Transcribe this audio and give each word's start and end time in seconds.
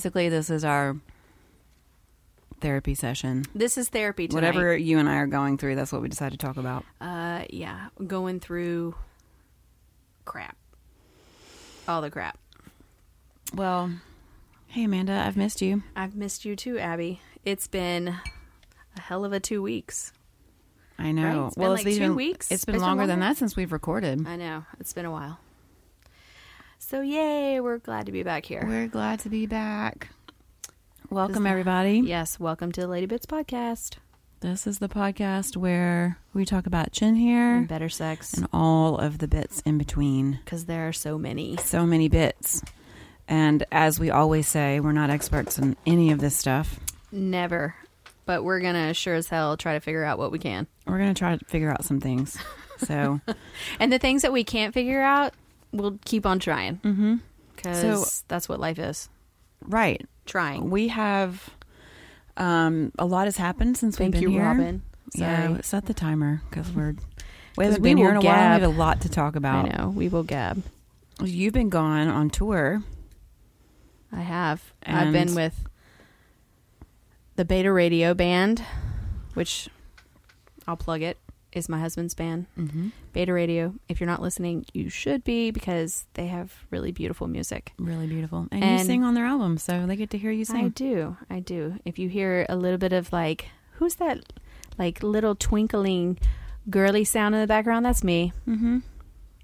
Basically, 0.00 0.30
this 0.30 0.48
is 0.48 0.64
our 0.64 0.96
therapy 2.62 2.94
session. 2.94 3.44
this 3.54 3.76
is 3.76 3.90
therapy 3.90 4.28
tonight. 4.28 4.46
Whatever 4.46 4.74
you 4.74 4.98
and 4.98 5.06
I 5.06 5.16
are 5.16 5.26
going 5.26 5.58
through, 5.58 5.74
that's 5.74 5.92
what 5.92 6.00
we 6.00 6.08
decided 6.08 6.40
to 6.40 6.46
talk 6.46 6.56
about. 6.56 6.86
Uh, 7.02 7.44
yeah, 7.50 7.88
going 8.06 8.40
through 8.40 8.94
crap. 10.24 10.56
All 11.86 12.00
the 12.00 12.10
crap. 12.10 12.38
Well, 13.54 13.90
hey 14.68 14.84
Amanda, 14.84 15.12
I've 15.12 15.36
missed 15.36 15.60
you. 15.60 15.82
I've 15.94 16.16
missed 16.16 16.46
you 16.46 16.56
too, 16.56 16.76
Abbye. 16.76 17.18
It's 17.44 17.66
been 17.66 18.08
a 18.96 19.00
hell 19.02 19.26
of 19.26 19.34
a 19.34 19.40
two 19.40 19.60
weeks. 19.60 20.14
I 20.98 21.12
know. 21.12 21.24
Right? 21.24 21.46
It's 21.48 21.56
been 21.56 21.62
well, 21.62 21.72
like 21.72 21.84
two 21.84 22.14
weeks? 22.14 22.50
It's 22.50 22.64
been 22.64 22.76
It's 22.76 22.80
been 22.80 22.88
longer 22.88 23.06
than 23.06 23.20
that 23.20 23.36
since 23.36 23.54
we've 23.54 23.70
recorded. 23.70 24.26
I 24.26 24.36
know. 24.36 24.64
It's 24.78 24.94
been 24.94 25.04
a 25.04 25.10
while. 25.10 25.40
So, 26.82 27.02
yay, 27.02 27.60
we're 27.60 27.76
glad 27.76 28.06
to 28.06 28.12
be 28.12 28.22
back 28.22 28.46
here. 28.46 28.64
We're 28.66 28.88
glad 28.88 29.20
to 29.20 29.28
be 29.28 29.44
back. 29.44 30.08
Welcome, 31.10 31.46
everybody. 31.46 31.98
Yes, 31.98 32.40
welcome 32.40 32.72
to 32.72 32.80
the 32.80 32.86
Lady 32.88 33.04
Bits 33.04 33.26
podcast. 33.26 33.96
This 34.40 34.66
is 34.66 34.78
the 34.78 34.88
podcast 34.88 35.58
where 35.58 36.16
we 36.32 36.46
talk 36.46 36.66
about 36.66 36.90
chin 36.92 37.16
hair 37.16 37.56
And 37.58 37.68
better 37.68 37.90
sex. 37.90 38.32
and 38.32 38.48
all 38.50 38.96
of 38.96 39.18
the 39.18 39.28
bits 39.28 39.60
in 39.66 39.76
between. 39.76 40.40
Because 40.42 40.64
there 40.64 40.88
are 40.88 40.92
so 40.94 41.18
many. 41.18 41.58
So 41.58 41.84
many 41.84 42.08
bits. 42.08 42.62
And 43.28 43.62
as 43.70 44.00
we 44.00 44.10
always 44.10 44.48
say, 44.48 44.80
we're 44.80 44.92
not 44.92 45.10
experts 45.10 45.58
in 45.58 45.76
any 45.86 46.10
of 46.12 46.18
this 46.20 46.34
stuff. 46.34 46.80
Never. 47.12 47.74
But 48.24 48.42
we're 48.42 48.60
going 48.60 48.74
to 48.86 48.94
sure 48.94 49.14
as 49.16 49.28
hell 49.28 49.56
try 49.58 49.74
to 49.74 49.80
figure 49.80 50.02
out 50.02 50.18
what 50.18 50.32
we 50.32 50.38
can. 50.38 50.66
We're 50.86 50.98
going 50.98 51.12
to 51.14 51.18
try 51.18 51.36
to 51.36 51.44
figure 51.44 51.70
out 51.70 51.84
some 51.84 52.00
things. 52.00 52.38
So, 52.78 53.20
And 53.78 53.92
the 53.92 53.98
things 53.98 54.22
that 54.22 54.32
we 54.32 54.42
can't 54.44 54.72
figure 54.72 55.02
out, 55.02 55.34
we'll 55.72 55.98
keep 56.04 56.26
on 56.26 56.38
trying. 56.38 56.76
mm-hmm. 56.78 57.16
Because 57.56 57.80
So- 57.80 58.24
that's 58.28 58.48
what 58.48 58.58
life 58.60 58.78
is. 58.78 59.08
right. 59.62 60.04
Trying. 60.26 60.70
We 60.70 60.88
have 60.88 61.50
um, 62.36 62.92
a 62.98 63.04
lot 63.04 63.26
has 63.26 63.36
happened 63.36 63.76
since 63.76 63.96
Thank 63.96 64.14
we've 64.14 64.22
you, 64.22 64.28
been 64.28 64.34
here. 64.36 64.44
Robin. 64.44 64.82
Sorry. 65.16 65.30
Yeah, 65.54 65.60
set 65.62 65.86
the 65.86 65.94
timer 65.94 66.42
because 66.48 66.70
we're 66.70 66.94
we 67.58 67.64
haven't 67.64 67.82
been 67.82 67.96
here 67.96 68.10
in 68.10 68.16
a 68.16 68.20
while. 68.20 68.34
We 68.34 68.60
have 68.60 68.62
a 68.62 68.68
lot 68.68 69.00
to 69.00 69.08
talk 69.08 69.34
about. 69.34 69.66
I 69.66 69.76
know. 69.76 69.88
We 69.90 70.08
will 70.08 70.22
gab. 70.22 70.62
You've 71.20 71.52
been 71.52 71.68
gone 71.68 72.06
on 72.08 72.30
tour. 72.30 72.82
I 74.12 74.20
have. 74.20 74.72
I've 74.86 75.12
been 75.12 75.34
with 75.34 75.66
the 77.36 77.44
Beta 77.44 77.72
Radio 77.72 78.14
Band, 78.14 78.62
which 79.34 79.68
I'll 80.68 80.76
plug 80.76 81.02
it, 81.02 81.18
is 81.52 81.68
my 81.68 81.80
husband's 81.80 82.14
band. 82.14 82.46
Mm-hmm. 82.58 82.88
Beta 83.12 83.32
Radio. 83.32 83.74
If 83.88 84.00
you're 84.00 84.06
not 84.08 84.22
listening, 84.22 84.66
you 84.72 84.88
should 84.88 85.24
be 85.24 85.50
because 85.50 86.06
they 86.14 86.26
have 86.26 86.52
really 86.70 86.92
beautiful 86.92 87.26
music. 87.26 87.72
Really 87.78 88.06
beautiful, 88.06 88.46
and, 88.50 88.78
you 88.80 88.84
sing 88.84 89.04
on 89.04 89.14
their 89.14 89.26
album, 89.26 89.58
so 89.58 89.86
they 89.86 89.96
get 89.96 90.10
to 90.10 90.18
hear 90.18 90.30
you 90.30 90.44
sing. 90.44 90.66
I 90.66 90.68
do. 90.68 91.16
I 91.28 91.40
do. 91.40 91.76
If 91.84 91.98
you 91.98 92.08
hear 92.08 92.46
a 92.48 92.56
little 92.56 92.78
bit 92.78 92.92
of 92.92 93.12
like, 93.12 93.46
who's 93.72 93.96
that, 93.96 94.20
like 94.78 95.02
little 95.02 95.34
twinkling, 95.34 96.18
girly 96.68 97.04
sound 97.04 97.34
in 97.34 97.40
the 97.40 97.46
background? 97.46 97.84
That's 97.84 98.04
me. 98.04 98.32
Mm-hmm. 98.46 98.78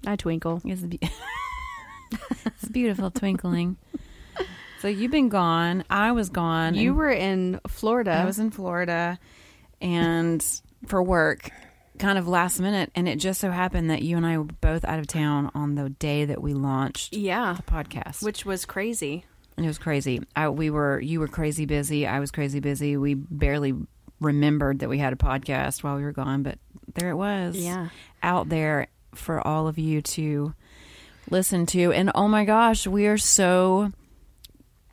I 0.05 0.15
twinkle. 0.15 0.61
It's, 0.63 0.81
be- 0.81 0.99
it's 2.45 2.69
beautiful 2.69 3.11
twinkling. 3.11 3.77
So 4.79 4.87
you've 4.87 5.11
been 5.11 5.29
gone. 5.29 5.83
I 5.89 6.11
was 6.11 6.29
gone. 6.29 6.75
You 6.75 6.93
were 6.93 7.09
in 7.09 7.59
Florida. 7.67 8.11
I 8.11 8.25
was 8.25 8.37
in 8.37 8.51
Florida, 8.51 9.17
and 9.81 10.45
for 10.85 11.01
work, 11.01 11.49
kind 11.99 12.17
of 12.17 12.27
last 12.27 12.59
minute, 12.59 12.91
and 12.95 13.07
it 13.07 13.17
just 13.17 13.39
so 13.39 13.51
happened 13.51 13.89
that 13.89 14.01
you 14.01 14.17
and 14.17 14.25
I 14.25 14.37
were 14.37 14.45
both 14.45 14.85
out 14.85 14.99
of 14.99 15.07
town 15.07 15.51
on 15.53 15.75
the 15.75 15.89
day 15.89 16.25
that 16.25 16.41
we 16.41 16.53
launched 16.53 17.13
yeah, 17.13 17.53
the 17.53 17.63
podcast. 17.63 18.23
which 18.23 18.45
was 18.45 18.65
crazy. 18.65 19.25
It 19.57 19.65
was 19.65 19.77
crazy. 19.77 20.21
I, 20.35 20.49
we 20.49 20.69
were 20.69 20.99
you 20.99 21.19
were 21.19 21.27
crazy 21.27 21.65
busy. 21.65 22.05
I 22.05 22.19
was 22.19 22.31
crazy 22.31 22.59
busy. 22.59 22.95
We 22.97 23.15
barely 23.15 23.73
remembered 24.19 24.79
that 24.79 24.89
we 24.89 24.99
had 24.99 25.13
a 25.13 25.17
podcast 25.17 25.83
while 25.83 25.95
we 25.95 26.03
were 26.03 26.11
gone, 26.11 26.43
but 26.43 26.59
there 26.93 27.09
it 27.09 27.15
was. 27.15 27.55
Yeah. 27.57 27.89
out 28.23 28.49
there 28.49 28.87
for 29.15 29.45
all 29.45 29.67
of 29.67 29.77
you 29.77 30.01
to 30.01 30.53
listen 31.29 31.65
to. 31.67 31.91
And 31.91 32.11
oh 32.15 32.27
my 32.27 32.45
gosh, 32.45 32.87
we 32.87 33.07
are 33.07 33.17
so 33.17 33.91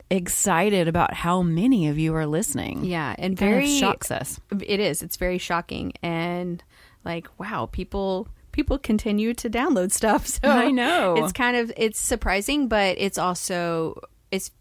excited 0.09 0.87
about 0.87 1.13
how 1.13 1.41
many 1.41 1.87
of 1.87 1.97
you 1.97 2.15
are 2.15 2.25
listening. 2.25 2.85
Yeah, 2.85 3.15
and 3.17 3.37
kind 3.37 3.53
of 3.53 3.59
very 3.59 3.79
shocks 3.79 4.11
us. 4.11 4.39
It 4.51 4.79
is. 4.79 5.01
It's 5.01 5.17
very 5.17 5.37
shocking 5.37 5.93
and 6.01 6.63
like 7.05 7.27
wow, 7.39 7.67
people 7.71 8.27
people 8.51 8.77
continue 8.77 9.33
to 9.35 9.49
download 9.49 9.91
stuff. 9.91 10.27
So 10.43 10.49
I 10.49 10.71
know. 10.71 11.15
It's 11.23 11.31
kind 11.33 11.55
of 11.57 11.71
it's 11.77 11.99
surprising, 11.99 12.67
but 12.67 12.97
it's 12.99 13.17
also 13.17 14.01
it's 14.31 14.51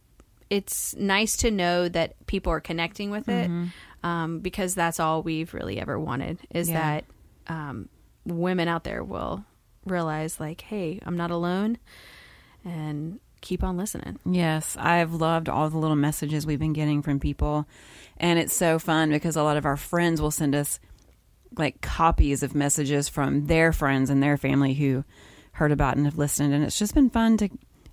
it's 0.51 0.95
nice 0.97 1.39
to 1.39 1.51
know 1.51 1.89
that 1.89 2.27
people 2.27 2.53
are 2.53 2.61
connecting 2.61 3.11
with 3.11 3.29
it 3.29 3.51
um, 4.03 4.41
because 4.41 4.75
that's 4.75 5.01
all 5.01 5.23
we've 5.23 5.55
really 5.55 5.81
ever 5.81 5.99
wanted 5.99 6.39
is 6.51 6.69
Yeah. 6.69 7.01
that 7.47 7.53
um, 7.53 7.89
women 8.27 8.69
out 8.69 8.85
there 8.85 9.03
will 9.03 9.45
realize 9.87 10.39
like, 10.39 10.61
hey, 10.61 11.01
I'm 11.05 11.17
not 11.17 11.31
alone, 11.31 11.79
and 12.65 13.21
keep 13.41 13.63
on 13.63 13.77
listening. 13.77 14.19
Yes, 14.25 14.77
I've 14.79 15.13
loved 15.15 15.49
all 15.49 15.69
the 15.71 15.79
little 15.79 15.97
messages 15.97 16.47
we've 16.47 16.59
been 16.59 16.73
getting 16.73 17.03
from 17.03 17.21
people. 17.21 17.67
And 18.17 18.39
it's 18.39 18.55
so 18.55 18.79
fun 18.79 19.11
because 19.11 19.37
a 19.37 19.43
lot 19.43 19.57
of 19.57 19.67
our 19.67 19.77
friends 19.77 20.21
will 20.21 20.31
send 20.31 20.55
us 20.55 20.79
like 21.57 21.81
copies 21.81 22.43
of 22.43 22.55
messages 22.55 23.09
from 23.09 23.47
their 23.47 23.73
friends 23.73 24.11
and 24.11 24.23
their 24.23 24.37
family 24.37 24.75
who 24.75 25.05
heard 25.53 25.73
about 25.73 25.97
and 25.97 26.05
have 26.07 26.19
listened. 26.19 26.53
And 26.55 26.65
it's 26.65 26.79
just 26.79 26.95
been 26.95 27.11
fun 27.11 27.37
to 27.39 27.49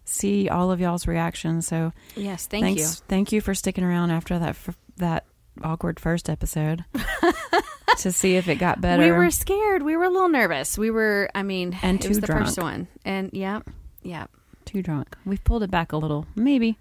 see 0.05 0.49
all 0.49 0.71
of 0.71 0.79
y'all's 0.79 1.07
reactions. 1.07 1.67
So 1.67 1.93
Yes, 2.15 2.47
thank 2.47 2.63
thanks, 2.65 2.81
you. 2.81 2.87
Thank 3.07 3.31
you 3.31 3.41
for 3.41 3.53
sticking 3.53 3.83
around 3.83 4.11
after 4.11 4.37
that 4.39 4.49
f- 4.49 4.77
that 4.97 5.25
awkward 5.63 5.99
first 5.99 6.29
episode 6.29 6.83
to 7.97 8.11
see 8.11 8.35
if 8.35 8.47
it 8.47 8.55
got 8.55 8.81
better. 8.81 9.03
We 9.03 9.11
were 9.11 9.31
scared. 9.31 9.83
We 9.83 9.95
were 9.97 10.05
a 10.05 10.09
little 10.09 10.29
nervous. 10.29 10.77
We 10.77 10.89
were. 10.91 11.29
I 11.35 11.43
mean, 11.43 11.77
And 11.81 12.03
it 12.03 12.07
was 12.07 12.19
the 12.19 12.27
drunk. 12.27 12.45
first 12.45 12.57
one, 12.59 12.87
and 13.05 13.29
yeah, 13.33 13.61
yeah. 14.01 14.27
too 14.65 14.81
drunk. 14.81 15.15
We've 15.25 15.43
pulled 15.43 15.63
it 15.63 15.71
back 15.71 15.91
a 15.91 15.97
little, 15.97 16.25
maybe. 16.35 16.77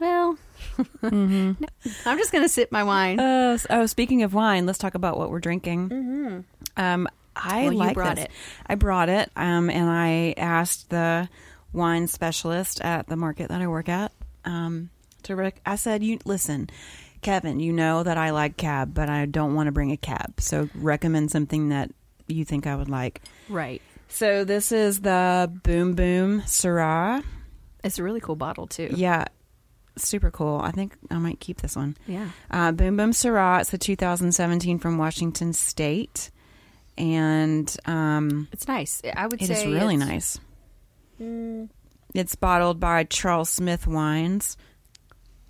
Well, 0.00 0.38
I'm 1.02 1.56
just 2.18 2.32
gonna 2.32 2.48
sip 2.48 2.70
my 2.72 2.84
wine. 2.84 3.18
Uh, 3.20 3.58
oh, 3.70 3.86
speaking 3.86 4.22
of 4.22 4.34
wine, 4.34 4.66
let's 4.66 4.78
talk 4.78 4.94
about 4.94 5.18
what 5.18 5.30
we're 5.30 5.40
drinking. 5.40 5.88
mm-hmm. 5.88 6.40
Um, 6.80 7.08
I 7.36 7.62
Well, 7.64 7.72
you 7.72 7.78
like 7.78 7.94
brought 7.94 8.16
this. 8.16 8.24
it. 8.26 8.30
I 8.66 8.74
brought 8.74 9.08
it, 9.08 9.30
um, 9.36 9.70
and 9.70 9.88
I 9.88 10.34
asked 10.36 10.90
the 10.90 11.28
wine 11.72 12.06
specialist 12.06 12.80
at 12.80 13.06
the 13.06 13.16
market 13.16 13.48
that 13.48 13.60
I 13.60 13.66
work 13.68 13.88
at 13.88 14.12
um, 14.44 14.90
to. 15.24 15.36
Rec- 15.36 15.60
I 15.64 15.76
said, 15.76 16.02
"You 16.02 16.18
listen, 16.24 16.68
Kevin. 17.22 17.60
You 17.60 17.72
know 17.72 18.02
that 18.02 18.18
I 18.18 18.30
like 18.30 18.56
cab, 18.56 18.92
but 18.94 19.08
I 19.08 19.26
don't 19.26 19.54
want 19.54 19.68
to 19.68 19.72
bring 19.72 19.92
a 19.92 19.96
cab. 19.96 20.40
So 20.40 20.68
recommend 20.74 21.30
something 21.30 21.68
that 21.70 21.90
you 22.26 22.44
think 22.44 22.66
I 22.66 22.76
would 22.76 22.88
like." 22.90 23.22
Right. 23.48 23.80
So 24.08 24.44
this 24.44 24.72
is 24.72 25.00
the 25.00 25.50
Boom 25.62 25.94
Boom 25.94 26.42
Syrah. 26.42 27.22
It's 27.84 27.98
a 27.98 28.02
really 28.02 28.20
cool 28.20 28.36
bottle 28.36 28.66
too. 28.66 28.90
Yeah, 28.94 29.24
super 29.96 30.30
cool. 30.30 30.60
I 30.62 30.70
think 30.70 30.96
I 31.10 31.18
might 31.18 31.40
keep 31.40 31.60
this 31.60 31.76
one. 31.76 31.96
Yeah. 32.06 32.28
Uh, 32.50 32.72
Boom 32.72 32.96
Boom 32.96 33.12
Syrah. 33.12 33.60
It's 33.60 33.72
a 33.74 33.78
2017 33.78 34.78
from 34.78 34.98
Washington 34.98 35.52
State, 35.52 36.30
and 36.98 37.74
um, 37.86 38.48
It's 38.52 38.68
nice. 38.68 39.02
I 39.16 39.26
would 39.26 39.40
it 39.42 39.46
say 39.46 39.54
is 39.54 39.66
really 39.66 39.94
it's- 39.96 40.08
nice. 40.08 40.40
Mm, 41.20 41.68
It's 42.14 42.34
bottled 42.34 42.80
by 42.80 43.04
Charles 43.04 43.50
Smith 43.50 43.86
Wines, 43.86 44.56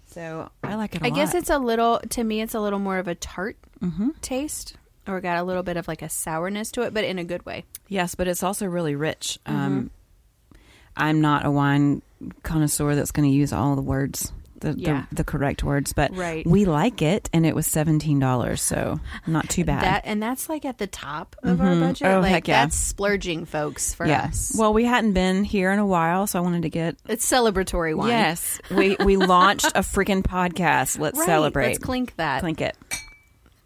so 0.07 0.51
I 0.65 0.75
like 0.75 0.97
it. 0.97 1.03
I 1.03 1.07
I 1.07 1.11
guess 1.11 1.35
it's 1.35 1.51
a 1.51 1.59
little. 1.59 2.01
To 2.11 2.25
me, 2.25 2.41
it's 2.41 2.55
a 2.55 2.61
little 2.61 2.79
more 2.81 2.99
of 2.99 3.07
a 3.09 3.15
tart 3.15 3.57
hmm 3.81 4.11
taste, 4.21 4.77
or 5.07 5.21
got 5.21 5.39
a 5.39 5.43
little 5.45 5.63
bit 5.63 5.77
of 5.77 5.87
like 5.89 6.03
a 6.03 6.09
sourness 6.09 6.71
to 6.73 6.83
it, 6.83 6.93
but 6.93 7.05
in 7.05 7.19
a 7.19 7.25
good 7.25 7.47
way. 7.47 7.65
yes, 7.89 8.15
but 8.15 8.27
it's 8.29 8.43
also 8.43 8.67
really 8.67 8.95
rich. 8.95 9.39
Mm-hmm. 9.47 9.57
Um, 9.57 9.91
I'm 11.01 11.21
not 11.21 11.45
a 11.47 11.51
wine 11.51 12.03
connoisseur 12.43 12.95
that's 12.95 13.11
going 13.13 13.29
to 13.29 13.35
use 13.35 13.53
all 13.53 13.75
the 13.77 13.83
words, 13.83 14.33
the, 14.61 14.75
Yeah. 14.77 15.05
the 15.09 15.17
the 15.17 15.25
correct 15.25 15.65
words, 15.65 15.95
but 15.95 16.15
Right. 16.15 16.47
we 16.47 16.67
like 16.67 17.01
it, 17.01 17.31
and 17.33 17.47
it 17.47 17.55
was 17.55 17.67
seventeen 17.67 18.19
dollars, 18.19 18.61
so 18.61 19.01
not 19.27 19.49
too 19.49 19.65
bad. 19.65 19.83
That 19.83 20.03
and 20.05 20.23
that's 20.23 20.49
like 20.51 20.67
at 20.67 20.77
the 20.77 20.87
top 20.87 21.35
of 21.43 21.61
our 21.63 21.69
Mhm. 21.69 21.81
budget. 21.81 22.07
Oh, 22.09 22.21
like 22.21 22.31
heck 22.31 22.49
yeah. 22.49 22.65
that's 22.65 22.77
splurging, 22.77 23.47
folks, 23.47 23.95
for 23.95 24.05
yeah. 24.07 24.25
us. 24.25 24.55
Well, 24.59 24.75
we 24.75 24.85
hadn't 24.85 25.15
been 25.15 25.45
here 25.45 25.73
in 25.73 25.79
a 25.79 25.87
while, 25.87 26.27
so 26.27 26.39
I 26.39 26.43
wanted 26.43 26.63
to 26.63 26.69
get 26.69 26.97
it's 27.09 27.25
celebratory 27.29 27.95
wine. 27.97 28.09
Yes, 28.11 28.61
we 28.71 28.97
we 29.03 29.17
launched 29.37 29.73
a 29.75 29.81
freaking 29.81 30.23
podcast. 30.23 30.99
Let's 30.99 31.19
Right, 31.19 31.27
celebrate. 31.27 31.67
Let's 31.69 31.79
clink 31.79 32.15
that. 32.17 32.41
Clink 32.41 32.61
it. 32.61 32.77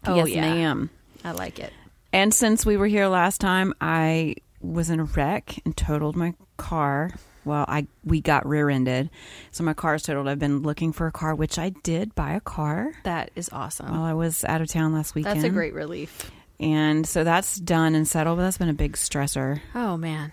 Oh, 0.07 0.15
yes, 0.15 0.29
yeah. 0.29 0.41
ma'am. 0.41 0.89
I 1.25 1.31
like 1.31 1.59
it. 1.59 1.73
And 2.13 2.33
since 2.33 2.65
we 2.65 2.77
were 2.77 2.87
here 2.87 3.07
last 3.07 3.41
time, 3.41 3.73
I 3.81 4.35
was 4.73 4.89
in 4.89 4.99
a 4.99 5.03
wreck 5.05 5.59
and 5.65 5.75
totaled 5.75 6.15
my 6.15 6.33
car. 6.57 7.11
Well, 7.43 7.65
I 7.67 7.87
we 8.03 8.21
got 8.21 8.47
rear-ended, 8.47 9.09
so 9.51 9.63
my 9.63 9.73
car's 9.73 10.01
totaled. 10.03 10.27
I've 10.27 10.39
been 10.39 10.63
looking 10.63 10.91
for 10.91 11.05
a 11.05 11.11
car, 11.11 11.35
which 11.35 11.59
I 11.59 11.69
did 11.69 12.15
buy 12.15 12.33
a 12.33 12.39
car 12.39 12.93
That 13.03 13.29
is 13.35 13.49
awesome. 13.51 13.91
while 13.91 14.03
I 14.03 14.13
was 14.13 14.43
out 14.45 14.61
of 14.61 14.67
town 14.67 14.93
last 14.93 15.13
weekend. 15.13 15.37
That's 15.37 15.45
a 15.45 15.51
great 15.51 15.73
relief. 15.75 16.31
And 16.59 17.05
so 17.05 17.23
that's 17.23 17.57
done 17.57 17.93
and 17.95 18.07
settled. 18.07 18.37
But 18.37 18.43
that's 18.43 18.57
been 18.57 18.69
a 18.69 18.73
big 18.73 18.93
stressor. 18.93 19.61
Oh 19.75 19.95
man. 19.97 20.31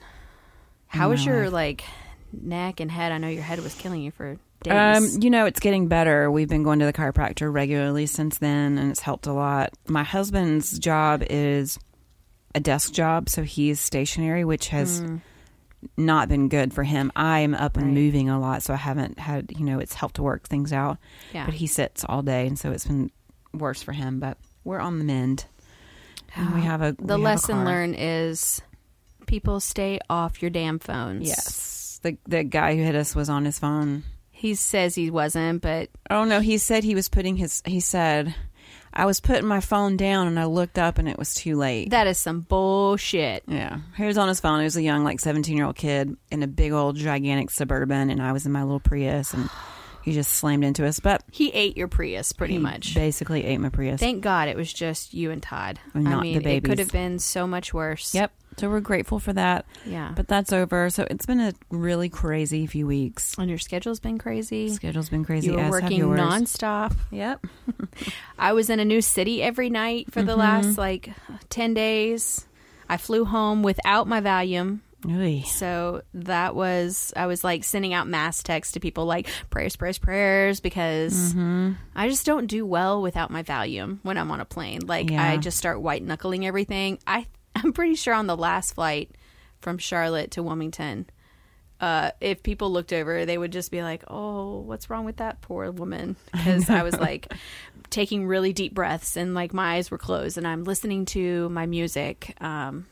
How 0.86 1.10
was 1.10 1.24
your 1.24 1.44
life. 1.44 1.52
like 1.52 1.84
neck 2.32 2.80
and 2.80 2.90
head? 2.90 3.12
I 3.12 3.18
know 3.18 3.28
your 3.28 3.42
head 3.42 3.60
was 3.60 3.74
killing 3.74 4.02
you 4.02 4.10
for 4.10 4.38
days. 4.62 5.14
Um, 5.14 5.22
you 5.22 5.30
know, 5.30 5.46
it's 5.46 5.60
getting 5.60 5.88
better. 5.88 6.30
We've 6.30 6.48
been 6.48 6.62
going 6.62 6.78
to 6.78 6.86
the 6.86 6.92
chiropractor 6.92 7.52
regularly 7.52 8.06
since 8.06 8.38
then, 8.38 8.78
and 8.78 8.90
it's 8.90 9.00
helped 9.00 9.26
a 9.26 9.32
lot. 9.32 9.72
My 9.86 10.02
husband's 10.02 10.78
job 10.78 11.22
is 11.28 11.78
a 12.54 12.60
desk 12.60 12.92
job, 12.92 13.28
so 13.28 13.42
he's 13.42 13.80
stationary, 13.80 14.44
which 14.44 14.68
has 14.68 15.02
not 15.96 16.28
been 16.28 16.48
good 16.48 16.72
for 16.72 16.84
him. 16.84 17.10
I'm 17.16 17.54
up 17.54 17.76
and 17.76 17.86
Right. 17.86 17.94
moving 17.94 18.28
a 18.28 18.38
lot, 18.38 18.62
so 18.62 18.72
I 18.72 18.76
haven't 18.76 19.18
had, 19.18 19.52
you 19.58 19.64
know, 19.64 19.78
it's 19.78 19.94
helped 19.94 20.16
to 20.16 20.22
work 20.22 20.46
things 20.48 20.72
out. 20.72 20.98
yeah. 21.32 21.44
But 21.46 21.54
he 21.54 21.66
sits 21.66 22.04
all 22.08 22.22
day, 22.22 22.46
and 22.46 22.58
so 22.58 22.70
it's 22.70 22.86
been 22.86 23.10
worse 23.52 23.82
for 23.82 23.92
him. 23.92 24.20
But 24.20 24.38
we're 24.64 24.78
on 24.80 24.98
the 24.98 25.04
mend. 25.04 25.46
And 26.36 26.54
we 26.54 26.60
have 26.70 26.82
a 26.82 26.94
the 26.98 27.16
a 27.16 27.18
lesson 27.18 27.56
car. 27.56 27.64
learned 27.64 27.96
is 27.98 28.62
people 29.26 29.60
stay 29.60 29.98
off 30.08 30.40
your 30.40 30.50
damn 30.50 30.78
phones. 30.78 31.26
Yes, 31.26 31.98
the 32.02 32.16
the 32.28 32.44
guy 32.44 32.76
who 32.76 32.82
hit 32.82 32.94
us 32.94 33.14
was 33.16 33.28
on 33.28 33.44
his 33.44 33.58
phone. 33.58 34.04
He 34.30 34.54
says 34.54 34.94
he 34.94 35.10
wasn't, 35.10 35.62
but 35.62 35.88
Oh 36.10 36.24
no, 36.24 36.40
he 36.40 36.58
said 36.58 36.84
he 36.84 36.94
was 36.94 37.08
putting 37.08 37.36
his. 37.36 37.62
He 37.64 37.80
said, 37.80 38.34
I 38.94 39.06
was 39.06 39.20
putting 39.20 39.46
my 39.46 39.60
phone 39.60 39.96
down 39.96 40.26
and 40.26 40.38
I 40.38 40.44
looked 40.44 40.78
up 40.78 40.98
and 40.98 41.08
it 41.08 41.18
was 41.18 41.34
too 41.34 41.56
late. 41.56 41.90
that 41.90 42.06
is 42.06 42.18
some 42.18 42.40
bullshit. 42.40 43.44
yeah, 43.46 43.78
he 43.96 44.04
was 44.04 44.18
on 44.18 44.28
his 44.28 44.40
phone. 44.40 44.58
He 44.60 44.64
was 44.64 44.76
a 44.76 44.82
young, 44.82 45.04
like 45.04 45.20
seventeen 45.20 45.56
year 45.56 45.66
old 45.66 45.76
kid 45.76 46.16
in 46.30 46.42
a 46.42 46.46
big 46.46 46.72
old 46.72 46.96
gigantic 46.96 47.50
suburban, 47.50 48.10
and 48.10 48.22
I 48.22 48.32
was 48.32 48.46
in 48.46 48.52
my 48.52 48.62
little 48.62 48.80
Prius, 48.80 49.32
and 49.34 49.48
he 50.02 50.12
just 50.12 50.32
slammed 50.32 50.64
into 50.64 50.86
us. 50.86 51.00
But 51.00 51.22
He 51.30 51.50
ate 51.52 51.76
your 51.76 51.88
Prius 51.88 52.32
pretty 52.32 52.54
he 52.54 52.58
much. 52.58 52.94
basically 52.94 53.44
ate 53.44 53.60
my 53.60 53.68
Prius. 53.68 54.00
Thank 54.00 54.22
God 54.22 54.48
it 54.48 54.56
was 54.56 54.72
just 54.72 55.14
you 55.14 55.30
and 55.30 55.42
Todd. 55.42 55.78
And 55.94 56.08
I 56.08 56.20
mean, 56.20 56.42
the 56.42 56.48
it 56.56 56.64
could 56.64 56.78
have 56.80 56.90
been 56.92 57.18
so 57.18 57.46
much 57.46 57.72
worse. 57.72 58.14
yep. 58.14 58.32
So 58.58 58.68
we're 58.68 58.80
grateful 58.80 59.18
for 59.18 59.32
that. 59.32 59.64
Yeah. 59.86 60.12
But 60.14 60.28
that's 60.28 60.52
over. 60.52 60.90
So 60.90 61.06
it's 61.10 61.26
been 61.26 61.40
a 61.40 61.52
really 61.70 62.08
crazy 62.08 62.66
few 62.66 62.86
weeks. 62.86 63.34
and 63.38 63.48
your 63.48 63.58
schedule's 63.58 63.98
been 64.00 64.18
crazy. 64.18 64.68
Schedule's 64.68 65.08
been 65.08 65.24
crazy. 65.24 65.48
You 65.50 65.56
were 65.56 65.70
working 65.70 66.00
nonstop. 66.02 66.96
Yep. 67.10 67.46
I 68.38 68.52
was 68.52 68.70
in 68.70 68.78
a 68.80 68.84
new 68.84 69.00
city 69.00 69.42
every 69.42 69.70
night 69.70 70.12
for 70.12 70.22
the 70.22 70.32
Mm-hmm. 70.32 70.40
last 70.40 70.78
like 70.78 71.10
10 71.50 71.74
days. 71.74 72.46
I 72.88 72.96
flew 72.96 73.24
home 73.24 73.62
without 73.62 74.06
my 74.06 74.20
Valium. 74.20 74.80
Oy. 75.08 75.42
So 75.46 76.02
that 76.14 76.54
was, 76.54 77.12
I 77.16 77.26
was 77.26 77.42
like 77.42 77.64
sending 77.64 77.92
out 77.92 78.06
mass 78.06 78.42
texts 78.42 78.74
to 78.74 78.80
people 78.80 79.04
like 79.04 79.26
prayers, 79.50 79.74
prayers, 79.76 79.98
prayers, 79.98 80.60
because 80.60 81.14
Mm-hmm. 81.34 81.72
I 81.96 82.08
just 82.08 82.24
don't 82.26 82.46
do 82.46 82.64
well 82.64 83.02
without 83.02 83.30
my 83.30 83.42
Valium 83.42 83.98
when 84.02 84.16
I'm 84.18 84.30
on 84.30 84.40
a 84.40 84.44
plane. 84.44 84.82
Like 84.86 85.10
Yeah. 85.10 85.22
I 85.26 85.38
just 85.38 85.58
start 85.58 85.80
white 85.80 86.02
knuckling 86.04 86.46
everything. 86.46 86.98
I, 87.06 87.26
I'm 87.56 87.72
pretty 87.72 87.94
sure 87.94 88.14
on 88.14 88.26
the 88.26 88.36
last 88.36 88.74
flight 88.74 89.10
from 89.60 89.78
Charlotte 89.78 90.32
to 90.32 90.42
Wilmington, 90.42 91.06
uh, 91.80 92.12
if 92.20 92.42
people 92.42 92.70
looked 92.70 92.92
over, 92.92 93.26
they 93.26 93.36
would 93.36 93.52
just 93.52 93.70
be 93.70 93.82
like, 93.82 94.04
"Oh, 94.08 94.60
what's 94.60 94.88
wrong 94.88 95.04
with 95.04 95.16
that 95.16 95.40
poor 95.40 95.70
woman?" 95.70 96.16
Because 96.32 96.70
I 96.70 96.82
was 96.82 96.98
like 96.98 97.32
taking 97.90 98.26
really 98.26 98.52
deep 98.52 98.72
breaths 98.74 99.16
and 99.16 99.34
like 99.34 99.52
my 99.52 99.74
eyes 99.74 99.90
were 99.90 99.98
closed, 99.98 100.38
and 100.38 100.46
I'm 100.46 100.64
listening 100.64 101.04
to 101.06 101.48
my 101.48 101.66
music, 101.66 102.36
um, 102.40 102.86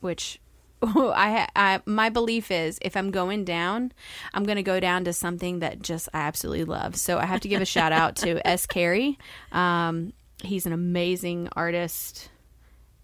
which 0.00 0.40
I, 0.82 1.48
I 1.54 1.82
my 1.84 2.08
belief 2.08 2.50
is 2.50 2.78
if 2.80 2.96
I'm 2.96 3.10
going 3.10 3.44
down, 3.44 3.92
I'm 4.32 4.44
going 4.44 4.56
to 4.56 4.62
go 4.62 4.80
down 4.80 5.04
to 5.04 5.12
something 5.12 5.58
that 5.58 5.82
just 5.82 6.08
I 6.14 6.20
absolutely 6.20 6.64
love. 6.64 6.96
So 6.96 7.18
I 7.18 7.26
have 7.26 7.40
to 7.40 7.48
give 7.48 7.60
a 7.60 7.66
shout 7.66 7.92
out 7.92 8.16
to 8.16 8.46
S. 8.46 8.66
Carey. 8.66 9.18
Um, 9.52 10.14
he's 10.42 10.66
an 10.66 10.72
amazing 10.72 11.48
artist, 11.52 12.29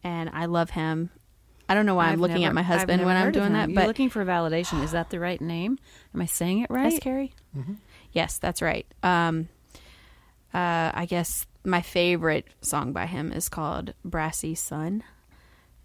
and 0.07 0.31
I 0.33 0.45
love 0.47 0.71
him. 0.71 1.11
I 1.69 1.75
don't 1.75 1.85
know 1.85 1.97
why 1.97 2.07
I'm 2.07 2.13
I've 2.13 2.21
looking 2.21 2.43
never- 2.43 2.51
at 2.51 2.55
my 2.55 2.63
husband 2.63 3.05
when 3.05 3.17
I'm 3.17 3.33
doing 3.33 3.47
him. 3.47 3.53
that, 3.55 3.69
You're 3.71 3.75
but 3.75 3.87
looking 3.89 4.09
for 4.09 4.25
validation. 4.25 4.85
Is 4.85 4.93
that 4.93 5.11
the 5.11 5.19
right 5.19 5.41
name? 5.41 5.79
Am 6.15 6.23
I 6.23 6.27
saying 6.27 6.61
it 6.61 6.71
right? 6.71 6.93
S. 6.93 7.01
Carey? 7.01 7.35
Yes, 8.13 8.39
that's 8.39 8.63
right. 8.63 8.87
Um, 9.03 9.49
uh, 10.55 10.91
I 10.95 11.07
guess 11.09 11.47
my 11.65 11.83
favorite 11.83 12.47
song 12.63 12.93
by 12.93 13.07
him 13.07 13.33
is 13.33 13.49
called 13.49 13.95
"Brassy 14.05 14.55
Sun," 14.55 15.03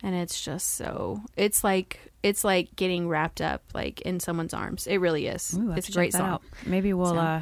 and 0.04 0.16
it's 0.16 0.40
just 0.40 0.76
so. 0.76 1.22
It's 1.36 1.64
like 1.64 2.12
it's 2.22 2.44
like 2.44 2.76
getting 2.76 3.10
wrapped 3.10 3.42
up 3.42 3.64
like 3.74 4.02
in 4.02 4.20
someone's 4.20 4.54
arms. 4.54 4.86
It 4.86 4.98
really 4.98 5.26
is. 5.28 5.58
Ooh, 5.58 5.72
it's 5.72 5.90
a 5.90 5.94
great 5.94 6.14
song. 6.14 6.30
out. 6.30 6.44
Maybe 6.66 6.94
we'll 6.94 7.08
So- 7.16 7.18
uh 7.18 7.42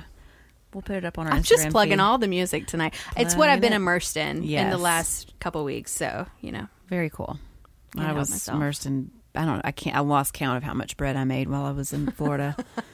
we'll 0.74 0.82
put 0.82 0.96
it 0.98 1.06
up 1.06 1.18
on 1.18 1.28
our 1.28 1.34
I'm 1.34 1.40
Instagram 1.42 1.48
just 1.48 1.70
plugging 1.70 1.98
feed. 1.98 2.04
all 2.04 2.18
the 2.18 2.28
music 2.28 2.68
tonight. 2.68 2.94
It's 3.18 3.36
what 3.36 3.50
I've 3.50 3.62
been 3.62 3.74
it. 3.74 3.78
immersed 3.78 4.18
in 4.18 4.44
in 4.44 4.70
the 4.70 4.78
last 4.78 5.34
couple 5.40 5.64
weeks. 5.64 5.92
So 5.92 6.26
you 6.42 6.52
know, 6.52 6.68
Very 6.88 7.10
cool. 7.10 7.40
Can't 7.96 8.08
I 8.08 8.14
was 8.14 8.30
myself. 8.30 8.56
immersed 8.56 8.86
in 8.86 9.12
I 9.36 9.46
don't 9.46 9.62
I 9.64 9.72
can't 9.72 9.96
I 9.96 10.00
lost 10.02 10.34
count 10.34 10.58
of 10.58 10.64
how 10.64 10.74
much 10.74 10.98
bread 10.98 11.16
I 11.16 11.24
made 11.24 11.50
while 11.50 11.66
I 11.66 11.72
was 11.72 11.94
in 11.94 12.10
Florida. 12.12 12.56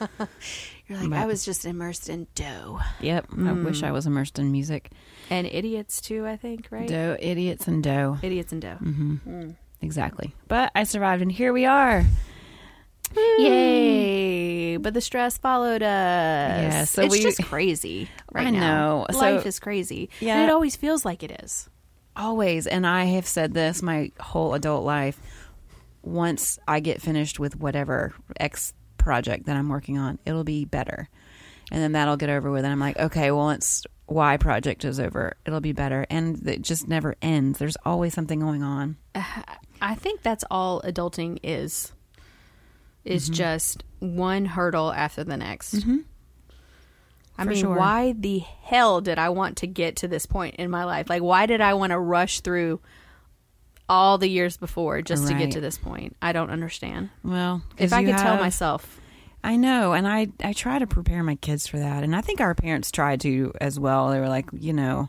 you're 0.86 0.98
like 0.98 1.10
But- 1.10 1.18
I 1.18 1.26
was 1.26 1.44
just 1.44 1.64
immersed 1.64 2.08
in 2.08 2.26
dough 2.34 2.80
yep. 3.00 3.26
I 3.38 3.52
wish 3.52 3.82
I 3.82 3.90
was 3.90 4.06
immersed 4.06 4.38
in 4.38 4.52
music. 4.52 4.90
and 5.30 5.46
idiots 5.46 6.00
too. 6.00 6.26
I 6.26 6.36
think 6.36 6.68
right. 6.70 6.88
Dough, 6.88 7.16
idiots 7.18 7.66
and 7.68 7.82
dough. 7.82 8.18
Idiots 8.22 8.52
and 8.52 8.62
dough. 8.62 8.76
hmm 8.76 9.50
Exactly. 9.82 10.34
But 10.48 10.72
I 10.74 10.84
survived 10.84 11.20
and 11.22 11.30
here 11.30 11.52
we 11.52 11.66
are. 11.66 12.04
Yay! 13.38 14.76
But 14.76 14.94
the 14.94 15.00
stress 15.00 15.38
followed 15.38 15.82
us. 15.82 16.62
Yeah, 16.72 16.84
so 16.84 17.02
it's 17.02 17.12
we- 17.12 17.22
just 17.22 17.42
crazy 17.44 18.08
right 18.32 18.46
I 18.46 18.50
now. 18.50 18.60
know. 18.60 19.06
So- 19.10 19.18
Life 19.18 19.46
is 19.46 19.58
crazy. 19.58 20.10
Yeah. 20.20 20.36
And 20.40 20.44
it 20.48 20.52
always 20.52 20.76
feels 20.76 21.04
like 21.04 21.22
it 21.22 21.40
is. 21.42 21.68
Always, 22.14 22.66
and 22.66 22.86
I 22.86 23.04
have 23.04 23.26
said 23.26 23.52
this 23.52 23.82
my 23.82 24.10
whole 24.18 24.54
adult 24.54 24.84
life. 24.84 25.20
Once 26.02 26.58
I 26.68 26.80
get 26.80 27.02
finished 27.02 27.38
with 27.40 27.56
whatever 27.58 28.14
X 28.38 28.72
project 28.96 29.46
that 29.46 29.56
I'm 29.56 29.68
working 29.68 29.98
on, 29.98 30.18
it'll 30.24 30.44
be 30.44 30.64
better. 30.64 31.08
And 31.72 31.82
then 31.82 31.92
that'll 31.92 32.16
get 32.16 32.30
over 32.30 32.50
with. 32.50 32.64
And 32.64 32.72
I'm 32.72 32.78
like, 32.80 32.96
okay, 32.98 33.30
well, 33.32 33.44
once 33.46 33.84
Y 34.06 34.36
project 34.36 34.84
is 34.84 35.00
over, 35.00 35.34
it'll 35.44 35.60
be 35.60 35.72
better. 35.72 36.06
And 36.08 36.46
it 36.48 36.62
just 36.62 36.86
never 36.86 37.16
ends. 37.20 37.58
There's 37.58 37.76
always 37.84 38.14
something 38.14 38.38
going 38.40 38.62
on. 38.62 38.96
I 39.82 39.94
think 39.96 40.22
that's 40.22 40.44
all 40.50 40.80
adulting 40.82 41.40
is. 41.42 41.92
Is 43.06 43.24
Mm-hmm. 43.26 43.34
just 43.34 43.84
one 44.00 44.44
hurdle 44.44 44.92
after 44.92 45.22
the 45.24 45.36
next. 45.36 45.74
I 47.38 47.44
For 47.44 47.50
mean, 47.50 47.60
sure. 47.62 47.76
why 47.76 48.12
the 48.18 48.38
hell 48.40 49.00
did 49.00 49.18
I 49.18 49.28
want 49.28 49.58
to 49.58 49.66
get 49.66 49.96
to 49.96 50.08
this 50.08 50.26
point 50.26 50.56
in 50.56 50.70
my 50.70 50.84
life? 50.84 51.08
Like, 51.08 51.22
why 51.22 51.46
did 51.46 51.60
I 51.60 51.74
want 51.74 51.90
to 51.92 51.98
rush 51.98 52.40
through 52.40 52.80
all 53.88 54.18
the 54.18 54.28
years 54.28 54.56
before 54.56 55.02
just 55.02 55.28
to 55.28 55.34
get 55.34 55.52
to 55.52 55.60
this 55.60 55.78
point? 55.78 56.16
I 56.20 56.32
don't 56.32 56.50
understand. 56.50 57.10
Well, 57.22 57.62
if 57.78 57.92
I 57.92 58.04
could 58.04 58.16
tell 58.16 58.36
myself, 58.38 59.00
I 59.44 59.56
know, 59.56 59.92
and 59.92 60.08
I 60.08 60.28
I 60.42 60.52
try 60.54 60.78
to 60.80 60.86
prepare 60.86 61.22
my 61.22 61.36
kids 61.36 61.66
for 61.68 61.78
that, 61.78 62.02
and 62.02 62.16
I 62.16 62.20
think 62.22 62.40
our 62.40 62.54
parents 62.54 62.90
tried 62.90 63.20
to 63.20 63.52
as 63.60 63.78
well. 63.78 64.08
They 64.10 64.18
were 64.18 64.28
like, 64.28 64.46
you 64.52 64.72
know, 64.72 65.08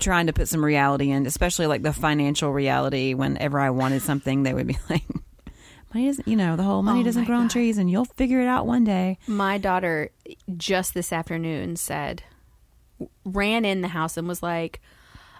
trying 0.00 0.28
to 0.28 0.32
put 0.32 0.48
some 0.48 0.64
reality 0.64 1.10
in, 1.10 1.26
especially 1.26 1.66
like 1.66 1.82
the 1.82 1.92
financial 1.92 2.50
reality. 2.52 3.12
Whenever 3.14 3.58
I 3.60 3.70
wanted 3.70 4.00
something, 4.00 4.42
they 4.44 4.54
would 4.54 4.66
be 4.68 4.78
like, 4.88 5.04
"Money 5.94 6.06
doesn't, 6.06 6.28
you 6.28 6.36
know, 6.36 6.56
the 6.56 6.62
whole 6.62 6.82
money 6.82 7.00
Oh 7.00 7.04
doesn't 7.04 7.24
grow 7.24 7.38
on 7.38 7.48
trees, 7.48 7.78
and 7.78 7.90
you'll 7.90 8.04
figure 8.04 8.40
it 8.40 8.46
out 8.46 8.66
one 8.66 8.84
day." 8.84 9.18
My 9.26 9.58
daughter 9.58 10.10
just 10.56 10.94
this 10.94 11.12
afternoon 11.12 11.76
said, 11.76 12.22
ran 13.24 13.64
in 13.64 13.80
the 13.80 13.88
house 13.88 14.16
and 14.16 14.28
was 14.28 14.42
like, 14.42 14.80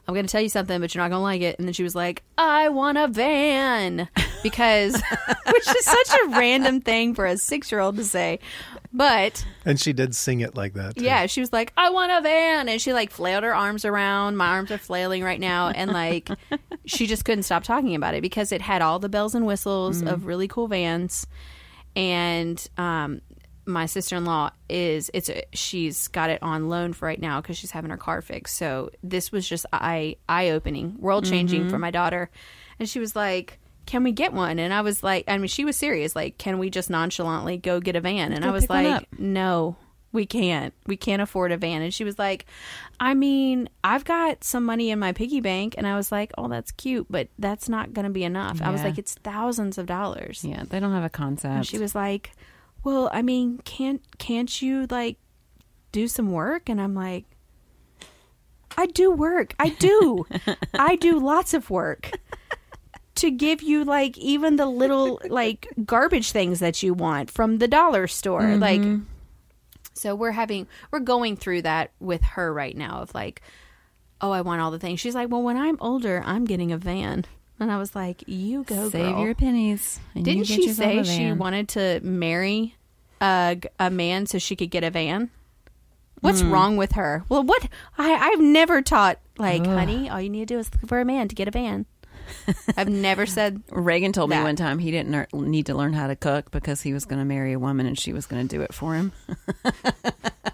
I'm 0.08 0.14
going 0.14 0.26
to 0.26 0.32
tell 0.32 0.40
you 0.40 0.48
something, 0.48 0.80
but 0.80 0.94
you're 0.94 1.02
not 1.02 1.10
going 1.10 1.20
to 1.20 1.22
like 1.22 1.42
it. 1.42 1.58
And 1.58 1.68
then 1.68 1.72
she 1.72 1.84
was 1.84 1.94
like, 1.94 2.22
I 2.36 2.68
want 2.70 2.98
a 2.98 3.06
van. 3.08 4.08
Because, 4.42 4.94
which 5.46 5.68
is 5.68 5.84
such 5.84 6.10
a 6.24 6.28
random 6.30 6.80
thing 6.80 7.14
for 7.14 7.24
a 7.24 7.36
six 7.36 7.70
year 7.70 7.80
old 7.80 7.96
to 7.96 8.04
say. 8.04 8.40
But 8.92 9.46
And 9.64 9.78
she 9.80 9.92
did 9.92 10.14
sing 10.16 10.40
it 10.40 10.56
like 10.56 10.74
that. 10.74 10.96
too. 10.96 11.04
yeah, 11.04 11.26
she 11.26 11.40
was 11.40 11.52
like, 11.52 11.72
I 11.76 11.90
want 11.90 12.10
a 12.10 12.20
van. 12.20 12.68
And 12.68 12.80
she 12.82 12.92
like 12.92 13.10
flailed 13.10 13.44
her 13.44 13.54
arms 13.54 13.84
around. 13.84 14.36
My 14.36 14.48
arms 14.48 14.70
are 14.72 14.78
flailing 14.78 15.22
right 15.22 15.40
now. 15.40 15.68
And 15.68 15.92
like, 15.92 16.28
she 16.84 17.06
just 17.06 17.24
couldn't 17.24 17.44
stop 17.44 17.62
talking 17.62 17.94
about 17.94 18.14
it 18.14 18.22
because 18.22 18.50
it 18.50 18.60
had 18.60 18.82
all 18.82 18.98
the 18.98 19.08
bells 19.08 19.34
and 19.36 19.46
whistles 19.46 20.02
of 20.02 20.26
really 20.26 20.48
cool 20.48 20.66
vans. 20.66 21.26
And, 21.94 22.68
um, 22.76 23.20
my 23.64 23.86
sister-in-law 23.86 24.50
is 24.68 25.10
it's 25.14 25.28
a, 25.28 25.44
she's 25.52 26.08
got 26.08 26.30
it 26.30 26.42
on 26.42 26.68
loan 26.68 26.92
for 26.92 27.06
right 27.06 27.20
now 27.20 27.40
because 27.40 27.56
she's 27.56 27.70
having 27.70 27.90
her 27.90 27.96
car 27.96 28.22
fixed. 28.22 28.56
So 28.56 28.90
this 29.02 29.30
was 29.30 29.48
just 29.48 29.66
eye 29.72 30.16
eye-opening 30.28 30.96
world-changing 30.98 31.64
for 31.64 31.72
mm-hmm. 31.72 31.80
my 31.80 31.90
daughter. 31.90 32.30
And 32.78 32.88
she 32.88 32.98
was 32.98 33.14
like 33.14 33.58
can 33.84 34.04
we 34.04 34.12
get 34.12 34.32
one? 34.32 34.58
And 34.58 34.72
i 34.72 34.80
was 34.80 35.02
like 35.02 35.24
i 35.28 35.36
mean 35.38 35.48
she 35.48 35.64
was 35.64 35.76
serious 35.76 36.14
like 36.14 36.38
can 36.38 36.58
we 36.58 36.70
just 36.70 36.90
nonchalantly 36.90 37.56
go 37.56 37.80
get 37.80 37.96
a 37.96 38.00
van? 38.00 38.32
And 38.32 38.42
Go 38.42 38.48
i 38.48 38.52
was 38.52 38.68
like 38.68 39.06
no 39.18 39.76
we 40.14 40.26
can't. 40.26 40.74
We 40.86 40.98
can't 40.98 41.22
afford 41.22 41.52
a 41.52 41.56
van. 41.56 41.80
And 41.80 41.92
she 41.92 42.04
was 42.04 42.18
like 42.18 42.46
i 43.00 43.14
mean 43.14 43.68
i've 43.84 44.04
got 44.04 44.44
some 44.44 44.64
money 44.64 44.90
in 44.90 44.98
my 44.98 45.12
piggy 45.12 45.40
bank. 45.40 45.74
And 45.78 45.86
i 45.86 45.96
was 45.96 46.10
like 46.10 46.32
oh 46.36 46.48
that's 46.48 46.72
cute 46.72 47.06
but 47.10 47.28
that's 47.38 47.68
not 47.68 47.92
going 47.92 48.04
to 48.06 48.10
be 48.10 48.24
enough. 48.24 48.60
I 48.62 48.70
was 48.70 48.82
like 48.82 48.98
it's 48.98 49.14
thousands 49.14 49.78
of 49.78 49.86
dollars. 49.86 50.44
Yeah, 50.44 50.64
they 50.68 50.80
don't 50.80 50.92
have 50.92 51.02
a 51.02 51.04
and 51.04 51.12
concept. 51.12 51.66
she 51.66 51.78
was 51.78 51.94
like 51.94 52.32
well 52.84 53.10
i 53.12 53.22
mean 53.22 53.58
can't 53.64 54.02
can't 54.18 54.60
you 54.62 54.86
like 54.90 55.18
do 55.92 56.08
some 56.08 56.32
work 56.32 56.68
and 56.68 56.80
i'm 56.80 56.94
like 56.94 57.24
i 58.76 58.86
do 58.86 59.10
work 59.10 59.54
i 59.58 59.68
do 59.68 60.26
i 60.74 60.96
do 60.96 61.18
lots 61.18 61.54
of 61.54 61.70
work 61.70 62.12
to 63.14 63.30
give 63.30 63.62
you 63.62 63.84
like 63.84 64.16
even 64.18 64.56
the 64.56 64.66
little 64.66 65.20
like 65.28 65.68
garbage 65.84 66.32
things 66.32 66.60
that 66.60 66.82
you 66.82 66.94
want 66.94 67.30
from 67.30 67.58
the 67.58 67.68
dollar 67.68 68.06
store. 68.06 68.42
Mm-hmm. 68.42 68.60
Like 68.60 69.00
so 69.94 70.14
we're 70.14 70.32
having 70.32 70.66
we're 70.90 71.00
going 71.00 71.36
through 71.36 71.62
that 71.62 71.92
with 72.00 72.22
her 72.22 72.52
right 72.52 72.76
now 72.76 73.00
of 73.00 73.14
like 73.14 73.42
oh, 74.20 74.30
I 74.30 74.40
want 74.40 74.60
all 74.60 74.70
the 74.70 74.78
things. 74.78 75.00
She's 75.00 75.16
like, 75.16 75.30
"Well, 75.30 75.42
when 75.42 75.56
I'm 75.56 75.76
older, 75.80 76.22
I'm 76.24 76.44
getting 76.44 76.70
a 76.70 76.78
van." 76.78 77.24
And 77.62 77.72
I 77.72 77.78
was 77.78 77.94
like, 77.94 78.24
"You 78.26 78.64
go, 78.64 78.88
Save 78.90 79.14
girl." 79.14 79.24
your 79.24 79.34
pennies. 79.34 80.00
and 80.14 80.24
Didn't 80.24 80.46
get 80.46 80.56
she 80.62 80.68
say 80.72 81.02
she 81.04 81.32
wanted 81.32 81.68
to 81.70 82.00
marry 82.02 82.76
a, 83.20 83.58
a 83.78 83.88
man 83.90 84.26
so 84.26 84.38
she 84.38 84.56
could 84.56 84.70
get 84.70 84.84
a 84.84 84.90
van? 84.90 85.30
What's 86.20 86.40
Hmm. 86.40 86.50
wrong 86.52 86.76
with 86.76 86.92
her? 86.92 87.24
Well, 87.28 87.42
what 87.42 87.68
I 87.98 88.12
I've 88.14 88.40
never 88.40 88.82
taught 88.82 89.18
like, 89.38 89.64
honey, 89.66 90.08
all 90.10 90.20
you 90.20 90.28
need 90.30 90.48
to 90.48 90.54
do 90.54 90.58
is 90.58 90.70
look 90.74 90.88
for 90.88 91.00
a 91.00 91.04
man 91.04 91.28
to 91.28 91.34
get 91.34 91.48
a 91.48 91.50
van. 91.50 91.86
I've 92.76 92.88
never 92.88 93.26
said 93.36 93.62
Reagan 93.70 94.12
told 94.12 94.30
me 94.30 94.36
one 94.40 94.54
time 94.56 94.78
he 94.78 94.90
didn't 94.90 95.10
ner- 95.10 95.26
need 95.32 95.66
to 95.66 95.74
learn 95.74 95.92
how 95.92 96.06
to 96.06 96.14
cook 96.16 96.50
because 96.52 96.82
he 96.82 96.92
was 96.92 97.04
going 97.04 97.18
to 97.18 97.24
marry 97.24 97.52
a 97.52 97.58
woman 97.58 97.86
and 97.86 97.98
she 97.98 98.12
was 98.12 98.26
going 98.26 98.46
to 98.46 98.56
do 98.56 98.62
it 98.62 98.72
for 98.72 98.94
him. 98.94 99.12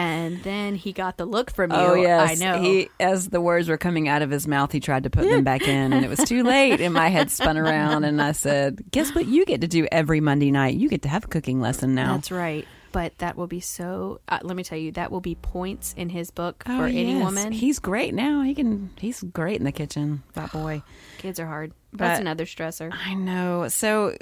and 0.00 0.42
then 0.42 0.74
he 0.74 0.92
got 0.92 1.16
the 1.16 1.24
look 1.26 1.50
from 1.52 1.70
you. 1.70 1.76
Oh 1.76 1.94
yes, 1.94 2.30
I 2.30 2.34
know. 2.44 2.60
He, 2.62 2.88
as 2.98 3.28
the 3.28 3.40
words 3.40 3.68
were 3.68 3.76
coming 3.78 4.08
out 4.08 4.22
of 4.22 4.30
his 4.30 4.46
mouth, 4.48 4.72
he 4.72 4.80
tried 4.80 5.04
to 5.04 5.10
put 5.10 5.24
them 5.28 5.44
back 5.44 5.62
in, 5.68 5.92
and 5.92 6.04
it 6.04 6.08
was 6.08 6.20
too 6.20 6.42
late. 6.44 6.80
And 6.80 6.94
my 6.94 7.08
head 7.08 7.30
spun 7.30 7.56
around, 7.58 8.04
and 8.04 8.20
I 8.20 8.32
said, 8.32 8.80
"Guess 8.90 9.14
what? 9.14 9.26
You 9.26 9.44
get 9.44 9.60
to 9.60 9.68
do 9.68 9.86
every 9.92 10.20
Monday 10.20 10.50
night. 10.50 10.76
You 10.76 10.88
get 10.88 11.02
to 11.02 11.08
have 11.08 11.24
a 11.24 11.28
cooking 11.28 11.60
lesson 11.60 11.94
now." 11.94 12.14
That's 12.14 12.30
right. 12.30 12.66
But 12.92 13.16
that 13.18 13.36
will 13.36 13.46
be 13.46 13.60
so. 13.60 14.20
Uh, 14.28 14.40
let 14.42 14.56
me 14.56 14.64
tell 14.64 14.76
you, 14.78 14.90
that 14.92 15.12
will 15.12 15.20
be 15.20 15.36
points 15.36 15.94
in 15.96 16.08
his 16.08 16.32
book 16.32 16.64
Oh, 16.66 16.78
for 16.78 16.86
any 16.86 17.14
woman. 17.16 17.52
He's 17.52 17.78
great 17.78 18.14
now. 18.14 18.42
He 18.42 18.54
can. 18.54 18.90
He's 18.98 19.22
great 19.22 19.58
in 19.58 19.64
the 19.64 19.70
kitchen. 19.72 20.24
That 20.32 20.50
boy. 20.52 20.82
Kids 21.18 21.38
are 21.38 21.46
hard. 21.46 21.72
That's 21.92 22.18
But- 22.18 22.20
another 22.22 22.46
stressor. 22.46 22.90
I 22.92 23.14
know. 23.14 23.68
So, 23.68 24.16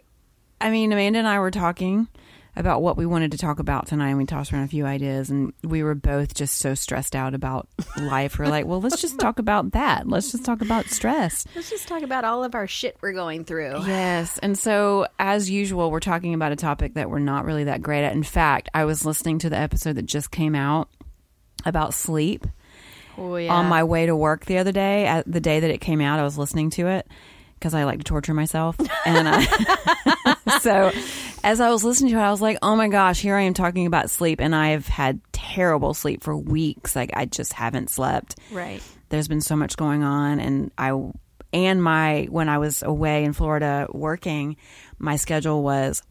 I 0.61 0.68
mean, 0.70 0.92
Amanda 0.92 1.18
and 1.20 1.28
I 1.28 1.38
were 1.38 1.50
talking 1.50 2.08
about 2.57 2.83
what 2.83 2.97
we 2.97 3.07
wanted 3.07 3.31
to 3.33 3.38
talk 3.38 3.59
about 3.61 3.87
tonight, 3.87 4.09
and 4.09 4.19
we 4.19 4.25
tossed 4.26 4.52
around 4.52 4.64
a 4.64 4.69
few 4.69 4.85
ideas, 4.85 5.31
and 5.31 5.52
we 5.62 5.83
were 5.83 5.95
both 5.95 6.35
just 6.35 6.59
so 6.59 6.75
stressed 6.75 7.14
out 7.14 7.35
about 7.35 7.69
life. 7.97 8.38
We're 8.38 8.47
like, 8.49 8.67
well, 8.67 8.81
let's 8.81 9.00
just 9.00 9.19
talk 9.19 9.38
about 9.38 9.73
that. 9.73 10.09
Let's 10.09 10.33
just 10.33 10.45
talk 10.45 10.61
about 10.61 10.87
stress. 10.87 11.47
Let's 11.55 11.71
just 11.71 11.87
talk 11.87 12.02
about 12.02 12.25
all 12.25 12.43
of 12.43 12.55
our 12.55 12.67
shit 12.67 12.97
we're 13.00 13.12
going 13.12 13.45
through. 13.45 13.87
Yes. 13.87 14.38
And 14.38 14.59
so, 14.59 15.07
as 15.19 15.49
usual, 15.49 15.90
we're 15.90 16.00
talking 16.00 16.35
about 16.35 16.50
a 16.52 16.57
topic 16.57 16.95
that 16.95 17.11
we're 17.11 17.21
not 17.21 17.45
really 17.45 17.64
that 17.64 17.81
great 17.83 18.05
at. 18.05 18.12
In 18.12 18.25
fact, 18.25 18.69
I 18.75 18.85
was 18.85 19.05
listening 19.07 19.38
to 19.40 19.50
the 19.50 19.57
episode 19.59 19.95
that 19.95 20.07
just 20.07 20.31
came 20.31 20.55
out 20.55 20.88
about 21.64 21.95
sleep 21.95 22.47
Oh 23.17 23.37
yeah. 23.37 23.52
on 23.52 23.67
my 23.67 23.83
way 23.85 24.07
to 24.07 24.14
work 24.17 24.47
the 24.47 24.59
other 24.59 24.73
day. 24.73 25.07
At 25.07 25.31
the 25.31 25.40
day 25.40 25.61
that 25.61 25.71
it 25.71 25.78
came 25.81 26.00
out, 26.00 26.19
I 26.19 26.23
was 26.25 26.38
listening 26.38 26.71
to 26.71 26.87
it 26.88 27.07
because 27.59 27.75
I 27.75 27.85
like 27.85 27.99
to 27.99 28.05
torture 28.05 28.35
myself. 28.35 28.77
And 29.05 29.29
I, 29.29 30.37
so, 30.61 30.93
as 31.45 31.61
I 31.61 31.71
was 31.71 31.85
listening 31.85 32.12
to 32.12 32.19
it, 32.19 32.23
I 32.23 32.31
was 32.31 32.41
like, 32.41 32.59
oh 32.62 32.77
my 32.77 32.88
gosh, 32.88 33.21
here 33.21 33.37
I 33.37 33.43
am 33.43 33.55
talking 33.55 33.87
about 33.87 34.11
sleep. 34.11 34.41
And 34.41 34.55
I 34.55 34.69
have 34.69 34.87
had 34.87 35.21
terrible 35.33 35.95
sleep 35.95 36.23
for 36.23 36.37
weeks. 36.37 36.95
Like, 36.95 37.11
I 37.15 37.25
just 37.25 37.53
haven't 37.53 37.91
slept 37.91 38.37
right. 38.53 38.83
there's 39.09 39.29
been 39.29 39.41
so 39.41 39.57
much 39.57 39.77
going 39.77 40.03
on 40.03 40.41
and 40.41 40.71
i 40.77 40.93
and 41.53 41.83
my 41.83 42.27
when 42.31 42.49
i 42.49 42.59
was 42.59 42.83
away 42.83 43.25
in 43.25 43.33
florida 43.33 43.87
working 43.93 44.57
my 44.99 45.17
schedule 45.17 45.62
was 45.62 46.03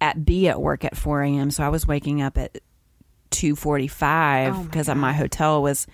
at 0.00 0.24
be 0.24 0.48
at 0.48 0.60
work 0.60 0.84
at 0.84 0.96
4 0.96 1.22
a.m 1.22 1.50
so 1.50 1.62
i 1.62 1.68
was 1.68 1.86
waking 1.86 2.22
up 2.22 2.38
at 2.38 2.58
2.45 3.32 4.48
Oh 4.48 4.52
my 4.52 4.62
because 4.64 4.88
my 4.88 5.12
hotel 5.12 5.62
was 5.62 5.86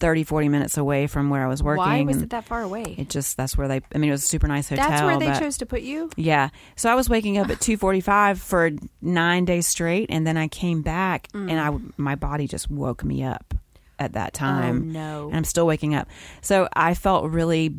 30 0.00 0.24
40 0.24 0.48
minutes 0.48 0.76
away 0.76 1.06
from 1.06 1.28
where 1.30 1.44
i 1.44 1.48
was 1.48 1.62
working 1.62 1.78
Why 1.84 2.02
was 2.02 2.22
it 2.22 2.30
that 2.30 2.44
far 2.44 2.62
away? 2.62 2.94
it 2.98 3.08
just 3.08 3.36
that's 3.36 3.56
where 3.56 3.68
they 3.68 3.80
i 3.94 3.98
mean 3.98 4.08
it 4.08 4.12
was 4.12 4.24
a 4.24 4.26
super 4.26 4.46
nice 4.46 4.68
hotel 4.68 4.88
That's 4.88 5.02
where 5.02 5.18
they 5.18 5.26
but- 5.26 5.40
chose 5.40 5.58
to 5.58 5.66
put 5.66 5.82
you. 5.82 6.10
yeah. 6.16 6.50
So 6.76 6.90
I 6.90 6.94
was 6.94 7.08
waking 7.08 7.38
up 7.38 7.50
at 7.50 7.58
2:45 7.60 8.38
for 8.38 8.70
9 9.02 9.44
days 9.44 9.66
straight 9.66 10.06
and 10.10 10.26
then 10.26 10.36
I 10.36 10.48
came 10.48 10.82
back 10.82 11.28
mm. 11.32 11.50
and 11.50 11.58
I 11.60 11.76
my 11.96 12.14
body 12.14 12.46
just 12.46 12.70
woke 12.70 13.04
me 13.04 13.24
up 13.24 13.54
at 13.98 14.12
that 14.12 14.30
oh, 14.34 14.38
time. 14.38 14.76
Oh, 14.76 14.92
no. 14.92 15.26
And 15.28 15.36
I'm 15.36 15.44
still 15.44 15.66
waking 15.66 15.94
up. 15.94 16.08
So 16.40 16.68
I 16.72 16.94
felt 16.94 17.30
really 17.30 17.74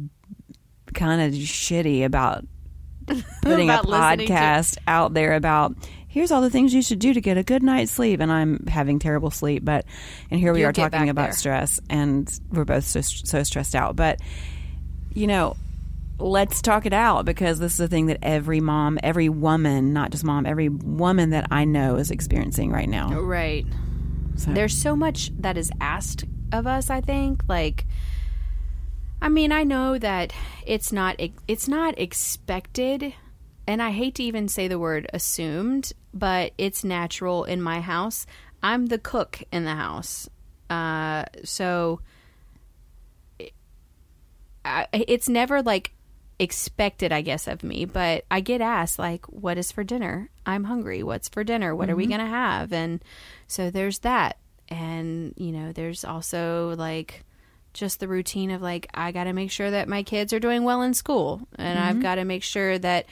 kind 0.94 1.22
of 1.22 1.34
shitty 1.40 2.04
about 2.04 2.46
putting 3.42 3.70
About 3.70 3.86
a 3.86 3.88
listening 3.88 4.28
to- 4.28 4.34
podcast 4.34 4.78
out 4.88 5.14
there 5.14 5.34
about 5.34 5.76
here's 6.10 6.32
all 6.32 6.42
the 6.42 6.50
things 6.50 6.74
you 6.74 6.82
should 6.82 7.00
do 7.00 7.13
to 7.13 7.22
get 7.22 7.38
a 7.38 7.44
good 7.44 7.63
night's 7.63 7.92
sleep 7.92 8.20
and 8.20 8.32
I'm 8.32 8.66
having 8.68 9.00
terrible 9.00 9.32
sleep 9.32 9.63
but 9.63 9.86
and 10.30 10.39
here 10.39 10.51
we 10.51 10.60
You'll 10.60 10.70
are 10.70 10.74
talking 10.74 11.08
about 11.10 11.28
there. 11.28 11.34
stress 11.34 11.80
and 11.89 12.30
we're 12.51 12.66
both 12.66 12.84
so 12.84 13.00
so 13.01 13.44
stressed 13.44 13.75
out 13.75 13.96
but 13.96 14.20
you 15.13 15.28
know 15.28 15.56
let's 16.20 16.62
talk 16.62 16.86
it 16.86 16.94
out 16.94 17.25
because 17.25 17.60
this 17.60 17.74
is 17.75 17.80
a 17.80 17.88
thing 17.88 18.08
that 18.08 18.18
every 18.22 18.60
mom, 18.60 19.00
every 19.01 19.30
woman, 19.30 19.94
not 19.94 20.12
just 20.12 20.25
mom, 20.25 20.46
every 20.46 20.68
woman 20.68 21.30
that 21.30 21.48
I 21.50 21.63
know 21.63 21.96
is 21.96 22.12
experiencing 22.12 22.72
right 22.72 22.89
now. 22.89 23.22
Right. 23.22 23.66
So, 24.36 24.51
There's 24.51 24.78
so 24.78 24.98
much 24.98 25.32
that 25.39 25.58
is 25.58 25.72
asked 25.80 26.25
of 26.51 26.68
us, 26.68 26.89
I 26.89 27.00
think. 27.00 27.44
Like 27.48 27.86
I 29.22 29.30
mean, 29.30 29.51
I 29.51 29.63
know 29.63 29.98
that 29.98 30.34
it's 30.66 30.92
not 30.92 31.16
it's 31.48 31.68
not 31.68 31.98
expected 32.00 33.13
and 33.70 33.82
I 33.82 33.92
hate 33.92 34.16
to 34.16 34.24
even 34.24 34.50
say 34.50 34.68
the 34.68 34.80
word 34.80 35.08
assumed, 35.14 35.94
but 36.14 36.54
it's 36.58 36.84
natural 36.84 37.46
in 37.46 37.62
my 37.62 37.80
house. 37.80 38.26
I'm 38.62 38.88
the 38.88 38.98
cook 38.98 39.44
in 39.52 39.64
the 39.64 39.76
house. 39.76 40.28
Uh 40.70 41.26
so 41.44 42.02
I, 44.66 44.88
it's 44.92 45.30
never 45.30 45.62
like 45.62 45.94
expected, 46.40 47.12
I 47.12 47.22
guess, 47.22 47.48
of 47.48 47.64
me, 47.64 47.86
but 47.86 48.26
I 48.32 48.40
get 48.40 48.62
asked, 48.62 48.98
like, 48.98 49.26
what 49.28 49.58
is 49.58 49.72
for 49.72 49.84
dinner? 49.84 50.30
I'm 50.46 50.64
hungry. 50.64 51.04
What's 51.04 51.30
for 51.30 51.44
dinner? 51.44 51.76
What 51.76 51.90
are 51.90 51.96
we 51.96 52.08
going 52.08 52.22
to 52.22 52.26
have? 52.26 52.72
And 52.72 53.04
so 53.48 53.70
there's 53.70 54.00
that. 54.00 54.38
And, 54.70 55.34
you 55.38 55.52
know, 55.52 55.74
there's 55.74 56.06
also 56.06 56.76
like 56.78 57.26
just 57.74 58.00
the 58.00 58.08
routine 58.08 58.52
of 58.52 58.62
like, 58.62 58.88
I 58.94 59.12
got 59.12 59.26
to 59.26 59.34
make 59.34 59.52
sure 59.52 59.70
that 59.72 59.90
my 59.90 60.04
kids 60.04 60.32
are 60.32 60.40
doing 60.40 60.64
well 60.64 60.82
in 60.82 60.94
school. 60.94 61.42
And 61.56 61.78
I've 61.78 62.02
got 62.02 62.16
to 62.16 62.26
make 62.26 62.44
sure 62.44 62.80
that 62.80 63.06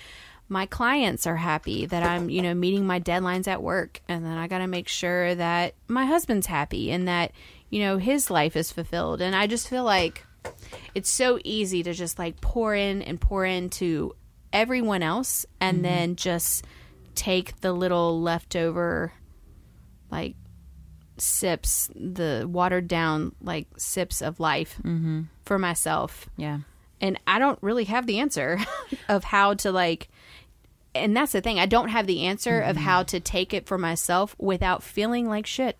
my 0.50 0.66
clients 0.66 1.28
are 1.28 1.36
happy, 1.36 1.86
that 1.86 2.04
I'm, 2.04 2.30
you 2.30 2.42
know, 2.42 2.54
meeting 2.54 2.86
my 2.86 3.00
deadlines 3.00 3.48
at 3.48 3.62
work. 3.62 4.02
And 4.08 4.26
then 4.26 4.38
I 4.38 4.48
got 4.48 4.60
to 4.60 4.68
make 4.68 4.88
sure 4.88 5.36
that 5.36 5.76
my 5.88 6.06
husband's 6.06 6.48
happy 6.48 6.92
and 6.92 7.08
that, 7.08 7.32
you 7.70 7.82
know, 7.82 7.98
his 7.98 8.30
life 8.30 8.56
is 8.56 8.72
fulfilled. 8.72 9.22
And 9.22 9.36
I 9.36 9.48
just 9.48 9.68
feel 9.68 9.84
like, 9.84 10.24
it's 10.96 11.12
so 11.12 11.40
easy 11.44 11.84
to 11.84 11.94
just 11.94 12.18
like 12.18 12.40
pour 12.42 12.74
in 12.74 13.02
and 13.02 13.20
pour 13.20 13.46
into 13.46 14.16
everyone 14.54 15.04
else 15.04 15.46
and 15.60 15.78
mm-hmm. 15.78 15.84
then 15.84 16.16
just 16.16 16.66
take 17.16 17.60
the 17.62 17.74
little 17.74 18.22
leftover 18.22 19.12
like 20.10 20.36
sips 21.18 21.90
the 21.96 22.48
watered 22.48 22.88
down 22.88 23.36
like 23.42 23.68
sips 23.78 24.22
of 24.22 24.40
life 24.40 24.80
mm-hmm. 24.84 25.24
for 25.46 25.58
myself 25.58 26.30
yeah. 26.38 26.60
and 27.02 27.20
i 27.26 27.40
don't 27.40 27.58
really 27.62 27.86
have 27.86 28.06
the 28.06 28.20
answer 28.20 28.60
of 29.10 29.24
how 29.24 29.54
to 29.54 29.72
like 29.72 30.10
and 30.98 31.16
that's 31.16 31.32
the 31.32 31.42
thing 31.42 31.60
i 31.60 31.66
don't 31.66 31.90
have 31.90 32.08
the 32.08 32.26
answer 32.26 32.60
of 32.60 32.76
how 32.76 33.04
to 33.04 33.20
take 33.20 33.54
it 33.54 33.66
for 33.68 33.78
myself 33.78 34.36
without 34.38 34.84
feeling 34.84 35.28
like 35.28 35.46
shit 35.46 35.78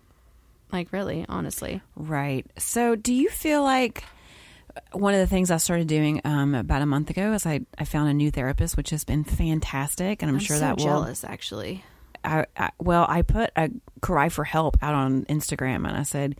like 0.72 0.92
really 0.92 1.24
honestly 1.28 1.80
Right. 1.96 2.46
So, 2.58 2.94
do 2.94 3.12
you 3.12 3.30
feel 3.30 3.62
like 3.62 4.04
one 4.92 5.14
of 5.14 5.20
the 5.20 5.26
things 5.26 5.50
I 5.50 5.56
started 5.56 5.88
doing 5.88 6.20
um, 6.24 6.54
about 6.54 6.82
a 6.82 6.86
month 6.86 7.10
ago 7.10 7.32
is 7.32 7.46
I, 7.46 7.60
I 7.76 7.84
found 7.84 8.08
a 8.08 8.14
new 8.14 8.30
therapist, 8.30 8.76
which 8.76 8.90
has 8.90 9.04
been 9.04 9.24
fantastic, 9.24 10.22
and 10.22 10.30
I'm, 10.30 10.36
i'm 10.36 10.40
sure 10.40 10.56
so 10.56 10.60
that 10.60 10.76
will 10.76 10.84
jealous 10.84 11.24
actually 11.24 11.84
I, 12.24 12.46
I 12.56 12.70
well, 12.78 13.06
I 13.08 13.22
put 13.22 13.50
a 13.56 13.70
cry 14.00 14.28
for 14.28 14.44
help 14.44 14.76
out 14.82 14.94
on 14.94 15.24
Instagram, 15.26 15.88
and 15.88 15.96
I 15.96 16.02
said, 16.02 16.36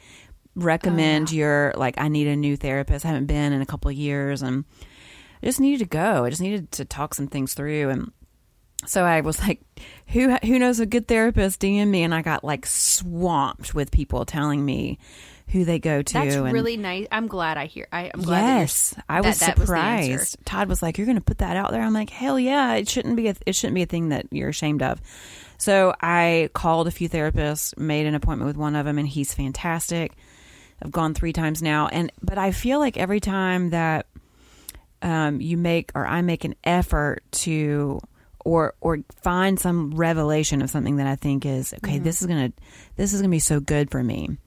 recommend 0.54 1.32
your 1.32 1.72
like, 1.76 1.98
I 1.98 2.08
need 2.08 2.26
a 2.26 2.36
new 2.36 2.56
therapist. 2.56 3.04
I 3.04 3.08
haven't 3.08 3.26
been 3.26 3.52
in 3.52 3.62
a 3.62 3.66
couple 3.66 3.90
of 3.90 3.96
years, 3.96 4.42
and 4.42 4.64
I 5.42 5.46
just 5.46 5.60
needed 5.60 5.78
to 5.80 5.88
go. 5.88 6.24
I 6.24 6.30
just 6.30 6.42
needed 6.42 6.70
to 6.72 6.84
talk 6.84 7.14
some 7.14 7.28
things 7.28 7.54
through, 7.54 7.90
and 7.90 8.12
so 8.86 9.04
I 9.04 9.20
was 9.22 9.40
like, 9.40 9.60
who 10.08 10.36
who 10.36 10.58
knows 10.58 10.80
a 10.80 10.86
good 10.86 11.08
therapist? 11.08 11.60
DM 11.60 11.88
me, 11.88 12.02
and 12.02 12.14
I 12.14 12.22
got 12.22 12.44
like 12.44 12.66
swamped 12.66 13.74
with 13.74 13.90
people 13.90 14.24
telling 14.24 14.64
me 14.64 14.98
who 15.48 15.64
they 15.64 15.78
go 15.78 16.02
to. 16.02 16.12
That's 16.12 16.34
and 16.34 16.52
really 16.52 16.76
nice. 16.76 17.06
I'm 17.10 17.26
glad 17.26 17.56
I 17.56 17.66
hear. 17.66 17.88
I, 17.92 18.10
I'm 18.12 18.22
glad. 18.22 18.60
yes, 18.60 18.90
that 18.90 19.04
I 19.08 19.20
that- 19.20 19.28
was 19.28 19.38
that 19.40 19.58
was 19.58 19.66
surprised. 19.68 20.36
Todd 20.44 20.68
was 20.68 20.82
like, 20.82 20.98
"You're 20.98 21.06
going 21.06 21.18
to 21.18 21.24
put 21.24 21.38
that 21.38 21.56
out 21.56 21.70
there." 21.70 21.82
I'm 21.82 21.94
like, 21.94 22.10
"Hell 22.10 22.38
yeah! 22.38 22.74
It 22.74 22.88
shouldn't 22.88 23.16
be. 23.16 23.28
A, 23.28 23.34
it 23.46 23.54
shouldn't 23.54 23.74
be 23.74 23.82
a 23.82 23.86
thing 23.86 24.10
that 24.10 24.26
you're 24.30 24.50
ashamed 24.50 24.82
of." 24.82 25.00
So 25.58 25.92
I 26.00 26.50
called 26.52 26.86
a 26.86 26.92
few 26.92 27.08
therapists, 27.08 27.76
made 27.76 28.06
an 28.06 28.14
appointment 28.14 28.46
with 28.46 28.56
one 28.56 28.76
of 28.76 28.86
them, 28.86 28.98
and 28.98 29.08
he's 29.08 29.34
fantastic. 29.34 30.12
I've 30.80 30.92
gone 30.92 31.14
three 31.14 31.32
times 31.32 31.62
now, 31.62 31.88
and 31.88 32.12
but 32.22 32.38
I 32.38 32.52
feel 32.52 32.78
like 32.78 32.96
every 32.96 33.18
time 33.20 33.70
that 33.70 34.06
um, 35.02 35.40
you 35.40 35.56
make 35.56 35.90
or 35.94 36.06
I 36.06 36.22
make 36.22 36.44
an 36.44 36.54
effort 36.62 37.22
to 37.32 38.00
or 38.48 38.74
or 38.80 39.00
find 39.22 39.60
some 39.60 39.94
revelation 39.94 40.62
of 40.62 40.70
something 40.70 40.96
that 40.96 41.06
I 41.06 41.16
think 41.16 41.44
is 41.44 41.74
okay. 41.74 41.98
This 41.98 42.22
is 42.22 42.26
gonna 42.26 42.52
this 42.96 43.12
is 43.12 43.20
gonna 43.20 43.30
be 43.30 43.38
so 43.40 43.60
good 43.60 43.90
for 43.90 44.02
me. 44.02 44.38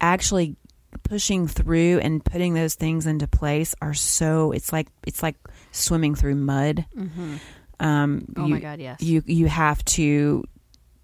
Actually, 0.00 0.56
pushing 1.02 1.48
through 1.48 1.98
and 1.98 2.24
putting 2.24 2.54
those 2.54 2.76
things 2.76 3.06
into 3.06 3.26
place 3.26 3.74
are 3.82 3.94
so 3.94 4.52
it's 4.52 4.72
like 4.72 4.86
it's 5.04 5.22
like 5.22 5.36
swimming 5.72 6.14
through 6.14 6.36
mud. 6.36 6.86
Mm-hmm. 6.96 7.36
Um, 7.80 8.26
Oh 8.36 8.44
you, 8.44 8.54
my 8.54 8.60
God, 8.60 8.78
yes. 8.78 9.02
you 9.02 9.22
you 9.26 9.48
have 9.48 9.84
to 9.86 10.44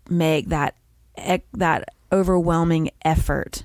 make 0.08 0.50
that 0.50 0.76
that 1.54 1.88
overwhelming 2.12 2.90
effort 3.04 3.64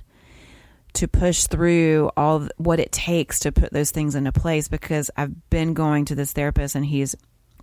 to 0.94 1.06
push 1.06 1.46
through 1.46 2.10
all 2.16 2.48
what 2.56 2.80
it 2.80 2.90
takes 2.90 3.38
to 3.40 3.52
put 3.52 3.72
those 3.72 3.92
things 3.92 4.16
into 4.16 4.32
place 4.32 4.66
because 4.66 5.10
I've 5.16 5.50
been 5.50 5.72
going 5.74 6.06
to 6.06 6.16
this 6.16 6.32
therapist 6.32 6.74
and 6.74 6.84
he's 6.84 7.14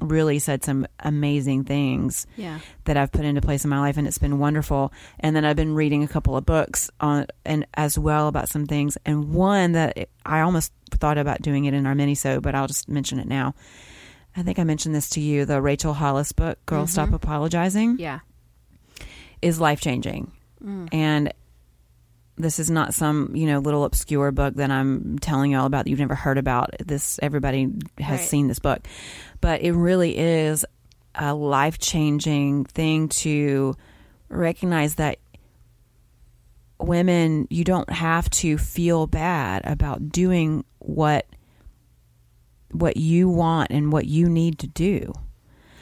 really 0.10 0.40
said 0.40 0.64
some 0.64 0.86
amazing 1.00 1.64
things 1.64 2.28
yeah. 2.36 2.60
that 2.86 2.98
I've 2.98 3.12
put 3.12 3.26
into 3.26 3.42
place 3.42 3.64
in 3.64 3.70
my 3.70 3.80
life 3.80 3.98
and 3.98 4.08
it's 4.08 4.18
been 4.18 4.40
wonderful. 4.40 4.92
And 5.20 5.36
then 5.36 5.46
I've 5.46 5.56
been 5.56 5.76
reading 5.76 6.04
a 6.04 6.08
couple 6.08 6.36
of 6.36 6.46
books 6.46 6.90
on 7.00 7.28
and 7.46 7.66
as 7.76 7.98
well 7.98 8.28
about 8.28 8.50
some 8.50 8.66
things 8.66 8.98
and 9.06 9.34
one 9.34 9.72
that 9.74 10.10
I 10.26 10.42
almost 10.42 10.72
thought 10.92 11.18
about 11.18 11.42
doing 11.42 11.66
it 11.66 11.74
in 11.74 11.86
our 11.88 11.96
mini 11.96 12.16
so 12.16 12.40
but 12.40 12.54
I'll 12.56 12.68
just 12.68 12.88
mention 12.90 13.20
it 13.20 13.28
now. 13.28 13.56
I 14.36 14.42
think 14.42 14.60
I 14.60 14.64
mentioned 14.64 14.96
this 14.96 15.10
to 15.12 15.22
you, 15.22 15.46
the 15.46 15.62
Rachel 15.62 15.94
Hollis 15.94 16.32
book, 16.32 16.64
Girl 16.66 16.88
Stop 16.88 17.14
Apologizing 17.14 17.98
Yeah. 18.00 18.20
is 19.42 19.60
life 19.60 19.80
changing. 19.80 20.32
Mm. 20.64 20.90
And 20.92 21.34
this 22.38 22.58
is 22.60 22.70
not 22.70 22.94
some, 22.94 23.36
you 23.36 23.46
know, 23.46 23.60
little 23.60 23.84
obscure 23.86 24.32
book 24.32 24.56
that 24.56 24.72
I'm 24.72 25.20
telling 25.20 25.52
you 25.52 25.58
all 25.60 25.66
about 25.68 25.86
that 25.86 25.90
you've 25.92 26.00
never 26.00 26.16
heard 26.16 26.38
about. 26.38 26.72
This 26.84 27.20
everybody 27.22 27.72
has 28.00 28.20
Right. 28.22 28.28
seen 28.30 28.48
this 28.48 28.60
book. 28.60 28.86
But 29.42 29.62
it 29.62 29.74
really 29.74 30.18
is 30.18 30.66
a 31.16 31.34
life 31.36 31.78
changing 31.78 32.66
thing 32.66 33.08
to 33.10 33.76
recognize 34.30 34.96
that 34.96 35.20
women 36.80 37.48
you 37.50 37.64
don't 37.64 37.90
have 37.92 38.30
to 38.30 38.58
feel 38.58 39.08
bad 39.08 39.62
about 39.66 40.10
doing 40.10 40.66
what 40.80 41.26
what 42.72 42.98
you 42.98 43.30
want 43.30 43.70
and 43.70 43.92
what 43.92 44.06
you 44.08 44.28
need 44.28 44.58
to 44.58 44.66
do 44.68 45.14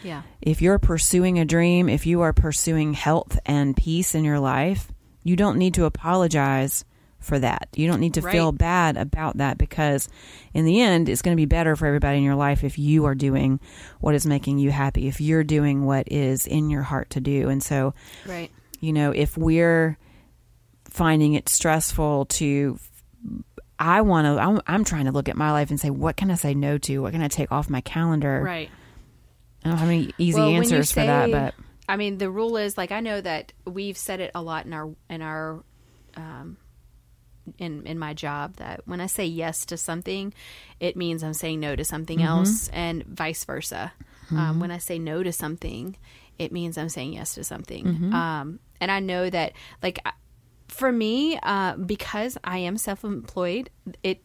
Yeah. 0.04 0.24
if 0.42 0.62
you're 0.62 0.78
pursuing 0.80 1.40
a 1.40 1.46
dream, 1.46 1.88
if 1.88 2.06
you 2.06 2.20
are 2.22 2.34
pursuing 2.34 2.94
health 2.94 3.40
and 3.46 3.76
peace 3.78 4.14
in 4.14 4.26
your 4.26 4.40
life, 4.40 4.92
you 5.24 5.36
don't 5.36 5.58
need 5.58 5.74
to 5.76 5.86
apologize 5.86 6.86
for 7.20 7.38
that. 7.38 7.68
You 7.76 7.88
don't 7.88 8.00
need 8.00 8.16
to 8.16 8.22
feel 8.34 8.52
bad 8.52 8.98
about 8.98 9.38
that 9.38 9.58
because 9.60 10.10
in 10.56 10.66
the 10.66 10.82
end, 10.82 11.08
it's 11.08 11.22
going 11.22 11.36
to 11.36 11.40
be 11.40 11.46
better 11.46 11.76
for 11.76 11.86
everybody 11.86 12.18
in 12.18 12.24
your 12.24 12.36
life 12.36 12.64
if 12.64 12.80
you 12.80 13.06
are 13.06 13.14
doing 13.14 13.60
what 14.00 14.16
is 14.16 14.26
making 14.26 14.58
you 14.58 14.72
happy, 14.72 15.08
if 15.08 15.22
you're 15.22 15.44
doing 15.44 15.86
what 15.86 16.12
is 16.12 16.48
in 16.48 16.72
your 16.72 16.82
heart 16.82 17.12
to 17.12 17.20
do. 17.22 17.48
And 17.50 17.62
so, 17.62 17.94
Right. 18.26 18.50
you 18.80 18.92
know, 18.92 19.12
if 19.12 19.38
we're 19.38 19.98
finding 20.86 21.34
it 21.36 21.48
stressful 21.48 22.26
to 22.26 22.80
I 23.80 24.02
want 24.02 24.26
to 24.26 24.42
I'm, 24.42 24.60
I'm 24.68 24.84
trying 24.84 25.06
to 25.06 25.12
look 25.12 25.30
at 25.30 25.38
my 25.38 25.52
life 25.52 25.70
and 25.70 25.80
say 25.80 25.90
what 25.90 26.18
can 26.18 26.32
I 26.32 26.36
say 26.36 26.54
no 26.54 26.78
to? 26.80 27.00
What 27.04 27.14
can 27.14 27.22
I 27.22 27.28
take 27.28 27.52
off 27.52 27.70
my 27.70 27.82
calendar? 27.82 28.42
Right. 28.44 28.70
I 29.64 29.70
don't 29.70 29.78
have 29.78 29.88
any 29.90 30.12
easy 30.18 30.40
Well, 30.40 30.50
answers 30.50 30.92
for 30.92 31.02
that, 31.02 31.32
but 31.32 31.54
I 31.92 31.98
mean, 31.98 32.18
the 32.18 32.30
rule 32.32 32.56
is 32.56 32.78
like 32.78 32.92
I 32.92 33.02
know 33.02 33.20
that 33.20 33.52
we've 33.66 33.98
said 33.98 34.20
it 34.22 34.32
a 34.34 34.42
lot 34.42 34.66
in 34.66 34.74
our 34.74 34.96
in 35.10 35.22
our 35.22 35.64
um, 36.16 36.58
in 37.58 37.86
in 37.86 38.00
my 38.00 38.14
job 38.14 38.56
that 38.58 38.82
when 38.86 39.02
I 39.02 39.08
say 39.08 39.26
yes 39.26 39.66
to 39.66 39.78
something, 39.78 40.34
it 40.80 40.96
means 40.96 41.24
I'm 41.24 41.34
saying 41.34 41.60
no 41.60 41.76
to 41.76 41.84
something 41.84 42.20
Mm-hmm. 42.20 42.28
else, 42.28 42.70
and 42.72 43.04
vice 43.06 43.44
versa. 43.46 43.92
Um, 44.32 44.62
when 44.62 44.72
I 44.72 44.78
say 44.78 44.98
no 44.98 45.24
to 45.24 45.34
something, 45.34 45.98
it 46.40 46.54
means 46.54 46.78
I'm 46.78 46.88
saying 46.88 47.14
yes 47.14 47.36
to 47.36 47.44
something. 47.44 47.84
Mm-hmm. 47.86 48.14
Um, 48.16 48.60
and 48.80 48.90
I 48.90 49.02
know 49.02 49.30
that, 49.30 49.52
like, 49.84 50.00
for 50.70 50.90
me, 50.90 51.38
uh, 51.44 51.76
because 51.76 52.38
I 52.42 52.60
am 52.60 52.78
self-employed, 52.78 53.70
it 54.04 54.22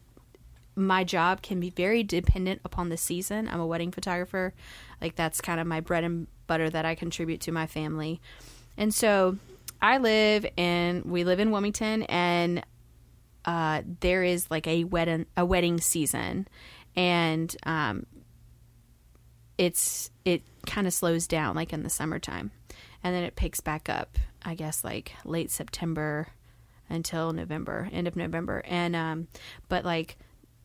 my 0.77 1.03
job 1.03 1.41
can 1.41 1.59
be 1.59 1.71
very 1.71 2.03
dependent 2.03 2.61
upon 2.63 2.89
the 2.89 2.97
season. 2.97 3.49
I'm 3.49 3.59
a 3.59 3.65
wedding 3.65 3.91
photographer. 3.91 4.53
Like 5.01 5.15
that's 5.15 5.41
kind 5.41 5.59
of 5.59 5.65
my 5.65 5.79
bread 5.79 6.03
and 6.03 6.27
butter 6.45 6.69
that 6.69 6.85
I 6.85 6.95
contribute 6.95 7.41
to 7.41 7.51
my 7.51 7.65
family. 7.65 8.21
And 8.77 8.93
so 8.93 9.37
I 9.81 9.97
live 9.97 10.45
in 10.55 11.03
we 11.05 11.23
live 11.23 11.39
in 11.39 11.51
Wilmington 11.51 12.03
and 12.03 12.63
uh, 13.43 13.81
there 14.01 14.23
is 14.23 14.49
like 14.51 14.67
a 14.67 14.83
wedding 14.83 15.25
a 15.35 15.45
wedding 15.45 15.79
season 15.79 16.47
and 16.95 17.55
um, 17.63 18.05
it's 19.57 20.11
it 20.25 20.43
kind 20.65 20.85
of 20.85 20.93
slows 20.93 21.27
down 21.27 21.55
like 21.55 21.73
in 21.73 21.81
the 21.81 21.89
summertime 21.89 22.51
and 23.03 23.15
then 23.15 23.23
it 23.23 23.35
picks 23.35 23.61
back 23.61 23.89
up 23.89 24.17
I 24.43 24.53
guess 24.53 24.83
like 24.83 25.13
late 25.25 25.49
September 25.49 26.27
until 26.89 27.33
November, 27.33 27.89
end 27.91 28.07
of 28.07 28.15
November. 28.15 28.63
And 28.65 28.95
um 28.95 29.27
but 29.69 29.85
like 29.85 30.17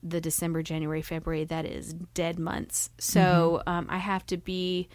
the 0.02 0.20
December, 0.20 0.62
January, 0.62 1.02
February, 1.02 1.44
that 1.44 1.64
is 1.64 1.92
dead 2.14 2.38
months. 2.38 2.90
So 2.98 3.62
um 3.66 3.86
I 3.88 3.98
have 3.98 4.26
to 4.26 4.36
be 4.36 4.88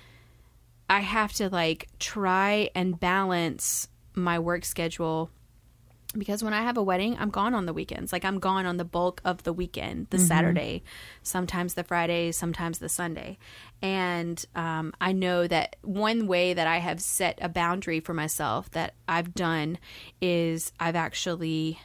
I 0.90 1.02
have 1.02 1.34
to 1.34 1.50
like 1.50 1.88
try 2.00 2.70
and 2.76 3.00
balance 3.00 3.88
my 4.14 4.40
work 4.40 4.66
schedule 4.66 5.30
because 6.18 6.44
when 6.44 6.54
I 6.54 6.62
have 6.62 6.78
a 6.78 6.84
wedding, 6.84 7.18
I'm 7.20 7.30
gone 7.30 7.54
on 7.54 7.66
the 7.66 7.74
weekends. 7.74 8.14
Like 8.14 8.24
I'm 8.24 8.40
gone 8.40 8.66
on 8.66 8.78
the 8.78 8.86
bulk 8.86 9.22
of 9.26 9.44
the 9.44 9.54
weekend, 9.54 10.08
the 10.10 10.18
Saturday, 10.28 10.84
sometimes 11.22 11.74
the 11.74 11.84
Friday, 11.84 12.32
sometimes 12.32 12.80
the 12.80 12.90
Sunday. 12.90 13.38
And 13.82 14.44
um, 14.56 14.94
I 15.02 15.12
know 15.12 15.48
that 15.48 15.76
one 15.82 16.26
way 16.28 16.54
that 16.54 16.66
I 16.66 16.78
have 16.78 17.02
set 17.02 17.38
a 17.42 17.50
boundary 17.50 18.00
for 18.00 18.14
myself 18.14 18.72
that 18.72 18.94
I've 19.08 19.34
done 19.34 19.78
is 20.22 20.72
I've 20.80 20.96
actually 20.96 21.80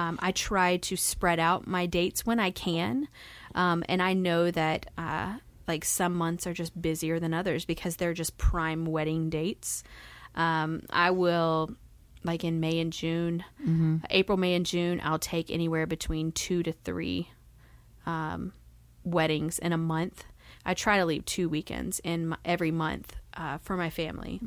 um, 0.00 0.18
I 0.22 0.32
try 0.32 0.78
to 0.78 0.96
spread 0.96 1.38
out 1.38 1.66
my 1.66 1.84
dates 1.86 2.24
when 2.24 2.40
I 2.40 2.50
can, 2.50 3.06
um, 3.54 3.84
and 3.88 4.00
I 4.02 4.14
know 4.14 4.50
that 4.50 4.86
uh, 4.96 5.34
like 5.68 5.84
some 5.84 6.14
months 6.14 6.46
are 6.46 6.54
just 6.54 6.80
busier 6.80 7.20
than 7.20 7.34
others 7.34 7.66
because 7.66 7.96
they're 7.96 8.14
just 8.14 8.38
prime 8.38 8.86
wedding 8.86 9.28
dates. 9.28 9.84
Um, 10.34 10.82
I 10.88 11.10
will 11.10 11.70
like 12.24 12.44
in 12.44 12.60
May 12.60 12.80
and 12.80 12.92
June, 12.92 13.44
April, 14.10 14.38
May, 14.38 14.54
and 14.54 14.64
June, 14.64 15.00
I'll 15.04 15.18
take 15.18 15.50
anywhere 15.50 15.86
between 15.86 16.32
two 16.32 16.62
to 16.62 16.72
three 16.72 17.28
um, 18.06 18.52
weddings 19.04 19.58
in 19.58 19.72
a 19.72 19.78
month. 19.78 20.24
I 20.64 20.74
try 20.74 20.98
to 20.98 21.04
leave 21.06 21.24
two 21.24 21.48
weekends 21.48 22.00
in 22.04 22.28
my, 22.28 22.36
every 22.44 22.70
month 22.70 23.16
uh, 23.34 23.58
for 23.58 23.76
my 23.76 23.90
family. 23.90 24.38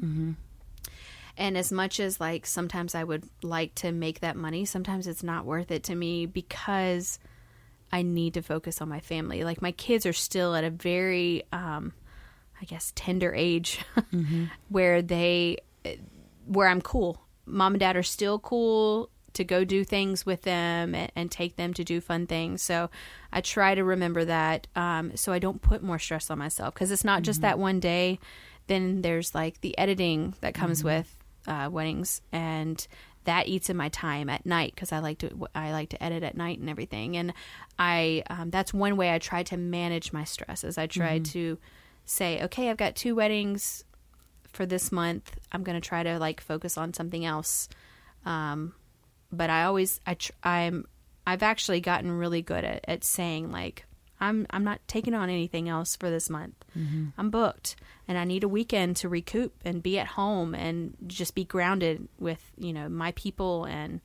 And 1.38 1.58
as 1.58 1.72
much 1.72 2.00
as 2.00 2.20
like 2.20 2.46
sometimes 2.46 2.94
I 2.96 3.04
would 3.04 3.24
like 3.42 3.74
to 3.76 3.92
make 3.92 4.20
that 4.20 4.36
money, 4.36 4.66
sometimes 4.66 5.08
it's 5.08 5.24
not 5.24 5.46
worth 5.46 5.72
it 5.72 5.84
to 5.86 5.96
me 5.96 6.26
because 6.26 7.20
I 7.92 8.02
need 8.02 8.36
to 8.36 8.42
focus 8.42 8.82
on 8.82 8.90
my 8.90 9.00
family. 9.00 9.44
Like 9.44 9.62
my 9.62 9.72
kids 9.72 10.06
are 10.06 10.14
still 10.14 10.56
at 10.56 10.64
a 10.64 10.70
very, 10.70 11.44
um, 11.52 11.94
I 12.62 12.66
guess, 12.66 12.92
tender 12.96 13.34
age 13.34 13.80
where 14.70 15.02
they, 15.02 15.58
where 16.46 16.68
I'm 16.68 16.82
cool. 16.82 17.22
Mom 17.46 17.74
and 17.74 17.80
dad 17.80 17.96
are 17.96 18.04
still 18.04 18.40
cool 18.40 19.10
to 19.34 19.44
go 19.44 19.64
do 19.64 19.84
things 19.84 20.26
with 20.26 20.44
them 20.44 20.94
and, 20.96 21.12
and 21.16 21.32
take 21.32 21.56
them 21.56 21.74
to 21.74 21.84
do 21.84 22.00
fun 22.00 22.28
things. 22.28 22.62
So 22.62 22.90
I 23.32 23.42
try 23.42 23.76
to 23.76 23.84
remember 23.84 24.26
that 24.26 24.68
um, 24.76 25.16
so 25.16 25.34
I 25.34 25.40
don't 25.40 25.62
put 25.62 25.84
more 25.84 26.00
stress 26.00 26.30
on 26.30 26.38
myself 26.38 26.74
because 26.74 26.92
it's 26.92 27.04
not 27.04 27.24
just 27.24 27.42
that 27.42 27.60
one 27.60 27.80
day. 27.80 28.20
Then 28.68 29.02
there's 29.02 29.36
like 29.36 29.62
the 29.62 29.78
editing 29.78 30.36
that 30.42 30.54
comes 30.54 30.84
with 30.84 31.23
uh, 31.48 31.70
weddings 31.72 32.22
and 32.32 32.86
that 33.26 33.48
eats 33.48 33.70
in 33.70 33.78
my 33.78 33.90
time 33.90 34.30
at 34.30 34.46
night 34.46 34.74
because 34.76 34.92
I 34.92 35.00
like 35.00 35.20
to 35.20 35.48
I 35.56 35.72
like 35.72 35.90
to 35.90 36.04
edit 36.04 36.24
at 36.24 36.36
night 36.36 36.60
and 36.60 36.70
everything. 36.70 37.16
And 37.18 37.34
I 37.80 38.24
um, 38.30 38.50
that's 38.50 38.74
one 38.74 38.98
way 38.98 39.14
I 39.14 39.20
try 39.20 39.44
to 39.44 39.58
manage 39.58 40.12
my 40.12 40.24
stress. 40.24 40.64
Is 40.64 40.78
I 40.78 40.88
try 40.88 41.20
to 41.20 41.58
say, 42.06 42.44
okay, 42.44 42.70
I've 42.70 42.78
got 42.78 42.96
two 42.96 43.16
weddings 43.16 43.84
for 44.52 44.66
this 44.66 44.92
month. 44.92 45.38
I'm 45.52 45.64
going 45.64 45.80
to 45.80 45.88
try 45.88 46.04
to 46.04 46.20
like 46.20 46.42
focus 46.42 46.78
on 46.78 46.94
something 46.94 47.26
else. 47.26 47.70
Um, 48.26 48.74
but 49.32 49.50
I 49.50 49.64
always 49.64 50.00
I 50.06 50.16
tr- 50.16 50.32
I'm 50.44 50.86
I've 51.26 51.44
actually 51.44 51.82
gotten 51.82 52.12
really 52.12 52.42
good 52.42 52.64
at, 52.64 52.84
at 52.88 53.04
saying 53.04 53.52
like 53.52 53.86
I'm 54.24 54.48
I'm 54.50 54.64
not 54.64 54.80
taking 54.88 55.14
on 55.14 55.30
anything 55.30 55.70
else 55.70 55.96
for 55.96 56.10
this 56.10 56.30
month. 56.30 56.56
I'm 57.18 57.30
booked 57.30 57.76
and 58.08 58.18
I 58.18 58.24
need 58.24 58.44
a 58.44 58.48
weekend 58.48 58.96
to 58.98 59.10
recoup 59.10 59.54
and 59.64 59.84
be 59.84 60.00
at 60.00 60.08
home 60.08 60.56
and 60.56 60.96
just 61.08 61.36
be 61.36 61.44
grounded 61.46 62.08
with 62.20 62.42
you 62.58 62.74
know 62.74 62.90
my 62.90 63.12
people 63.12 63.66
and 63.66 64.02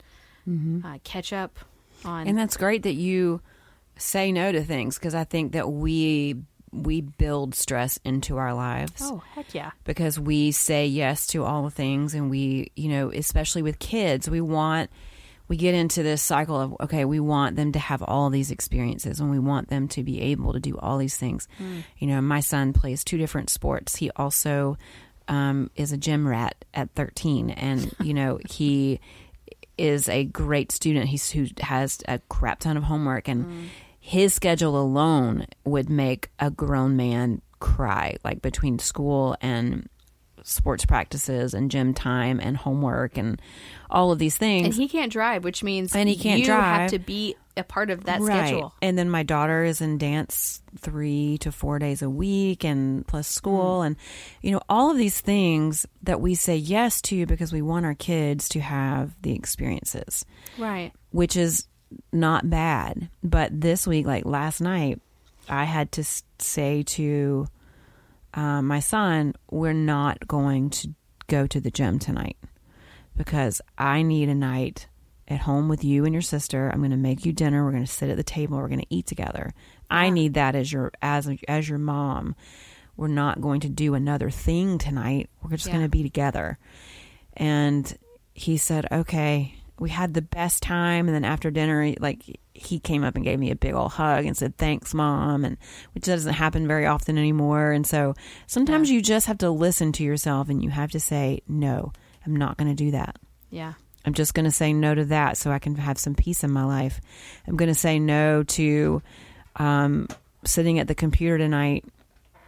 uh, 0.84 0.98
catch 1.04 1.32
up 1.32 1.58
on 2.04 2.26
And 2.26 2.36
that's 2.38 2.56
great 2.56 2.82
that 2.84 2.94
you 2.94 3.40
say 3.96 4.32
no 4.32 4.52
to 4.52 4.62
things 4.62 4.98
because 4.98 5.14
I 5.14 5.24
think 5.24 5.52
that 5.52 5.70
we 5.70 6.36
we 6.72 7.00
build 7.00 7.54
stress 7.54 7.98
into 8.04 8.36
our 8.36 8.54
lives. 8.54 9.00
Oh 9.00 9.22
heck 9.34 9.54
yeah. 9.54 9.70
Because 9.84 10.18
we 10.18 10.52
say 10.52 10.86
yes 10.86 11.26
to 11.28 11.44
all 11.44 11.64
the 11.64 11.70
things 11.70 12.14
and 12.14 12.30
we, 12.30 12.70
you 12.76 12.88
know, 12.88 13.10
especially 13.10 13.62
with 13.62 13.78
kids, 13.78 14.28
we 14.28 14.40
want 14.40 14.90
we 15.48 15.56
get 15.56 15.74
into 15.74 16.02
this 16.02 16.22
cycle 16.22 16.60
of 16.60 16.76
okay, 16.82 17.04
we 17.04 17.20
want 17.20 17.56
them 17.56 17.72
to 17.72 17.78
have 17.78 18.02
all 18.02 18.30
these 18.30 18.50
experiences 18.50 19.18
and 19.18 19.30
we 19.30 19.38
want 19.38 19.68
them 19.68 19.88
to 19.88 20.02
be 20.02 20.20
able 20.20 20.52
to 20.52 20.60
do 20.60 20.76
all 20.78 20.98
these 20.98 21.16
things. 21.16 21.48
You 21.98 22.06
know, 22.06 22.20
my 22.20 22.40
son 22.40 22.72
plays 22.72 23.02
two 23.02 23.18
different 23.18 23.50
sports. 23.50 23.96
He 23.96 24.10
also 24.10 24.76
um, 25.26 25.70
is 25.74 25.92
a 25.92 25.96
gym 25.96 26.28
rat 26.28 26.64
at 26.74 26.90
13 26.94 27.50
and 27.50 27.92
you 28.00 28.14
know, 28.14 28.38
he 28.48 29.00
is 29.78 30.08
a 30.08 30.24
great 30.24 30.72
student. 30.72 31.08
He's 31.08 31.30
who 31.30 31.46
has 31.60 31.98
a 32.06 32.18
crap 32.28 32.60
ton 32.60 32.76
of 32.76 32.82
homework, 32.82 33.28
and 33.28 33.70
his 34.00 34.34
schedule 34.34 34.78
alone 34.78 35.46
would 35.64 35.88
make 35.88 36.30
a 36.38 36.50
grown 36.50 36.96
man 36.96 37.40
cry. 37.60 38.16
Like 38.24 38.42
between 38.42 38.78
school 38.78 39.36
and 39.40 39.88
sports 40.48 40.84
practices 40.86 41.52
and 41.54 41.70
gym 41.70 41.92
time 41.94 42.40
and 42.42 42.56
homework 42.56 43.18
and 43.18 43.40
all 43.90 44.10
of 44.12 44.18
these 44.18 44.36
things. 44.36 44.64
And 44.64 44.74
he 44.74 44.88
can't 44.88 45.12
drive, 45.12 45.44
which 45.44 45.62
means 45.62 45.94
And 45.94 46.08
he 46.08 46.16
can't 46.16 46.40
you 46.40 46.46
drive. 46.46 46.80
have 46.82 46.90
to 46.92 46.98
be 46.98 47.36
a 47.56 47.62
part 47.64 47.90
of 47.90 48.04
that 48.04 48.20
Right. 48.20 48.46
schedule. 48.48 48.72
And 48.80 48.96
then 48.96 49.10
my 49.10 49.22
daughter 49.22 49.64
is 49.64 49.80
in 49.80 49.98
dance 49.98 50.62
three 50.78 51.38
to 51.38 51.50
four 51.52 51.78
days 51.78 52.02
a 52.02 52.08
week 52.10 52.64
and 52.64 53.06
plus 53.06 53.28
mm. 53.28 53.32
school. 53.32 53.82
And, 53.82 53.96
you 54.42 54.52
know, 54.52 54.60
all 54.68 54.90
of 54.90 54.96
these 54.96 55.20
things 55.20 55.84
that 56.02 56.20
we 56.20 56.34
say 56.34 56.56
yes 56.56 57.02
to 57.02 57.26
because 57.26 57.52
we 57.52 57.62
want 57.62 57.84
our 57.84 57.94
kids 57.94 58.48
to 58.50 58.60
have 58.60 59.20
the 59.22 59.34
experiences, 59.34 60.24
Right. 60.56 60.92
which 61.10 61.36
is 61.36 61.66
not 62.12 62.48
bad. 62.48 63.08
But 63.22 63.60
this 63.60 63.86
week, 63.86 64.06
like 64.06 64.24
last 64.24 64.60
night, 64.60 65.00
I 65.48 65.64
had 65.64 65.92
to 65.92 66.04
say 66.38 66.82
to 66.84 67.46
uh, 68.34 68.62
my 68.62 68.80
son, 68.80 69.34
we're 69.50 69.72
not 69.72 70.26
going 70.28 70.70
to 70.70 70.94
go 71.26 71.46
to 71.46 71.60
the 71.60 71.70
gym 71.70 71.98
tonight 71.98 72.36
because 73.16 73.60
I 73.76 74.02
need 74.02 74.28
a 74.28 74.34
night 74.34 74.86
at 75.26 75.40
home 75.40 75.68
with 75.68 75.84
you 75.84 76.04
and 76.04 76.14
your 76.14 76.22
sister. 76.22 76.70
I'm 76.72 76.78
going 76.78 76.90
to 76.90 76.96
make 76.96 77.26
you 77.26 77.32
dinner. 77.32 77.64
We're 77.64 77.72
going 77.72 77.84
to 77.84 77.90
sit 77.92 78.08
at 78.10 78.16
the 78.16 78.22
table. 78.22 78.56
We're 78.58 78.68
going 78.68 78.80
to 78.80 78.86
eat 78.94 79.06
together. 79.06 79.52
I 79.90 80.10
need 80.10 80.34
that 80.34 80.54
as 80.54 80.72
your 80.72 80.92
as 81.02 81.28
as 81.48 81.68
your 81.68 81.78
mom. 81.78 82.34
We're 82.96 83.08
not 83.08 83.40
going 83.40 83.60
to 83.60 83.68
do 83.68 83.94
another 83.94 84.30
thing 84.30 84.78
tonight. 84.78 85.30
We're 85.42 85.50
just 85.50 85.66
Yeah. 85.66 85.72
going 85.72 85.84
to 85.84 85.88
be 85.88 86.02
together. 86.02 86.58
And 87.34 87.96
he 88.34 88.56
said, 88.56 88.86
"Okay." 88.90 89.54
We 89.80 89.90
had 89.90 90.14
the 90.14 90.22
best 90.22 90.62
time, 90.62 91.06
and 91.06 91.14
then 91.14 91.24
after 91.24 91.50
dinner, 91.50 91.82
he- 91.82 91.96
like 92.00 92.22
he 92.52 92.80
came 92.80 93.04
up 93.04 93.14
and 93.14 93.24
gave 93.24 93.38
me 93.38 93.50
a 93.52 93.56
big 93.56 93.74
old 93.74 93.92
hug 93.92 94.24
and 94.26 94.36
said, 94.36 94.56
"Thanks, 94.56 94.92
mom," 94.92 95.44
and 95.44 95.56
which 95.94 96.04
doesn't 96.04 96.34
happen 96.34 96.66
very 96.66 96.86
often 96.86 97.16
anymore. 97.16 97.70
And 97.72 97.86
so 97.86 98.14
sometimes 98.46 98.90
you 98.90 99.00
just 99.00 99.26
have 99.26 99.38
to 99.38 99.50
listen 99.50 99.92
to 99.92 100.02
yourself, 100.02 100.48
and 100.48 100.62
you 100.62 100.70
have 100.70 100.90
to 100.90 101.00
say, 101.00 101.42
"No, 101.46 101.92
I'm 102.26 102.34
not 102.34 102.56
going 102.56 102.68
to 102.68 102.84
do 102.84 102.90
that." 102.90 103.16
Yeah. 103.50 103.74
I'm 104.04 104.14
just 104.14 104.32
going 104.34 104.44
to 104.46 104.50
say 104.50 104.72
no 104.72 104.94
to 104.94 105.04
that 105.06 105.36
so 105.36 105.50
I 105.50 105.58
can 105.58 105.74
have 105.76 105.98
some 105.98 106.14
peace 106.14 106.42
in 106.42 106.50
my 106.50 106.64
life. 106.64 107.00
I'm 107.46 107.56
going 107.56 107.68
to 107.68 107.74
say 107.74 107.98
no 107.98 108.42
to 108.44 109.02
um, 109.56 110.08
sitting 110.44 110.78
at 110.78 110.88
the 110.88 110.94
computer 110.94 111.36
tonight 111.36 111.84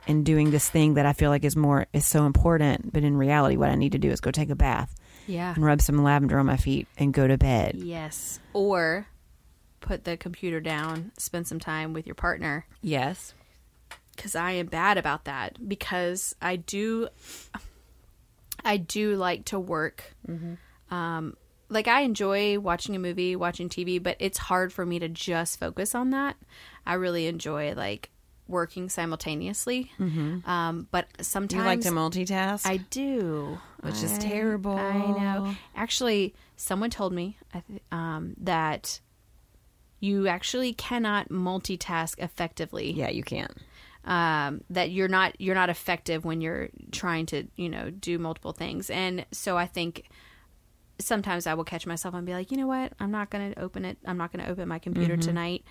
and 0.06 0.24
doing 0.24 0.50
this 0.50 0.70
thing 0.70 0.94
that 0.94 1.06
I 1.06 1.12
feel 1.12 1.28
like 1.28 1.44
is 1.44 1.56
more 1.56 1.86
is 1.92 2.06
so 2.06 2.24
important. 2.24 2.92
But 2.92 3.04
in 3.04 3.16
reality, 3.16 3.56
what 3.56 3.68
I 3.68 3.74
need 3.74 3.92
to 3.92 3.98
do 3.98 4.10
is 4.10 4.20
go 4.20 4.30
take 4.30 4.48
a 4.50 4.54
bath 4.56 4.94
Yeah. 5.30 5.54
and 5.54 5.64
rub 5.64 5.80
some 5.80 6.02
lavender 6.02 6.38
on 6.38 6.46
my 6.46 6.56
feet 6.56 6.88
and 6.98 7.12
go 7.14 7.26
to 7.28 7.38
bed. 7.38 7.76
Yes. 7.76 8.40
Or 8.52 9.06
put 9.80 10.04
the 10.04 10.16
computer 10.16 10.60
down, 10.60 11.12
spend 11.16 11.46
some 11.46 11.60
time 11.60 11.92
with 11.92 12.06
your 12.06 12.14
partner. 12.14 12.66
Yes. 12.82 13.32
because 14.16 14.34
I 14.34 14.50
am 14.52 14.66
bad 14.66 14.98
about 14.98 15.24
that 15.24 15.56
because 15.66 16.34
I 16.42 16.56
do 16.56 17.08
I 18.64 18.76
do 18.76 19.16
like 19.16 19.46
to 19.46 19.58
work. 19.58 20.04
Um, 20.90 21.36
like 21.70 21.88
I 21.88 22.00
enjoy 22.02 22.58
watching 22.58 22.94
a 22.96 22.98
movie, 22.98 23.36
watching 23.36 23.68
TV, 23.68 24.02
but 24.02 24.16
it's 24.18 24.36
hard 24.38 24.72
for 24.72 24.84
me 24.84 24.98
to 24.98 25.08
just 25.08 25.58
focus 25.58 25.94
on 25.94 26.10
that. 26.10 26.36
I 26.84 26.94
really 26.94 27.26
enjoy 27.26 27.72
like 27.74 28.10
working 28.50 28.88
simultaneously. 28.88 29.90
Um, 29.98 30.88
but 30.90 31.06
sometimes 31.20 31.60
You 31.60 31.64
like 31.64 31.80
to 31.82 31.90
multitask? 31.90 32.66
I 32.66 32.78
do, 32.78 33.58
Which 33.82 34.02
is 34.02 34.18
terrible. 34.18 34.76
I 34.76 34.98
know. 34.98 35.54
Actually, 35.74 36.34
someone 36.56 36.90
told 36.90 37.12
me 37.12 37.38
um, 37.92 38.34
that 38.38 39.00
you 40.00 40.28
actually 40.28 40.72
cannot 40.72 41.28
multitask 41.28 42.18
effectively 42.18 42.90
yeah, 42.92 43.10
you 43.10 43.22
can. 43.22 43.48
um, 44.04 44.62
that 44.70 44.90
you're 44.90 45.08
not 45.08 45.38
you're 45.40 45.54
not 45.54 45.68
effective 45.68 46.24
when 46.24 46.40
you're 46.40 46.70
trying 46.90 47.26
to 47.26 47.46
you 47.56 47.68
know 47.68 47.90
do 47.90 48.18
multiple 48.18 48.52
things 48.52 48.88
and 48.88 49.26
so 49.30 49.58
i 49.58 49.66
think 49.66 50.08
sometimes 50.98 51.46
i 51.46 51.52
will 51.52 51.64
catch 51.64 51.86
myself 51.86 52.14
and 52.14 52.24
be 52.26 52.32
like 52.32 52.50
you 52.50 52.56
know 52.56 52.66
what 52.66 52.92
i'm 52.98 53.10
not 53.10 53.28
going 53.28 53.52
to 53.52 53.60
open 53.60 53.84
it 53.84 53.98
i'm 54.06 54.16
not 54.16 54.32
going 54.32 54.42
to 54.44 54.50
open 54.50 54.66
my 54.68 54.78
computer 54.78 55.16
tonight 55.18 55.64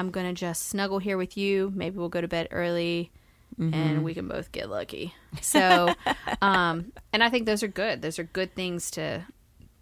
i'm 0.00 0.10
going 0.10 0.26
to 0.26 0.32
just 0.32 0.68
snuggle 0.68 0.98
here 0.98 1.16
with 1.16 1.36
you. 1.36 1.72
Maybe 1.74 1.98
we'll 1.98 2.08
go 2.08 2.20
to 2.20 2.28
bed 2.28 2.48
early 2.50 3.10
and 3.58 3.74
mm-hmm. 3.74 4.02
we 4.02 4.14
can 4.14 4.26
both 4.26 4.52
get 4.52 4.70
lucky. 4.70 5.14
So 5.42 5.94
um 6.42 6.92
and 7.12 7.22
i 7.22 7.28
think 7.28 7.46
those 7.46 7.62
are 7.62 7.68
good. 7.68 8.02
Those 8.02 8.18
are 8.18 8.24
good 8.24 8.54
things 8.54 8.90
to 8.92 9.24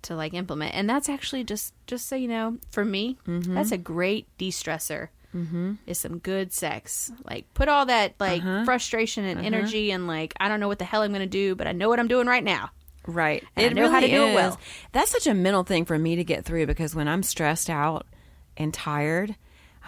to 0.03 0.17
like 0.17 0.35
implement. 0.35 0.75
And 0.75 0.89
that's 0.89 1.09
actually 1.09 1.45
just 1.45 1.73
just 1.87 2.07
so 2.09 2.17
you 2.17 2.29
know 2.29 2.59
for 2.71 2.85
me 2.85 3.19
mm-hmm. 3.27 3.55
that's 3.55 3.73
a 3.73 3.79
great 3.79 4.27
de-stressor 4.39 5.09
mm-hmm. 5.35 5.75
is 5.87 5.99
some 5.99 6.19
good 6.19 6.53
sex. 6.53 7.13
Like 7.25 7.53
put 7.55 7.69
all 7.69 7.87
that 7.87 8.15
like 8.19 8.43
uh-huh. 8.43 8.65
frustration 8.65 9.25
and 9.25 9.39
uh-huh. 9.39 9.47
energy 9.47 9.91
and 9.91 10.07
like 10.07 10.35
I 10.41 10.49
don't 10.49 10.61
know 10.61 10.69
what 10.69 10.79
the 10.79 10.85
hell 10.85 11.03
I'm 11.03 11.13
going 11.13 11.21
to 11.21 11.27
do, 11.27 11.55
but 11.55 11.67
I 11.67 11.73
know 11.73 11.89
what 11.89 12.01
I'm 12.01 12.09
doing 12.09 12.27
right 12.27 12.45
now. 12.45 12.71
Right. 13.07 13.43
And 13.57 13.67
I 13.67 13.81
know 13.81 13.91
how 13.91 14.01
to 14.01 14.09
do 14.09 14.27
it 14.27 14.35
well. 14.35 14.61
That's 14.93 15.11
such 15.11 15.27
a 15.27 15.35
mental 15.35 15.63
thing 15.63 15.87
for 15.87 15.99
me 15.99 16.17
to 16.17 16.25
get 16.25 16.45
through 16.45 16.67
because 16.67 16.95
when 16.95 17.09
I'm 17.09 17.23
stressed 17.23 17.71
out 17.71 18.07
and 18.57 18.75
tired, 18.75 19.35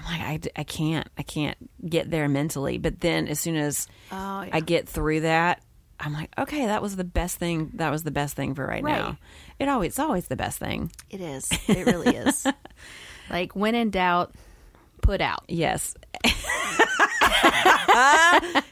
I'm 0.00 0.06
like, 0.06 0.20
I, 0.56 0.60
I 0.60 0.64
can't, 0.64 1.06
I 1.18 1.22
can't 1.22 1.58
get 1.86 2.10
there 2.10 2.26
mentally. 2.28 2.78
But 2.78 3.00
then 3.00 3.28
as 3.28 3.38
soon 3.38 3.56
as 3.56 3.86
Oh, 4.10 4.40
yeah. 4.42 4.48
I 4.52 4.60
get 4.60 4.88
through 4.88 5.20
that, 5.20 5.62
I'm 5.98 6.14
like, 6.14 6.30
okay, 6.38 6.64
that 6.66 6.80
was 6.80 6.96
the 6.96 7.04
best 7.04 7.36
thing. 7.36 7.72
That 7.74 7.90
was 7.90 8.02
the 8.02 8.10
best 8.10 8.34
thing 8.34 8.54
for 8.54 8.66
right, 8.66 8.82
Right. 8.82 8.98
now. 8.98 9.18
It 9.58 9.68
always, 9.68 9.88
it's 9.90 9.98
always 9.98 10.26
the 10.28 10.36
best 10.36 10.58
thing. 10.58 10.90
It 11.10 11.20
is. 11.20 11.50
It 11.68 11.84
really 11.86 12.16
is. 12.16 12.46
like 13.30 13.54
when 13.54 13.74
in 13.74 13.90
doubt, 13.90 14.34
put 15.02 15.20
out. 15.20 15.44
Yes. 15.48 15.94
Can 16.24 16.32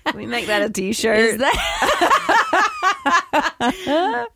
we 0.16 0.24
make 0.24 0.46
that 0.46 0.62
a 0.62 0.70
t-shirt? 0.70 1.40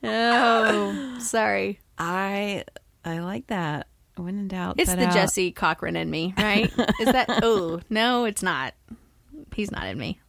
Oh, 0.04 1.16
sorry. 1.20 1.80
I, 1.98 2.64
I 3.04 3.20
like 3.20 3.46
that. 3.48 3.86
When 4.16 4.38
in 4.38 4.48
doubt, 4.48 4.76
It's 4.78 4.94
the 4.94 5.06
out. 5.06 5.14
Jesse 5.14 5.52
Cochran 5.52 5.96
in 5.96 6.10
me, 6.10 6.34
right? 6.36 6.70
Is 7.00 7.06
that? 7.12 7.28
Oh 7.42 7.80
no, 7.90 8.24
it's 8.24 8.42
not. 8.42 8.74
He's 9.54 9.70
not 9.70 9.86
in 9.86 9.98
me. 9.98 10.20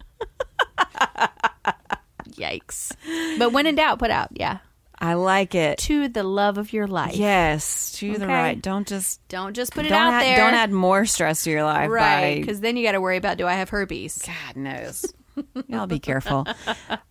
Yikes! 2.29 2.91
But 3.37 3.51
when 3.51 3.67
in 3.67 3.75
doubt, 3.75 3.99
put 3.99 4.09
out. 4.09 4.29
Yeah, 4.31 4.59
I 4.97 5.13
like 5.15 5.53
it. 5.53 5.77
to 5.79 6.07
the 6.07 6.23
love 6.23 6.57
of 6.57 6.71
your 6.73 6.87
life. 6.87 7.15
Yes, 7.15 7.91
to 7.93 8.17
the 8.17 8.27
right. 8.27 8.59
Don't 8.61 8.87
just 8.87 9.25
Don't 9.27 9.53
just 9.53 9.73
put 9.73 9.85
it 9.85 9.91
out 9.91 10.13
add, 10.13 10.23
there. 10.23 10.37
Don't 10.37 10.53
add 10.53 10.71
more 10.71 11.05
stress 11.05 11.43
to 11.43 11.51
your 11.51 11.63
life. 11.63 11.89
right 11.89 12.39
because 12.39 12.61
then 12.61 12.77
you 12.77 12.83
got 12.85 12.93
to 12.93 13.01
worry 13.01 13.17
about 13.17 13.37
do 13.37 13.45
I 13.45 13.53
have 13.53 13.69
herpes? 13.69 14.17
God 14.25 14.55
knows. 14.55 15.05
Y'all 15.67 15.87
be 15.87 15.99
careful. 15.99 16.45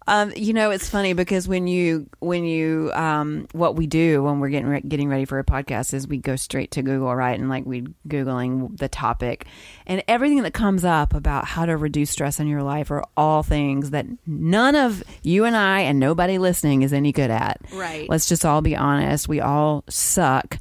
Um, 0.06 0.32
you 0.37 0.52
know, 0.52 0.70
it's 0.70 0.88
funny 0.88 1.12
because 1.12 1.46
when 1.46 1.66
you 1.66 2.08
when 2.18 2.44
you 2.44 2.90
um, 2.94 3.46
what 3.52 3.76
we 3.76 3.87
do 3.87 4.22
when 4.22 4.40
we're 4.40 4.48
getting 4.48 4.68
re- 4.68 4.80
getting 4.80 5.08
ready 5.08 5.24
for 5.24 5.38
a 5.38 5.44
podcast 5.44 5.94
is 5.94 6.06
we 6.06 6.18
go 6.18 6.37
straight 6.37 6.72
to 6.72 6.82
Google, 6.82 7.14
right? 7.14 7.38
And 7.38 7.48
like 7.48 7.64
we 7.64 7.82
googling 8.08 8.76
the 8.78 8.88
topic, 8.88 9.46
and 9.87 10.02
everything 10.08 10.42
that 10.42 10.54
comes 10.54 10.85
up 10.85 11.14
about 11.14 11.44
how 11.44 11.66
to 11.66 11.76
reduce 11.76 12.11
stress 12.11 12.40
in 12.40 12.46
your 12.46 12.62
life 12.62 12.90
are 12.90 13.04
all 13.16 13.42
things 13.42 13.90
that 13.90 14.06
none 14.26 14.74
of 14.74 15.02
you 15.22 15.44
and 15.44 15.56
I 15.56 15.80
and 15.80 15.98
nobody 15.98 16.38
listening 16.38 16.82
is 16.82 16.92
any 16.92 17.12
good 17.12 17.30
at. 17.30 17.61
Right. 17.72 18.08
Let's 18.08 18.26
just 18.26 18.44
all 18.44 18.61
be 18.61 18.76
honest. 18.76 19.28
We 19.28 19.40
all 19.40 19.85
suck 19.88 20.58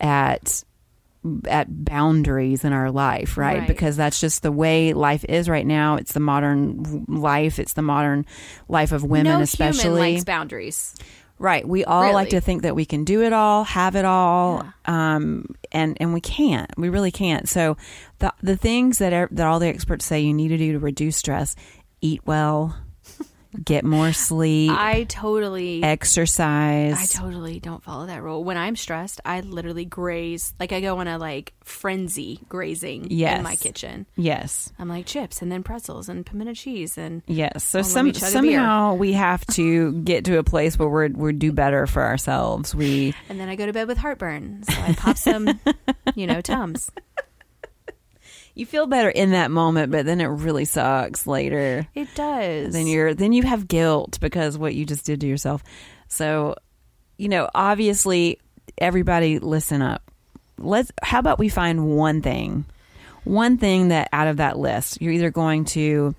at 0.00 0.64
at 1.48 1.84
boundaries 1.84 2.64
in 2.64 2.72
our 2.72 2.90
life, 2.90 3.36
right? 3.36 3.60
Right. 3.60 3.68
Because 3.68 3.96
that's 3.96 4.20
just 4.20 4.42
the 4.42 4.50
way 4.50 4.92
life 4.92 5.24
is 5.28 5.48
right 5.48 5.66
now. 5.66 5.96
It's 5.96 6.12
the 6.12 6.20
modern 6.20 7.04
life. 7.08 7.58
It's 7.58 7.74
the 7.74 7.82
modern 7.82 8.26
life 8.68 8.90
of 8.92 9.04
women, 9.04 9.32
no 9.32 9.40
especially. 9.40 9.82
human 9.82 9.98
likes 10.14 10.24
boundaries. 10.24 10.96
right. 11.38 11.66
We 11.66 11.84
all 11.84 12.12
like 12.12 12.30
to 12.30 12.40
think 12.40 12.62
that 12.62 12.74
we 12.74 12.84
can 12.84 13.04
do 13.04 13.22
it 13.22 13.32
all, 13.32 13.62
have 13.64 13.94
it 13.96 14.04
all, 14.04 14.64
um, 14.84 15.54
and 15.70 15.96
and 16.00 16.12
we 16.12 16.20
can't. 16.20 16.70
We 16.76 16.88
really 16.88 17.12
can't. 17.12 17.48
So 17.48 17.76
the 18.18 18.32
the 18.42 18.56
things 18.56 18.98
that 18.98 19.12
are, 19.12 19.28
that 19.30 19.46
all 19.46 19.60
the 19.60 19.68
experts 19.68 20.04
say 20.06 20.20
you 20.20 20.34
need 20.34 20.48
to 20.48 20.58
do 20.58 20.72
to 20.72 20.78
reduce 20.80 21.16
stress: 21.16 21.54
eat 22.00 22.22
well, 22.26 22.76
get 23.64 23.84
more 23.84 24.12
sleep, 24.12 24.70
I 24.70 25.04
totally 25.04 25.82
exercise. 25.82 26.94
I 27.00 27.06
totally 27.06 27.60
don't 27.60 27.82
follow 27.82 28.06
that 28.06 28.22
rule. 28.22 28.44
When 28.44 28.56
I'm 28.56 28.76
stressed, 28.76 29.20
I 29.24 29.40
literally 29.40 29.84
graze. 29.84 30.54
Like 30.60 30.72
I 30.72 30.80
go 30.80 30.98
on 30.98 31.08
a 31.08 31.18
like 31.18 31.52
frenzy 31.64 32.40
grazing 32.48 33.08
Yes. 33.10 33.38
in 33.38 33.44
my 33.44 33.56
kitchen. 33.56 34.06
yes. 34.16 34.72
I'm 34.78 34.88
like 34.88 35.06
chips 35.06 35.42
and 35.42 35.50
then 35.50 35.62
pretzels 35.62 36.08
and 36.08 36.24
pimento 36.24 36.54
cheese 36.54 36.96
and 36.98 37.22
Yes. 37.26 37.64
So 37.64 37.82
some 37.82 38.14
somehow 38.14 38.94
we 38.94 39.12
have 39.14 39.44
to 39.48 39.92
get 40.02 40.24
to 40.26 40.38
a 40.38 40.42
place 40.44 40.78
where 40.78 40.88
we're 40.88 41.08
we 41.08 41.32
do 41.32 41.52
better 41.52 41.86
for 41.86 42.02
ourselves. 42.02 42.74
We 42.74 43.14
and 43.28 43.38
then 43.40 43.48
I 43.48 43.56
go 43.56 43.66
to 43.66 43.72
bed 43.72 43.88
with 43.88 43.98
heartburn. 43.98 44.62
So 44.64 44.74
I 44.80 44.92
pop 44.94 45.16
some, 45.16 45.60
you 46.14 46.26
know, 46.26 46.40
tums. 46.40 46.90
You 48.54 48.66
feel 48.66 48.86
better 48.86 49.08
in 49.08 49.30
that 49.32 49.50
moment, 49.50 49.90
but 49.92 50.04
then 50.06 50.20
it 50.20 50.26
really 50.26 50.64
sucks 50.64 51.26
later. 51.26 51.86
It 51.94 52.08
does. 52.14 52.72
Then 52.72 52.86
you're 52.86 53.14
then 53.14 53.32
you 53.32 53.42
have 53.44 53.66
guilt 53.68 54.18
because 54.20 54.58
what 54.58 54.74
you 54.74 54.84
just 54.84 55.04
did 55.06 55.20
to 55.22 55.26
yourself. 55.26 55.62
So, 56.08 56.56
you 57.16 57.28
know, 57.28 57.48
obviously 57.54 58.38
everybody 58.78 59.38
listen 59.38 59.80
up. 59.82 60.02
Let's 60.58 60.92
how 61.02 61.18
about 61.18 61.38
we 61.38 61.48
find 61.48 61.96
one 61.96 62.20
thing. 62.22 62.64
One 63.24 63.56
thing 63.56 63.88
that 63.88 64.08
out 64.12 64.26
of 64.26 64.38
that 64.38 64.58
list, 64.58 65.00
you're 65.00 65.12
either 65.12 65.30
going 65.30 65.64
to 65.66 66.14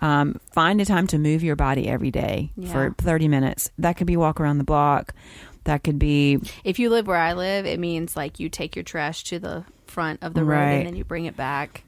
um, 0.00 0.40
find 0.52 0.80
a 0.80 0.84
time 0.84 1.06
to 1.08 1.18
move 1.18 1.42
your 1.42 1.56
body 1.56 1.88
every 1.88 2.10
day 2.10 2.50
Yeah. 2.56 2.72
for 2.72 2.94
30 2.98 3.28
minutes. 3.28 3.70
That 3.78 3.96
could 3.96 4.06
be 4.06 4.16
walk 4.16 4.40
around 4.40 4.58
the 4.58 4.64
block. 4.64 5.12
That 5.64 5.84
could 5.84 5.98
be 5.98 6.38
If 6.64 6.78
you 6.78 6.88
live 6.88 7.06
where 7.06 7.18
I 7.18 7.34
live, 7.34 7.66
it 7.66 7.78
means 7.78 8.16
like 8.16 8.40
you 8.40 8.48
take 8.48 8.74
your 8.76 8.82
trash 8.82 9.24
to 9.24 9.38
the 9.38 9.64
front 9.88 10.22
of 10.22 10.34
the 10.34 10.44
road 10.44 10.56
Right. 10.56 10.72
and 10.74 10.86
then 10.86 10.96
you 10.96 11.04
bring 11.04 11.24
it 11.26 11.36
back. 11.36 11.84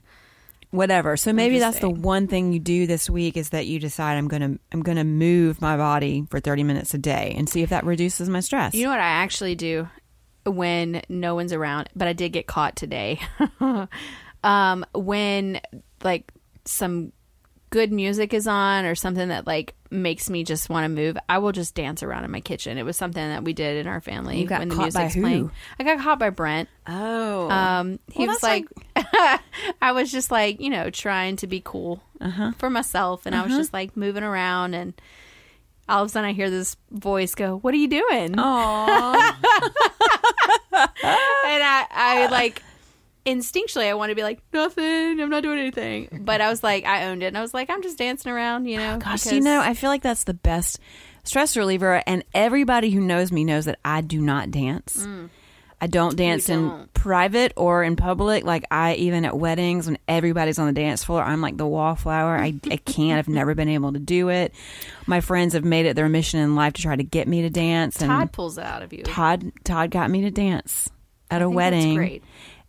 whatever. 0.71 1.17
So 1.17 1.33
maybe 1.33 1.59
that's 1.59 1.79
the 1.79 1.89
one 1.89 2.27
thing 2.27 2.53
you 2.53 2.59
do 2.59 2.87
this 2.87 3.09
week 3.09 3.35
is 3.37 3.49
that 3.49 3.67
you 3.67 3.77
decide 3.79 4.17
I'm 4.17 4.27
going 4.29 4.41
to 4.53 4.59
I'm 4.71 4.81
going 4.81 4.97
to 4.97 5.03
move 5.03 5.61
my 5.61 5.75
body 5.77 6.25
for 6.29 6.39
30 6.39 6.63
minutes 6.63 6.93
a 6.93 6.97
day 6.97 7.33
and 7.37 7.49
see 7.49 7.61
if 7.61 7.69
that 7.71 7.83
reduces 7.85 8.29
my 8.29 8.39
stress. 8.39 8.73
You 8.73 8.85
know 8.85 8.91
what 8.91 8.99
I 9.01 9.03
actually 9.23 9.55
do 9.55 9.89
when 10.45 11.01
no 11.09 11.35
one's 11.35 11.51
around, 11.53 11.89
but 11.95 12.07
I 12.07 12.13
did 12.13 12.31
get 12.31 12.47
caught 12.47 12.75
today. 12.77 13.19
um, 14.43 14.85
when 14.93 15.59
like 16.03 16.31
some 16.65 17.11
good 17.69 17.91
music 17.91 18.33
is 18.33 18.47
on 18.47 18.85
or 18.85 18.95
something 18.95 19.27
that 19.29 19.45
like 19.47 19.75
makes 19.91 20.29
me 20.29 20.43
just 20.43 20.69
want 20.69 20.85
to 20.85 20.89
move, 20.89 21.17
I 21.27 21.39
will 21.39 21.51
just 21.51 21.75
dance 21.75 22.01
around 22.01 22.23
in 22.25 22.31
my 22.31 22.39
kitchen. 22.39 22.77
It 22.77 22.83
was 22.83 22.95
something 22.97 23.21
that 23.27 23.43
we 23.43 23.53
did 23.53 23.77
in 23.77 23.87
our 23.87 23.99
family 24.01 24.45
when 24.47 24.69
the 24.69 24.75
music's 24.75 25.15
playing. 25.15 25.51
I 25.79 25.83
got 25.83 25.99
caught 25.99 26.17
by 26.19 26.29
Brent. 26.29 26.69
oh. 26.87 27.49
Um, 27.49 27.99
he 28.11 28.19
Well, 28.25 28.27
was 28.35 28.39
that's 28.41 28.65
like, 28.95 29.41
I 29.81 29.91
was 29.91 30.11
just 30.11 30.31
like, 30.31 30.61
you 30.61 30.69
know, 30.69 30.89
trying 30.89 31.35
to 31.37 31.47
be 31.47 31.61
cool 31.63 32.01
Uh-huh. 32.21 32.51
for 32.57 32.69
myself, 32.69 33.25
and 33.25 33.35
I 33.35 33.43
was 33.43 33.53
just 33.55 33.73
like 33.73 33.97
moving 33.97 34.23
around, 34.23 34.73
and 34.75 34.93
all 35.89 36.03
of 36.03 36.07
a 36.07 36.09
sudden 36.09 36.29
I 36.29 36.33
hear 36.33 36.49
this 36.49 36.77
voice 36.91 37.35
go, 37.35 37.57
"What 37.57 37.73
are 37.73 37.77
you 37.77 37.87
doing?" 37.89 38.35
Aw. 38.37 39.37
and 40.73 41.63
I, 41.63 41.85
I 41.91 42.27
like 42.31 42.61
instinctually 43.25 43.87
I 43.89 43.93
want 43.93 44.09
to 44.09 44.15
be 44.15 44.23
like 44.23 44.39
nothing. 44.53 45.19
I'm 45.19 45.29
not 45.29 45.43
doing 45.43 45.59
anything, 45.59 46.21
but 46.25 46.41
I 46.41 46.49
was 46.49 46.63
like, 46.63 46.85
I 46.85 47.05
owned 47.07 47.23
it, 47.23 47.27
and 47.27 47.37
I 47.37 47.41
was 47.41 47.53
like, 47.53 47.69
I'm 47.69 47.81
just 47.81 47.97
dancing 47.97 48.31
around, 48.31 48.65
you 48.65 48.79
oh 48.79 48.83
know. 48.83 48.97
Gosh, 48.99 49.23
because- 49.23 49.33
you 49.33 49.41
know, 49.41 49.61
I 49.61 49.73
feel 49.73 49.89
like 49.89 50.01
that's 50.01 50.23
the 50.23 50.33
best 50.33 50.79
stress 51.23 51.55
reliever. 51.55 52.01
And 52.07 52.23
everybody 52.33 52.89
who 52.91 53.01
knows 53.01 53.31
me 53.31 53.43
knows 53.43 53.65
that 53.65 53.79
I 53.85 54.01
do 54.01 54.21
not 54.21 54.51
dance. 54.51 55.05
Mm. 55.05 55.29
I 55.83 55.87
don't 55.87 56.15
dance 56.15 56.47
in 56.47 56.67
don't. 56.67 56.93
private 56.93 57.53
or 57.55 57.83
in 57.83 57.95
public. 57.95 58.43
Like 58.43 58.65
I, 58.69 58.93
even 58.95 59.25
at 59.25 59.35
weddings 59.35 59.87
when 59.87 59.97
everybody's 60.07 60.59
on 60.59 60.67
the 60.67 60.73
dance 60.73 61.03
floor, 61.03 61.23
I'm 61.23 61.41
like 61.41 61.57
the 61.57 61.65
wallflower. 61.65 62.37
I, 62.37 62.53
I 62.69 62.77
can't. 62.77 63.17
I've 63.17 63.27
never 63.27 63.55
been 63.55 63.67
able 63.67 63.91
to 63.93 63.97
do 63.97 64.29
it. 64.29 64.53
My 65.07 65.21
friends 65.21 65.55
have 65.55 65.65
made 65.65 65.87
it 65.87 65.95
their 65.95 66.07
mission 66.07 66.39
in 66.39 66.55
life 66.55 66.73
to 66.73 66.83
try 66.83 66.95
to 66.95 67.03
get 67.03 67.27
me 67.27 67.41
to 67.41 67.49
dance. 67.49 67.99
And 67.99 68.11
Todd 68.11 68.31
pulls 68.31 68.59
it 68.59 68.63
out 68.63 68.83
of 68.83 68.93
you. 68.93 69.01
Todd 69.01 69.51
Todd 69.63 69.89
got 69.89 70.11
me 70.11 70.21
to 70.21 70.29
dance 70.29 70.87
at 71.31 71.41
a 71.41 71.45
think 71.45 71.55
that's 71.55 71.55
wedding. 71.55 71.95
great. 71.95 72.23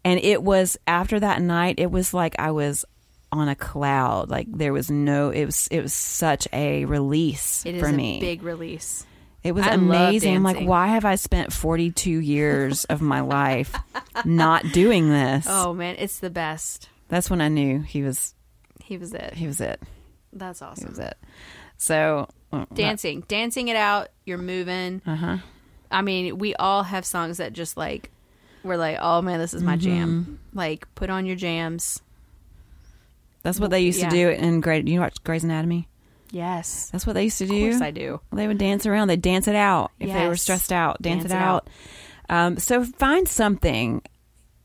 And 0.04 0.18
it 0.20 0.42
was 0.42 0.76
after 0.86 1.20
that 1.20 1.40
night, 1.42 1.76
it 1.78 1.90
was 1.90 2.12
like 2.12 2.34
I 2.38 2.50
was 2.50 2.84
on 3.30 3.48
a 3.48 3.54
cloud. 3.54 4.28
Like 4.30 4.46
there 4.50 4.72
was 4.72 4.90
no 4.90 5.30
it 5.30 5.44
was 5.46 5.68
it 5.68 5.80
was 5.80 5.94
such 5.94 6.46
a 6.52 6.84
release 6.84 7.64
It 7.64 7.76
is 7.76 7.80
for 7.82 7.88
a 7.88 7.92
me. 7.92 8.20
big 8.20 8.42
release. 8.42 9.06
it 9.42 9.52
was 9.52 9.66
I 9.66 9.74
amazing. 9.74 10.36
I'm 10.36 10.42
like, 10.42 10.60
why 10.66 10.88
have 10.88 11.04
I 11.04 11.14
spent 11.14 11.52
42 11.52 12.10
years 12.10 12.84
of 12.84 13.00
my 13.00 13.20
life 13.20 13.74
not 14.24 14.64
doing 14.72 15.08
this? 15.08 15.46
Oh 15.48 15.72
man, 15.72 15.96
it's 15.98 16.18
the 16.18 16.30
best. 16.30 16.88
That's 17.08 17.30
when 17.30 17.40
I 17.40 17.48
knew 17.48 17.80
he 17.80 18.02
was 18.02 18.34
He 18.82 18.98
was 18.98 19.12
it. 19.14 19.34
he 19.34 19.46
was 19.46 19.60
it. 19.60 19.80
That's 20.32 20.62
awesome. 20.62 20.84
He 20.86 20.90
was 20.90 20.98
it. 20.98 21.16
So 21.78 22.28
uh, 22.52 22.66
Dancing, 22.74 23.22
dancing 23.28 23.68
it 23.68 23.76
out. 23.76 24.08
You're 24.24 24.38
moving. 24.38 25.00
Uh-huh. 25.06 25.38
I 25.90 26.02
mean, 26.02 26.38
we 26.38 26.54
all 26.54 26.82
have 26.84 27.04
songs 27.04 27.38
that 27.38 27.52
just 27.54 27.76
like 27.76 28.10
we're 28.64 28.76
like, 28.76 28.98
oh 29.00 29.22
man, 29.22 29.38
this 29.38 29.54
is 29.54 29.62
my 29.62 29.76
Mm-hmm. 29.76 29.84
jam. 29.84 30.40
Like, 30.54 30.86
put 30.94 31.10
on 31.10 31.26
your 31.26 31.36
jams. 31.36 32.00
That's 33.42 33.58
what 33.58 33.70
they 33.70 33.80
used 33.80 34.00
Yeah. 34.00 34.08
to 34.08 34.16
do 34.16 34.28
in 34.28 34.60
Grey. 34.60 34.82
You 34.82 35.00
watch 35.00 35.22
Grey's 35.24 35.44
Anatomy? 35.44 35.88
Yes, 36.30 36.88
That's 36.90 37.06
what 37.06 37.12
they 37.12 37.24
used 37.24 37.38
to 37.38 37.44
of 37.44 37.50
do. 37.50 37.70
course 37.70 37.82
I 37.82 37.90
do. 37.90 38.20
They 38.32 38.46
would 38.46 38.56
dance 38.56 38.86
around. 38.86 39.08
They'd 39.08 39.20
dance 39.20 39.48
it 39.48 39.54
out 39.56 39.90
if 40.00 40.08
they 40.08 40.24
were 40.26 40.32
Yes. 40.32 40.42
stressed 40.42 40.72
out. 40.72 41.02
Dance, 41.02 41.26
it 41.26 41.30
out. 41.32 41.68
Um, 42.30 42.56
so 42.58 42.84
find 42.84 43.28
something. 43.28 44.00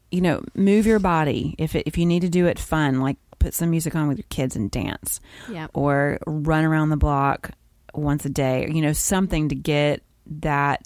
You 0.09 0.21
know, 0.21 0.43
move 0.55 0.85
your 0.85 0.99
body. 0.99 1.55
If 1.57 1.75
it, 1.75 1.83
if 1.85 1.97
you 1.97 2.05
need 2.05 2.21
to 2.21 2.29
do 2.29 2.47
it 2.47 2.57
fun, 2.57 3.01
like 3.01 3.17
put 3.39 3.53
some 3.53 3.69
music 3.69 3.95
on 3.95 4.07
with 4.07 4.17
your 4.17 4.25
kids 4.29 4.55
and 4.55 4.71
dance, 4.71 5.19
Yeah. 5.51 5.67
or 5.73 6.19
run 6.25 6.63
around 6.63 6.89
the 6.89 6.97
block 6.97 7.51
once 7.93 8.23
a 8.23 8.29
day. 8.29 8.69
You 8.71 8.81
know, 8.81 8.93
something 8.93 9.49
to 9.49 9.55
get 9.55 10.01
that 10.27 10.83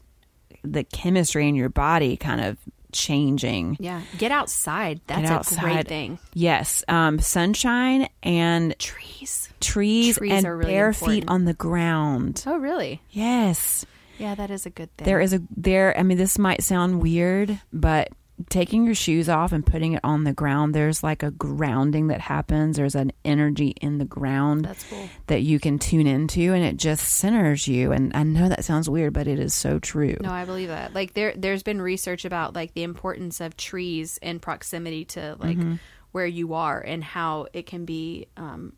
the 0.63 0.83
chemistry 0.83 1.47
in 1.47 1.53
your 1.53 1.69
body 1.69 2.17
kind 2.17 2.41
of 2.41 2.57
changing. 2.91 3.77
Yeah. 3.79 4.01
Get 4.17 4.31
outside. 4.31 5.01
That's 5.07 5.29
a 5.29 5.33
outside. 5.33 5.61
great 5.61 5.87
thing. 5.87 6.19
Yes, 6.33 6.83
um, 6.87 7.19
sunshine 7.19 8.09
and 8.23 8.77
Trees. 8.79 9.49
trees, 9.59 10.17
Trees 10.17 10.31
and 10.31 10.45
are 10.45 10.57
really 10.57 10.71
bare 10.71 10.93
feet 10.93 11.25
on 11.27 11.45
the 11.45 11.53
ground. 11.53 12.43
Oh, 12.45 12.57
really? 12.57 13.01
Yes. 13.09 13.85
Yeah, 14.17 14.35
that 14.35 14.51
is 14.51 14.65
a 14.65 14.69
good 14.69 14.95
thing. 14.97 15.05
There 15.05 15.19
is 15.19 15.33
a 15.33 15.41
there. 15.55 15.97
I 15.97 16.03
mean, 16.03 16.17
this 16.17 16.37
might 16.37 16.63
sound 16.63 17.01
weird, 17.01 17.59
but 17.73 18.09
taking 18.49 18.85
your 18.85 18.95
shoes 18.95 19.29
off 19.29 19.51
and 19.51 19.65
putting 19.65 19.93
it 19.93 20.01
on 20.03 20.23
the 20.23 20.33
ground, 20.33 20.73
there's 20.73 21.03
like 21.03 21.23
a 21.23 21.31
grounding 21.31 22.07
that 22.07 22.21
happens. 22.21 22.77
There's 22.77 22.95
an 22.95 23.11
energy 23.25 23.69
in 23.81 23.97
the 23.97 24.05
ground 24.05 24.73
cool. 24.89 25.09
that 25.27 25.41
you 25.41 25.59
can 25.59 25.79
tune 25.79 26.07
into, 26.07 26.53
and 26.53 26.63
it 26.63 26.77
just 26.77 27.05
centers 27.05 27.67
you. 27.67 27.91
And 27.91 28.15
I 28.15 28.23
know 28.23 28.49
that 28.49 28.63
sounds 28.65 28.89
weird, 28.89 29.13
but 29.13 29.27
it 29.27 29.39
is 29.39 29.53
so 29.53 29.79
true. 29.79 30.17
No, 30.21 30.31
I 30.31 30.45
believe 30.45 30.69
that. 30.69 30.93
Like 30.93 31.13
there 31.13 31.33
there's 31.35 31.63
been 31.63 31.81
research 31.81 32.25
about 32.25 32.55
like 32.55 32.73
the 32.73 32.83
importance 32.83 33.41
of 33.41 33.57
trees 33.57 34.17
in 34.21 34.39
proximity 34.39 35.05
to 35.05 35.35
like 35.39 35.57
Mm-hmm. 35.57 35.75
where 36.11 36.25
you 36.25 36.53
are 36.55 36.79
and 36.79 37.03
how 37.03 37.47
it 37.53 37.65
can 37.65 37.85
be 37.85 38.27
um, 38.37 38.73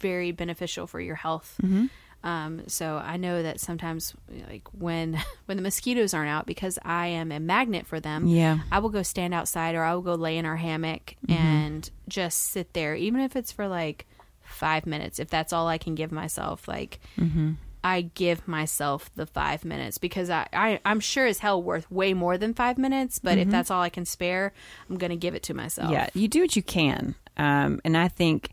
very 0.00 0.32
beneficial 0.32 0.86
for 0.86 1.00
your 1.00 1.14
health. 1.16 1.56
Mm-hmm. 1.62 1.86
Um, 2.22 2.62
so 2.68 2.96
I 3.02 3.16
know 3.16 3.42
that 3.42 3.60
sometimes 3.60 4.14
like 4.48 4.68
when 4.72 5.18
when 5.46 5.56
the 5.56 5.62
mosquitoes 5.62 6.12
aren't 6.12 6.28
out 6.30 6.46
because 6.46 6.78
I 6.84 7.06
am 7.08 7.32
a 7.32 7.40
magnet 7.40 7.86
for 7.86 7.98
them. 8.00 8.26
Yeah. 8.26 8.58
I 8.70 8.78
will 8.80 8.90
go 8.90 9.02
stand 9.02 9.32
outside 9.34 9.74
or 9.74 9.82
I 9.84 9.94
will 9.94 10.02
go 10.02 10.14
lay 10.14 10.36
in 10.38 10.44
our 10.46 10.56
hammock 10.56 11.14
Mm-hmm. 11.26 11.32
and 11.32 11.90
just 12.08 12.38
sit 12.50 12.72
there, 12.74 12.94
even 12.94 13.20
if 13.20 13.36
it's 13.36 13.52
for 13.52 13.68
like 13.68 14.06
five 14.42 14.84
minutes, 14.84 15.18
if 15.18 15.30
that's 15.30 15.52
all 15.52 15.66
I 15.68 15.78
can 15.78 15.94
give 15.94 16.12
myself. 16.12 16.66
Like, 16.68 17.00
Mm-hmm. 17.18 17.52
I 17.82 18.02
give 18.02 18.46
myself 18.46 19.10
the 19.14 19.24
five 19.24 19.64
minutes 19.64 19.96
because 19.96 20.28
I, 20.28 20.46
I, 20.52 20.80
I'm 20.84 21.00
sure 21.00 21.24
as 21.26 21.38
hell 21.38 21.62
worth 21.62 21.90
way 21.90 22.12
more 22.12 22.36
than 22.36 22.52
five 22.52 22.76
minutes, 22.76 23.18
but 23.18 23.38
if 23.38 23.48
that's 23.48 23.70
all 23.70 23.80
I 23.80 23.88
can 23.88 24.04
spare, 24.04 24.52
I'm 24.90 24.98
going 24.98 25.08
to 25.08 25.16
give 25.16 25.34
it 25.34 25.42
to 25.44 25.54
myself. 25.54 25.86
Mm-hmm. 25.86 25.94
Yeah, 25.94 26.08
you 26.12 26.28
do 26.28 26.42
what 26.42 26.54
you 26.56 26.62
can. 26.62 27.14
Um, 27.38 27.80
and 27.82 27.96
I 27.96 28.08
think 28.08 28.50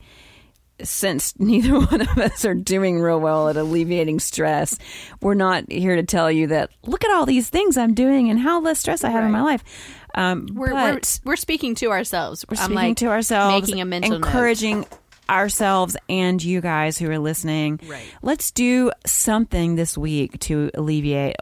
since 0.84 1.34
neither 1.40 1.80
one 1.80 2.02
of 2.02 2.18
us 2.18 2.46
are 2.46 2.54
doing 2.54 3.00
real 3.00 3.20
well 3.20 3.50
at 3.50 3.58
alleviating 3.58 4.20
stress, 4.20 4.78
we're 5.22 5.34
not 5.34 5.72
here 5.72 5.96
to 5.96 6.04
tell 6.04 6.32
you 6.32 6.48
that 6.48 6.70
look 6.86 7.04
at 7.04 7.12
all 7.12 7.26
these 7.26 7.50
things 7.50 7.78
I'm 7.78 7.94
doing 7.94 8.30
and 8.30 8.40
how 8.40 8.62
less 8.62 8.80
stress 8.80 9.04
I 9.04 9.10
have 9.10 9.24
in 9.24 9.32
my 9.32 9.42
life. 9.42 9.64
Um, 10.16 10.48
We're, 10.54 10.74
we're, 10.74 11.00
we're 11.26 11.36
speaking 11.36 11.76
to 11.76 11.92
ourselves. 11.92 12.44
we're 12.50 12.56
speaking 12.56 12.76
like 12.76 12.98
to 12.98 13.08
ourselves, 13.08 13.62
making 13.62 13.82
a 13.82 13.86
mental 13.86 14.12
note. 14.12 14.26
encouraging 14.26 14.86
ourselves 15.30 15.96
and 16.10 16.44
you 16.44 16.62
guys 16.62 16.98
who 16.98 17.10
are 17.12 17.20
listening. 17.20 17.80
Right. 17.86 18.06
Let's 18.22 18.52
do 18.52 18.92
something 19.06 19.76
this 19.76 19.98
week 19.98 20.40
to 20.42 20.72
alleviate. 20.74 21.36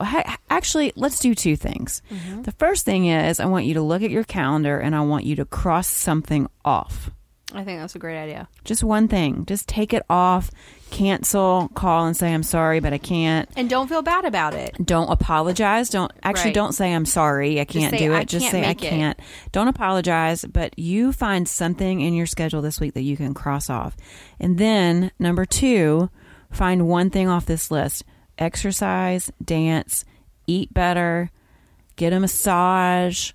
Actually, 0.49 0.91
let's 0.95 1.19
do 1.19 1.35
two 1.35 1.55
things. 1.55 2.01
Mm-hmm. 2.11 2.41
The 2.41 2.51
first 2.53 2.85
thing 2.85 3.07
is 3.07 3.39
I 3.39 3.45
want 3.45 3.65
you 3.65 3.75
to 3.75 3.81
look 3.81 4.01
at 4.01 4.11
your 4.11 4.23
calendar 4.23 4.77
and 4.79 4.95
I 4.95 5.01
want 5.01 5.25
you 5.25 5.35
to 5.37 5.45
cross 5.45 5.87
something 5.87 6.47
off. 6.63 7.11
I 7.55 7.63
think 7.63 7.79
that's 7.79 7.95
a 7.95 7.99
great 7.99 8.17
idea. 8.21 8.47
Just 8.63 8.83
one 8.83 9.07
thing. 9.07 9.45
Just 9.45 9.67
take 9.67 9.93
it 9.93 10.03
off, 10.09 10.51
cancel, 10.91 11.69
call 11.73 12.05
and 12.05 12.15
say 12.15 12.33
I'm 12.33 12.43
sorry, 12.43 12.79
but 12.79 12.93
I 12.93 12.97
can't. 12.97 13.49
And 13.55 13.69
don't 13.69 13.87
feel 13.87 14.01
bad 14.01 14.25
about 14.25 14.53
it. 14.53 14.75
Don't 14.83 15.09
apologize. 15.09 15.89
Don't 15.89 16.11
actually 16.23 16.49
Right. 16.49 16.53
don't 16.55 16.73
say 16.73 16.93
I'm 16.93 17.05
sorry. 17.05 17.59
I 17.59 17.65
can't 17.65 17.91
say, 17.91 17.97
do 17.97 18.13
it. 18.13 18.17
"I 18.17 18.23
Just 18.25 18.49
say 18.51 18.67
I 18.67 18.73
can't. 18.73 19.19
Don't 19.51 19.67
apologize, 19.67 20.45
but 20.45 20.77
you 20.77 21.11
find 21.11 21.47
something 21.47 22.01
in 22.01 22.13
your 22.13 22.25
schedule 22.25 22.61
this 22.61 22.79
week 22.79 22.93
that 22.93 23.03
you 23.03 23.17
can 23.17 23.33
cross 23.33 23.69
off. 23.69 23.95
And 24.39 24.57
then 24.57 25.11
number 25.19 25.45
2, 25.45 26.09
find 26.51 26.87
one 26.87 27.09
thing 27.09 27.27
off 27.27 27.45
this 27.45 27.71
list. 27.71 28.03
Exercise, 28.37 29.31
dance, 29.43 30.05
eat 30.47 30.73
better, 30.73 31.31
get 31.95 32.13
a 32.13 32.19
massage, 32.19 33.31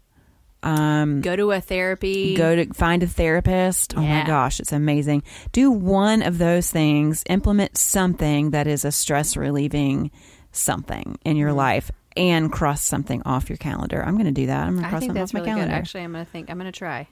um 0.62 1.20
Go 1.23 1.37
to 1.37 1.51
a 1.53 1.61
therapy. 1.61 2.35
go 2.37 2.55
to 2.57 2.73
find 2.75 3.03
a 3.03 3.07
therapist. 3.07 3.94
Oh 3.96 4.03
my 4.03 4.25
gosh, 4.27 4.61
it's 4.61 4.73
amazing. 4.73 5.23
Do 5.53 5.70
one 5.70 6.23
of 6.23 6.38
those 6.38 6.70
things, 6.70 7.23
implement 7.31 7.77
something 7.79 8.51
that 8.51 8.66
is 8.66 8.85
a 8.85 8.92
stress 8.92 9.37
relieving 9.37 10.11
something 10.53 11.18
in 11.25 11.33
Mm-hmm. 11.33 11.38
your 11.40 11.53
life 11.53 11.90
and 12.16 12.51
cross 12.51 12.83
something 12.83 13.23
off 13.25 13.49
your 13.49 13.57
calendar. 13.57 14.03
I'm 14.05 14.14
going 14.14 14.27
to 14.27 14.33
do 14.33 14.46
that. 14.46 14.66
I'm 14.66 14.73
going 14.73 14.83
to 14.83 14.88
cross 14.90 15.05
something 15.05 15.23
off 15.23 15.33
my 15.33 15.40
really 15.40 15.51
calendar. 15.51 15.73
good. 15.75 15.79
Actually, 15.79 16.03
I'm 16.03 16.12
going 16.12 16.25
to 16.27 16.31
think. 16.31 16.51
I'm 16.51 16.59
going 16.59 16.70
to 16.70 16.77
try 16.77 17.07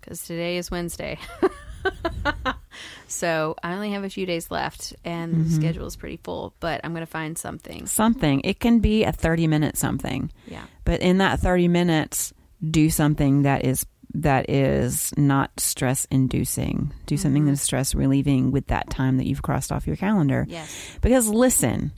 because 0.00 0.22
today 0.24 0.56
is 0.56 0.70
Wednesday. 0.70 1.18
so 3.06 3.54
I 3.62 3.74
only 3.74 3.90
have 3.92 4.04
a 4.04 4.10
few 4.10 4.26
days 4.26 4.50
left, 4.50 4.94
and 5.04 5.34
Mm-hmm. 5.34 5.44
the 5.44 5.50
schedule 5.50 5.86
is 5.86 5.96
pretty 5.96 6.18
full. 6.22 6.54
But 6.60 6.80
I'm 6.84 6.92
going 6.92 7.04
to 7.04 7.10
find 7.10 7.36
something. 7.36 7.86
Something. 7.86 8.40
It 8.44 8.58
can 8.60 8.78
be 8.80 9.04
a 9.04 9.12
30 9.12 9.46
minute 9.46 9.76
something. 9.76 10.30
Yeah. 10.46 10.64
But 10.84 11.00
in 11.02 11.18
that 11.18 11.40
30 11.40 11.68
minutes, 11.68 12.32
do 12.68 12.90
something 12.90 13.42
that 13.42 13.64
is 13.64 13.86
that 14.14 14.50
is 14.50 15.12
not 15.16 15.58
stress 15.58 16.06
inducing. 16.10 16.92
Do 17.06 17.16
something 17.16 17.44
that 17.44 17.48
mm-hmm. 17.50 17.54
is 17.54 17.62
stress 17.62 17.94
relieving 17.94 18.50
with 18.50 18.66
that 18.66 18.90
time 18.90 19.16
that 19.16 19.26
you've 19.26 19.42
crossed 19.42 19.72
off 19.72 19.86
your 19.86 19.96
calendar. 19.96 20.44
Yes. 20.48 20.98
Because 21.00 21.28
listen, 21.28 21.92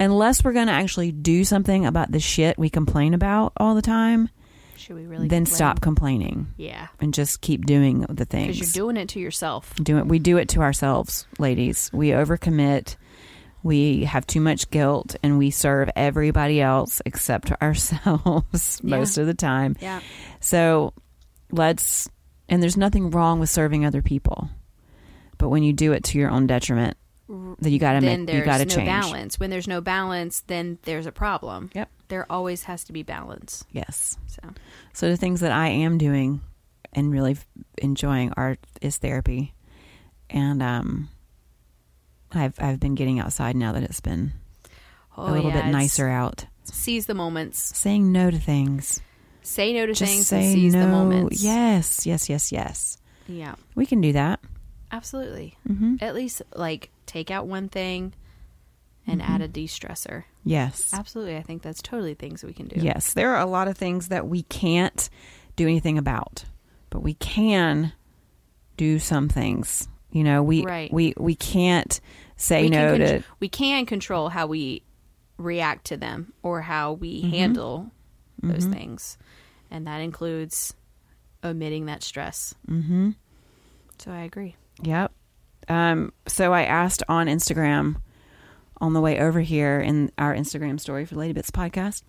unless 0.00 0.42
we're 0.42 0.54
going 0.54 0.68
to 0.68 0.72
actually 0.72 1.12
do 1.12 1.44
something 1.44 1.84
about 1.84 2.10
the 2.10 2.20
shit 2.20 2.58
we 2.58 2.70
complain 2.70 3.12
about 3.14 3.52
all 3.58 3.74
the 3.74 3.82
time, 3.82 4.30
Should 4.76 4.96
we 4.96 5.06
really 5.06 5.28
then 5.28 5.44
complain? 5.44 5.54
stop 5.54 5.80
complaining 5.80 6.46
Yeah. 6.56 6.88
and 7.00 7.12
just 7.12 7.42
keep 7.42 7.66
doing 7.66 8.06
the 8.08 8.24
things. 8.24 8.54
Because 8.56 8.74
you're 8.74 8.86
doing 8.86 8.96
it 8.96 9.10
to 9.10 9.20
yourself. 9.20 9.74
do 9.76 9.98
it. 9.98 10.06
We 10.06 10.18
do 10.18 10.38
it 10.38 10.48
to 10.50 10.60
ourselves, 10.62 11.26
ladies. 11.38 11.90
We 11.92 12.08
overcommit. 12.10 12.96
We 13.62 14.04
have 14.04 14.26
too 14.26 14.40
much 14.40 14.70
guilt, 14.70 15.14
and 15.22 15.38
we 15.38 15.50
serve 15.50 15.88
everybody 15.94 16.60
else 16.60 17.00
except 17.06 17.52
ourselves 17.62 18.80
Yeah. 18.82 18.96
most 18.96 19.18
of 19.18 19.26
the 19.26 19.34
time. 19.34 19.76
Yeah. 19.80 20.00
So 20.40 20.94
let's. 21.50 22.08
And 22.48 22.62
there's 22.62 22.76
nothing 22.76 23.10
wrong 23.10 23.40
with 23.40 23.48
serving 23.50 23.86
other 23.86 24.02
people, 24.02 24.50
but 25.38 25.48
when 25.48 25.62
you 25.62 25.72
do 25.72 25.92
it 25.92 26.04
to 26.04 26.18
your 26.18 26.28
own 26.30 26.46
detriment, 26.46 26.96
then 27.28 27.72
you 27.72 27.78
got 27.78 27.94
to 27.94 28.00
make. 28.02 28.28
You 28.28 28.44
got 28.44 28.58
to 28.58 28.64
no 28.66 28.74
change. 28.74 28.88
balance. 28.88 29.40
When 29.40 29.48
there's 29.48 29.68
no 29.68 29.80
balance, 29.80 30.40
then 30.48 30.78
there's 30.82 31.06
a 31.06 31.12
problem. 31.12 31.70
Yep. 31.74 31.88
There 32.08 32.30
always 32.30 32.64
has 32.64 32.84
to 32.84 32.92
be 32.92 33.02
balance. 33.04 33.64
Yes. 33.70 34.18
So 34.26 34.40
So 34.92 35.08
the 35.08 35.16
things 35.16 35.40
that 35.40 35.52
I 35.52 35.68
am 35.68 35.96
doing 35.96 36.42
and 36.92 37.10
really 37.10 37.38
enjoying 37.78 38.34
are 38.36 38.58
is 38.82 38.98
therapy, 38.98 39.54
and 40.28 40.62
um, 40.62 41.08
I've 42.34 42.54
I've 42.60 42.80
been 42.80 42.94
getting 42.94 43.18
outside 43.20 43.56
now 43.56 43.72
that 43.72 43.82
it's 43.82 44.00
been 44.00 44.32
oh, 45.16 45.30
a 45.30 45.32
little 45.32 45.50
yeah, 45.50 45.62
bit 45.62 45.72
nicer 45.72 46.08
out. 46.08 46.46
Seize 46.64 47.06
the 47.06 47.14
moments. 47.14 47.76
Saying 47.76 48.12
no 48.12 48.30
to 48.30 48.38
things. 48.38 49.00
Say 49.42 49.72
no 49.72 49.86
to 49.86 49.92
Just 49.92 50.10
things 50.12 50.28
say 50.28 50.44
and 50.44 50.54
seize 50.54 50.74
no. 50.74 50.82
the 50.82 50.88
moments. 50.88 51.42
Yes, 51.42 52.06
yes, 52.06 52.28
yes, 52.28 52.52
yes. 52.52 52.98
Yeah. 53.26 53.54
We 53.74 53.86
can 53.86 54.00
do 54.00 54.12
that. 54.12 54.40
Absolutely. 54.90 55.56
hmm 55.66 55.96
At 56.00 56.14
least 56.14 56.42
like 56.54 56.90
take 57.06 57.30
out 57.30 57.46
one 57.46 57.68
thing 57.68 58.12
and 59.06 59.20
Mm-hmm. 59.20 59.32
add 59.32 59.40
a 59.40 59.48
de-stressor. 59.48 60.24
Yes. 60.44 60.90
Absolutely. 60.92 61.36
I 61.36 61.42
think 61.42 61.62
that's 61.62 61.82
totally 61.82 62.14
things 62.14 62.44
we 62.44 62.52
can 62.52 62.68
do. 62.68 62.80
Yes. 62.80 63.14
There 63.14 63.34
are 63.34 63.40
a 63.40 63.46
lot 63.50 63.66
of 63.68 63.76
things 63.76 64.08
that 64.08 64.28
we 64.28 64.42
can't 64.44 65.10
do 65.56 65.66
anything 65.66 65.98
about, 65.98 66.44
but 66.90 67.00
we 67.02 67.14
can 67.14 67.92
do 68.76 68.98
some 69.00 69.28
things. 69.28 69.88
You 70.12 70.22
know, 70.24 70.42
we 70.42 70.64
Right. 70.64 70.92
we 70.92 71.14
we 71.16 71.34
can't 71.34 72.00
say 72.42 72.62
we 72.62 72.68
no 72.70 72.96
can 72.96 73.00
to 73.20 73.22
we 73.40 73.48
can 73.48 73.86
control 73.86 74.28
how 74.28 74.46
we 74.46 74.82
react 75.38 75.86
to 75.86 75.96
them 75.96 76.32
or 76.42 76.60
how 76.60 76.92
we 76.92 77.22
Mm-hmm. 77.22 77.30
handle 77.30 77.90
those 78.42 78.64
things. 78.66 79.16
And 79.70 79.86
that 79.86 79.98
includes 80.00 80.74
omitting 81.44 81.86
that 81.86 82.02
stress. 82.02 82.54
hmm 82.66 83.10
So 83.98 84.10
I 84.10 84.20
agree. 84.20 84.56
Yep. 84.82 85.12
Um, 85.68 86.12
so 86.26 86.52
I 86.52 86.64
asked 86.64 87.02
on 87.08 87.26
Instagram 87.28 87.96
on 88.80 88.92
the 88.94 89.00
way 89.00 89.20
over 89.20 89.40
here 89.40 89.80
in 89.80 90.10
our 90.18 90.34
Instagram 90.34 90.80
story 90.80 91.04
for 91.04 91.14
Lady 91.14 91.32
Bits 91.32 91.50
podcast 91.52 92.02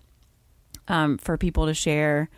um, 0.88 1.18
for 1.18 1.38
people 1.38 1.66
to 1.66 1.74
share 1.74 2.28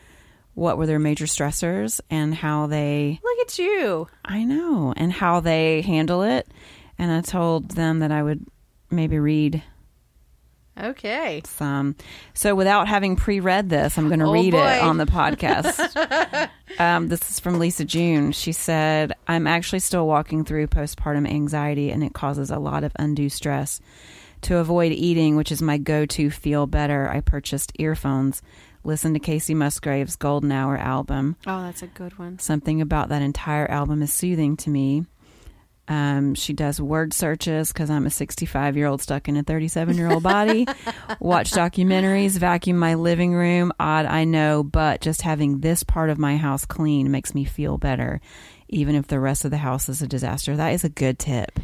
what 0.54 0.76
were 0.78 0.87
their 0.87 0.98
major 0.98 1.24
stressors 1.26 2.00
and 2.11 2.35
how 2.35 2.66
they, 2.66 3.18
Look 3.22 3.46
at 3.46 3.59
you. 3.59 4.09
I 4.24 4.44
know, 4.44 4.92
and 4.96 5.11
how 5.12 5.40
they 5.40 5.80
handle 5.82 6.22
it. 6.22 6.46
And 6.98 7.11
I 7.12 7.20
told 7.20 7.70
them 7.72 7.98
that 8.00 8.11
I 8.12 8.22
would 8.22 8.46
maybe 8.90 9.18
read 9.18 9.62
Okay. 10.78 11.40
some. 11.46 11.96
So 12.35 12.54
without 12.54 12.87
having 12.87 13.16
pre-read 13.16 13.70
this, 13.70 13.96
I'm 13.96 14.09
going 14.09 14.20
to 14.20 14.26
Oh, 14.26 14.32
read 14.32 14.52
boy. 14.52 14.59
it 14.66 14.82
on 14.82 14.98
the 14.98 15.06
podcast. 15.06 16.48
um, 16.78 17.09
this 17.09 17.30
is 17.30 17.40
from 17.40 17.59
Lisa 17.59 17.85
June. 17.87 18.32
She 18.32 18.52
said, 18.52 19.14
"I'm 19.26 19.46
actually 19.46 19.78
still 19.78 20.06
walking 20.06 20.44
through 20.44 20.66
postpartum 20.66 21.26
anxiety, 21.28 21.90
and 21.90 22.04
it 22.04 22.12
causes 22.12 22.50
a 22.50 22.59
lot 22.59 22.85
of 22.85 22.92
undue 22.98 23.30
stress. 23.30 23.80
To 24.42 24.59
avoid 24.59 24.92
eating, 24.92 25.35
which 25.37 25.50
is 25.50 25.62
my 25.62 25.78
go-to 25.78 26.28
feel 26.30 26.66
better, 26.66 27.09
I 27.09 27.20
purchased 27.20 27.72
earphones. 27.78 28.42
Listen 28.85 29.14
to 29.14 29.18
Kacey 29.18 29.54
Musgraves 29.56 30.14
Golden 30.14 30.52
Hour 30.52 30.76
album. 30.76 31.37
Oh, 31.46 31.62
that's 31.62 31.82
a 31.82 31.87
good 31.88 32.18
one. 32.18 32.38
Something 32.38 32.82
about 32.82 33.09
that 33.09 33.22
entire 33.22 33.68
album 33.70 34.02
is 34.02 34.12
soothing 34.12 34.59
to 34.59 34.68
me." 34.70 35.06
Um, 35.88 36.35
she 36.35 36.53
does 36.53 36.81
word 36.81 37.14
searches 37.14 37.72
because 37.72 37.90
I'm 37.90 38.07
a 38.07 38.11
65 38.11 38.77
year 38.77 38.87
old 38.87 39.01
stuck 39.03 39.29
in 39.29 39.37
a 39.37 39.42
37 39.42 39.96
year 39.96 40.11
old 40.11 40.22
body. 40.22 40.66
Watch 41.20 41.53
documentaries, 41.53 42.38
vacuum 42.38 42.77
my 42.79 42.94
living 42.94 43.35
room. 43.35 43.72
Odd, 43.79 44.07
I 44.07 44.25
know, 44.25 44.62
but 44.62 45.01
just 45.01 45.22
having 45.22 45.61
this 45.61 45.83
part 45.83 46.11
of 46.11 46.18
my 46.18 46.37
house 46.37 46.64
clean 46.64 47.11
makes 47.11 47.35
me 47.35 47.44
feel 47.44 47.79
better, 47.79 48.20
even 48.68 48.94
if 48.96 49.07
the 49.07 49.20
rest 49.20 49.44
of 49.44 49.51
the 49.51 49.57
house 49.59 49.88
is 49.88 50.03
a 50.03 50.09
disaster. 50.09 50.57
That 50.57 50.72
is 50.72 50.83
a 50.85 50.88
good 50.88 51.18
tip. 51.18 51.61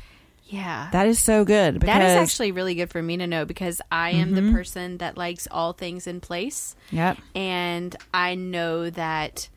Yeah. 0.47 0.89
That 0.93 1.07
is 1.07 1.19
so 1.19 1.45
good. 1.47 1.81
Because, 1.81 1.87
that 1.87 2.03
is 2.03 2.17
actually 2.31 2.53
really 2.53 2.75
good 2.75 2.91
for 2.91 3.03
me 3.03 3.17
to 3.17 3.27
know 3.27 3.47
because 3.47 3.81
I 3.91 4.11
am 4.11 4.33
Mm-hmm. 4.35 4.47
the 4.47 4.53
person 4.53 4.99
that 4.99 5.17
likes 5.17 5.49
all 5.51 5.73
things 5.73 6.07
in 6.07 6.21
place. 6.21 6.77
Yep. 6.91 7.17
and 7.35 7.97
I 8.13 8.35
know 8.35 8.91
that 8.91 9.49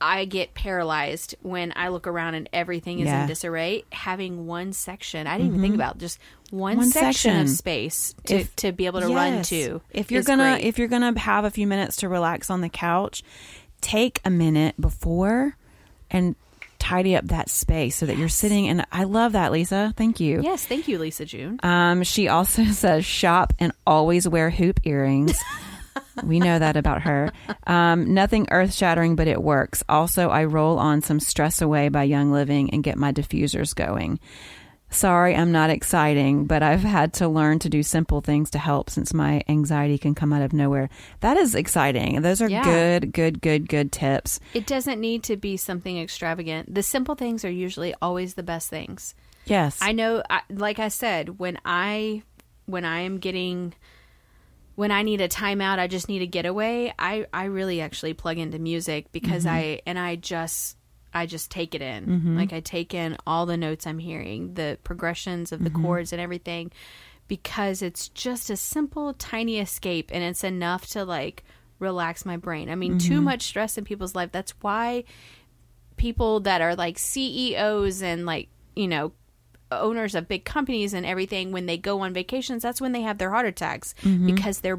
I 0.00 0.24
get 0.24 0.54
paralyzed 0.54 1.34
when 1.42 1.72
I 1.76 1.88
look 1.88 2.06
around 2.06 2.34
and 2.34 2.48
everything 2.52 3.00
is 3.00 3.06
Yeah. 3.06 3.22
in 3.22 3.28
disarray. 3.28 3.84
Having 3.92 4.46
one 4.46 4.72
section, 4.72 5.26
I 5.26 5.36
didn't 5.36 5.48
even 5.48 5.60
think 5.60 5.74
about 5.74 5.98
just 5.98 6.18
one, 6.50 6.78
One 6.78 6.90
section, 6.90 7.12
section. 7.12 7.40
of 7.42 7.48
space 7.50 8.14
to, 8.26 8.36
If- 8.40 8.56
to 8.56 8.72
be 8.72 8.86
able 8.86 9.00
to 9.02 9.08
run 9.14 9.42
to. 9.44 9.80
If 9.90 10.10
you're 10.10 10.22
gonna 10.22 10.54
great. 10.54 10.64
if 10.64 10.78
you're 10.78 10.88
gonna 10.88 11.18
have 11.18 11.44
a 11.44 11.50
few 11.50 11.66
minutes 11.66 11.96
to 11.96 12.08
relax 12.08 12.48
on 12.50 12.60
the 12.62 12.68
couch, 12.70 13.22
take 13.80 14.20
a 14.24 14.30
minute 14.30 14.74
before 14.80 15.56
and 16.10 16.34
tidy 16.78 17.14
up 17.14 17.26
that 17.26 17.50
space 17.50 17.94
so 17.94 18.06
that 18.06 18.16
you're 18.16 18.28
sitting 18.28 18.66
and 18.66 18.86
I 18.90 19.04
love 19.04 19.32
that, 19.32 19.52
Lisa. 19.52 19.92
Thank 19.98 20.18
you. 20.18 20.40
yes, 20.42 20.64
thank 20.64 20.88
you, 20.88 20.98
Lisa 20.98 21.26
June. 21.26 21.60
Um, 21.62 22.02
she 22.04 22.26
also 22.28 22.64
says 22.72 23.04
shop 23.04 23.52
and 23.58 23.70
always 23.86 24.26
wear 24.26 24.48
hoop 24.50 24.80
earrings. 24.84 25.38
we 26.22 26.38
know 26.38 26.58
that 26.58 26.76
about 26.76 27.02
her. 27.02 27.32
Um, 27.66 28.14
nothing 28.14 28.46
earth 28.50 28.74
shattering, 28.74 29.16
but 29.16 29.28
it 29.28 29.42
works. 29.42 29.82
Also, 29.88 30.28
I 30.28 30.44
roll 30.44 30.78
on 30.78 31.02
some 31.02 31.20
Stress 31.20 31.60
Away 31.62 31.88
by 31.88 32.04
Young 32.04 32.30
Living 32.32 32.70
and 32.70 32.82
get 32.84 32.96
my 32.98 33.12
diffusers 33.12 33.74
going. 33.74 34.20
Sorry, 34.92 35.36
I'm 35.36 35.52
not 35.52 35.70
exciting, 35.70 36.46
but 36.46 36.64
I've 36.64 36.82
had 36.82 37.12
to 37.14 37.28
learn 37.28 37.60
to 37.60 37.68
do 37.68 37.80
simple 37.84 38.20
things 38.20 38.50
to 38.50 38.58
help 38.58 38.90
since 38.90 39.14
my 39.14 39.40
anxiety 39.48 39.98
can 39.98 40.16
come 40.16 40.32
out 40.32 40.42
of 40.42 40.52
nowhere. 40.52 40.90
That 41.20 41.36
is 41.36 41.54
exciting. 41.54 42.22
Those 42.22 42.42
are 42.42 42.50
Yeah. 42.50 42.64
good, 42.64 43.12
good, 43.12 43.40
good, 43.40 43.68
good 43.68 43.92
tips. 43.92 44.40
It 44.52 44.66
doesn't 44.66 45.00
need 45.00 45.22
to 45.24 45.36
be 45.36 45.56
something 45.56 45.96
extravagant. 45.96 46.74
The 46.74 46.82
simple 46.82 47.14
things 47.14 47.44
are 47.44 47.50
usually 47.50 47.94
always 48.02 48.34
the 48.34 48.42
best 48.42 48.68
things. 48.68 49.14
Yes. 49.44 49.78
I 49.80 49.92
know, 49.92 50.24
I, 50.28 50.40
like 50.50 50.80
I 50.80 50.88
said, 50.88 51.38
when 51.38 51.58
I 51.64 52.22
when 52.66 52.84
I 52.84 53.00
am 53.00 53.18
getting 53.18 53.74
when 54.80 54.90
I 54.90 55.02
need 55.02 55.20
a 55.20 55.28
timeout, 55.28 55.78
I 55.78 55.88
just 55.88 56.08
need 56.08 56.22
a 56.22 56.26
getaway. 56.26 56.90
I 56.98 57.26
I 57.34 57.44
really 57.44 57.82
actually 57.82 58.14
plug 58.14 58.38
into 58.38 58.58
music 58.58 59.12
because 59.12 59.44
mm-hmm. 59.44 59.54
I 59.54 59.80
and 59.84 59.98
I 59.98 60.16
just 60.16 60.78
I 61.12 61.26
just 61.26 61.50
take 61.50 61.74
it 61.74 61.82
in. 61.82 62.06
Mm-hmm. 62.06 62.38
Like 62.38 62.54
I 62.54 62.60
take 62.60 62.94
in 62.94 63.18
all 63.26 63.44
the 63.44 63.58
notes 63.58 63.86
I'm 63.86 63.98
hearing, 63.98 64.54
the 64.54 64.78
progressions 64.82 65.52
of 65.52 65.62
the 65.62 65.68
mm-hmm. 65.68 65.84
chords 65.84 66.14
and 66.14 66.20
everything 66.22 66.72
because 67.28 67.82
it's 67.82 68.08
just 68.08 68.48
a 68.48 68.56
simple 68.56 69.12
tiny 69.12 69.58
escape 69.58 70.10
and 70.14 70.24
it's 70.24 70.44
enough 70.44 70.86
to 70.92 71.04
like 71.04 71.44
relax 71.78 72.24
my 72.24 72.38
brain. 72.38 72.70
I 72.70 72.74
mean, 72.74 72.98
too 72.98 73.20
much 73.20 73.42
stress 73.42 73.76
in 73.76 73.84
people's 73.84 74.14
life. 74.14 74.32
That's 74.32 74.54
why 74.62 75.04
people 75.98 76.40
that 76.40 76.62
are 76.62 76.74
like 76.74 76.98
CEOs 76.98 78.00
and 78.00 78.24
like, 78.24 78.48
you 78.74 78.88
know, 78.88 79.12
owners 79.70 80.14
of 80.14 80.28
big 80.28 80.44
companies 80.44 80.92
and 80.94 81.04
everything 81.06 81.52
when 81.52 81.66
they 81.66 81.76
go 81.78 82.00
on 82.00 82.12
vacations, 82.12 82.62
that's 82.62 82.80
when 82.80 82.92
they 82.92 83.02
have 83.02 83.18
their 83.18 83.30
heart 83.30 83.46
attacks 83.46 83.94
because 84.26 84.60
they're, 84.60 84.78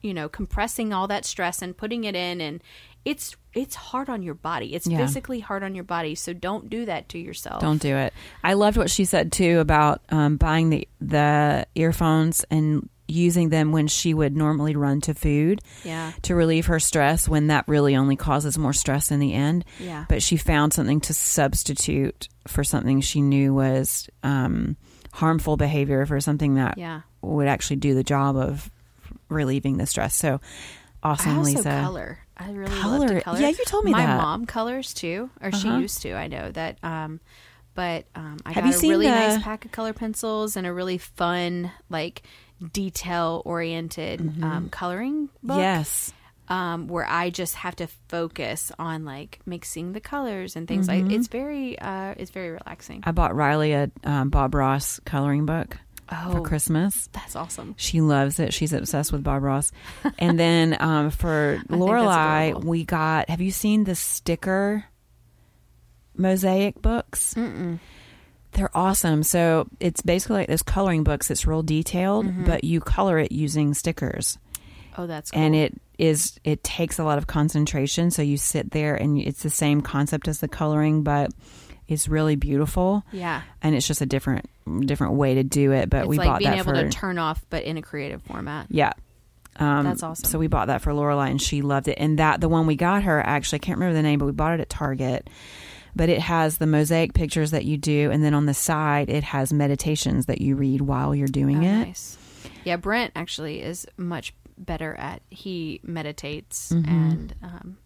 you 0.00 0.12
know, 0.14 0.28
compressing 0.28 0.92
all 0.92 1.06
that 1.08 1.24
stress 1.24 1.62
and 1.62 1.76
putting 1.76 2.04
it 2.04 2.14
in 2.14 2.40
and 2.40 2.62
it's 3.04 3.36
it's 3.52 3.74
hard 3.74 4.08
on 4.08 4.22
your 4.22 4.34
body. 4.34 4.74
It's 4.74 4.86
Yeah. 4.86 4.98
physically 4.98 5.40
hard 5.40 5.62
on 5.62 5.74
your 5.74 5.84
body, 5.84 6.14
so 6.14 6.32
don't 6.32 6.70
do 6.70 6.84
that 6.86 7.08
to 7.10 7.18
yourself. 7.18 7.60
Don't 7.60 7.82
do 7.82 7.96
it. 7.96 8.14
I 8.44 8.54
loved 8.54 8.76
what 8.76 8.90
she 8.90 9.04
said 9.04 9.32
too 9.32 9.58
about 9.58 10.00
um, 10.10 10.36
buying 10.36 10.70
the 10.70 10.88
the 11.00 11.66
earphones 11.74 12.44
and 12.50 12.88
using 13.12 13.48
them 13.50 13.72
when 13.72 13.86
she 13.86 14.14
would 14.14 14.36
normally 14.36 14.74
run 14.76 15.00
to 15.02 15.14
food 15.14 15.60
Yeah. 15.84 16.12
to 16.22 16.34
relieve 16.34 16.66
her 16.66 16.80
stress 16.80 17.28
when 17.28 17.46
that 17.48 17.68
really 17.68 17.94
only 17.96 18.16
causes 18.16 18.58
more 18.58 18.72
stress 18.72 19.10
in 19.10 19.20
the 19.20 19.32
end. 19.34 19.64
Yeah. 19.78 20.04
But 20.08 20.22
she 20.22 20.36
found 20.36 20.72
something 20.72 21.00
to 21.02 21.14
substitute 21.14 22.28
for 22.48 22.64
something 22.64 23.00
she 23.00 23.20
knew 23.20 23.54
was 23.54 24.08
um, 24.22 24.76
harmful 25.12 25.56
behavior 25.56 26.06
for 26.06 26.20
something 26.20 26.54
that 26.54 26.78
Yeah. 26.78 27.02
would 27.20 27.46
actually 27.48 27.76
do 27.76 27.94
the 27.94 28.02
job 28.04 28.36
of 28.36 28.70
relieving 29.28 29.76
the 29.76 29.86
stress. 29.86 30.14
So 30.14 30.40
awesome, 31.02 31.32
I 31.32 31.36
also 31.36 31.50
Lisa. 31.56 31.62
color. 31.82 32.18
I 32.36 32.50
really 32.50 32.70
love 32.74 32.80
Color. 33.06 33.20
color. 33.20 33.40
Yeah, 33.40 33.48
you 33.48 33.64
told 33.66 33.84
me 33.84 33.92
My 33.92 34.04
that. 34.06 34.16
mom 34.16 34.46
colors 34.46 34.92
too, 34.94 35.30
or 35.40 35.52
she 35.52 35.68
Uh-huh. 35.68 35.78
used 35.78 36.02
to. 36.02 36.12
I 36.14 36.26
know 36.28 36.50
that. 36.52 36.78
Um, 36.82 37.20
but 37.74 38.04
um, 38.14 38.38
I 38.44 38.52
Have 38.52 38.64
got 38.64 38.74
a 38.74 38.78
really 38.88 39.06
the- 39.06 39.12
nice 39.14 39.42
pack 39.42 39.64
of 39.64 39.72
color 39.72 39.92
pencils 39.92 40.56
and 40.56 40.66
a 40.66 40.72
really 40.72 40.98
fun 40.98 41.70
like 41.88 42.22
detail 42.72 43.42
oriented 43.44 44.20
um, 44.42 44.68
coloring 44.70 45.28
book. 45.42 45.58
Yes. 45.58 46.12
um, 46.48 46.86
where 46.88 47.06
I 47.08 47.30
just 47.30 47.54
have 47.56 47.76
to 47.76 47.86
focus 48.08 48.70
on 48.78 49.04
like 49.04 49.40
mixing 49.46 49.92
the 49.92 50.00
colors 50.00 50.54
and 50.56 50.68
things 50.68 50.88
like 50.88 51.10
it's 51.10 51.28
very 51.28 51.78
uh, 51.78 52.14
it's 52.16 52.30
very 52.30 52.50
relaxing. 52.50 53.02
I 53.04 53.12
bought 53.12 53.34
Riley 53.34 53.72
a 53.72 53.90
um, 54.04 54.28
Bob 54.30 54.54
Ross 54.54 55.00
coloring 55.04 55.46
book 55.46 55.78
for 56.08 56.38
Oh. 56.38 56.42
Christmas. 56.42 57.08
That's 57.12 57.36
awesome. 57.36 57.74
She 57.78 58.02
loves 58.02 58.38
it. 58.38 58.52
She's 58.52 58.74
obsessed 58.74 59.12
with 59.12 59.22
Bob 59.24 59.42
Ross. 59.42 59.72
And 60.18 60.38
then 60.38 60.76
um, 60.80 61.10
for 61.10 61.62
Lorelai, 61.70 62.62
we 62.62 62.84
got. 62.84 63.30
Have 63.30 63.40
you 63.40 63.50
seen 63.50 63.84
the 63.84 63.94
sticker 63.94 64.84
mosaic 66.16 66.82
books? 66.82 67.34
Mm-mm. 67.34 67.78
They're 68.52 68.76
awesome. 68.76 69.22
So 69.22 69.66
it's 69.80 70.02
basically 70.02 70.36
like 70.36 70.48
those 70.48 70.62
coloring 70.62 71.04
books. 71.04 71.30
It's 71.30 71.46
real 71.46 71.62
detailed, 71.62 72.26
Mm-hmm. 72.26 72.44
but 72.44 72.64
you 72.64 72.80
color 72.80 73.18
it 73.18 73.32
using 73.32 73.74
stickers, 73.74 74.38
Oh, 74.98 75.06
that's 75.06 75.30
cool. 75.30 75.40
and 75.40 75.54
it 75.54 75.74
is 75.98 76.38
it 76.44 76.62
takes 76.62 76.98
a 76.98 77.04
lot 77.04 77.18
of 77.18 77.26
concentration. 77.26 78.10
So 78.10 78.22
you 78.22 78.36
sit 78.36 78.70
there, 78.72 78.94
and 78.94 79.18
it's 79.18 79.42
the 79.42 79.50
same 79.50 79.80
concept 79.80 80.28
as 80.28 80.40
the 80.40 80.48
coloring, 80.48 81.02
but 81.02 81.30
it's 81.88 82.08
really 82.08 82.36
beautiful, 82.36 83.04
yeah, 83.12 83.42
and 83.62 83.74
it's 83.74 83.86
just 83.86 84.00
a 84.00 84.06
different 84.06 84.48
different 84.86 85.14
way 85.14 85.34
to 85.34 85.42
do 85.42 85.72
it. 85.72 85.88
But 85.90 86.00
it's 86.00 86.08
we 86.08 86.18
like 86.18 86.28
bought 86.28 86.38
being 86.40 86.50
that 86.50 86.58
able 86.58 86.72
for 86.74 86.82
to 86.82 86.88
turn 86.90 87.18
off, 87.18 87.44
but 87.50 87.64
in 87.64 87.76
a 87.78 87.82
creative 87.82 88.22
format. 88.22 88.66
yeah. 88.70 88.92
Um, 89.56 89.84
That's 89.84 90.02
awesome. 90.02 90.24
So 90.24 90.38
we 90.38 90.46
bought 90.46 90.68
that 90.68 90.80
for 90.80 90.92
Lorelai, 90.92 91.30
and 91.30 91.40
she 91.40 91.60
loved 91.60 91.86
it. 91.88 91.98
And 91.98 92.18
that 92.18 92.40
the 92.40 92.48
one 92.48 92.66
we 92.66 92.74
got 92.74 93.02
her 93.02 93.20
actually, 93.20 93.56
I 93.56 93.60
can't 93.60 93.78
remember 93.78 93.94
the 93.94 94.02
name, 94.02 94.18
but 94.18 94.24
we 94.24 94.32
bought 94.32 94.54
it 94.54 94.60
at 94.60 94.70
Target. 94.70 95.28
But 95.94 96.08
it 96.08 96.20
has 96.20 96.58
the 96.58 96.66
mosaic 96.66 97.12
pictures 97.14 97.50
that 97.50 97.64
you 97.64 97.76
do, 97.76 98.10
and 98.10 98.24
then 98.24 98.32
on 98.34 98.46
the 98.46 98.54
side 98.54 99.10
it 99.10 99.24
has 99.24 99.52
meditations 99.52 100.26
that 100.26 100.40
you 100.40 100.56
read 100.56 100.80
while 100.80 101.14
you're 101.14 101.28
doing 101.28 101.58
Oh, 101.64 101.68
it. 101.68 101.86
nice. 101.86 102.18
Yeah, 102.64 102.76
Brent 102.76 103.12
actually 103.14 103.60
is 103.60 103.86
much 103.96 104.32
better 104.56 104.94
at 104.94 105.22
he 105.30 105.80
meditates 105.82 106.70
Mm-hmm. 106.72 106.90
and 106.90 107.34
um, 107.42 107.78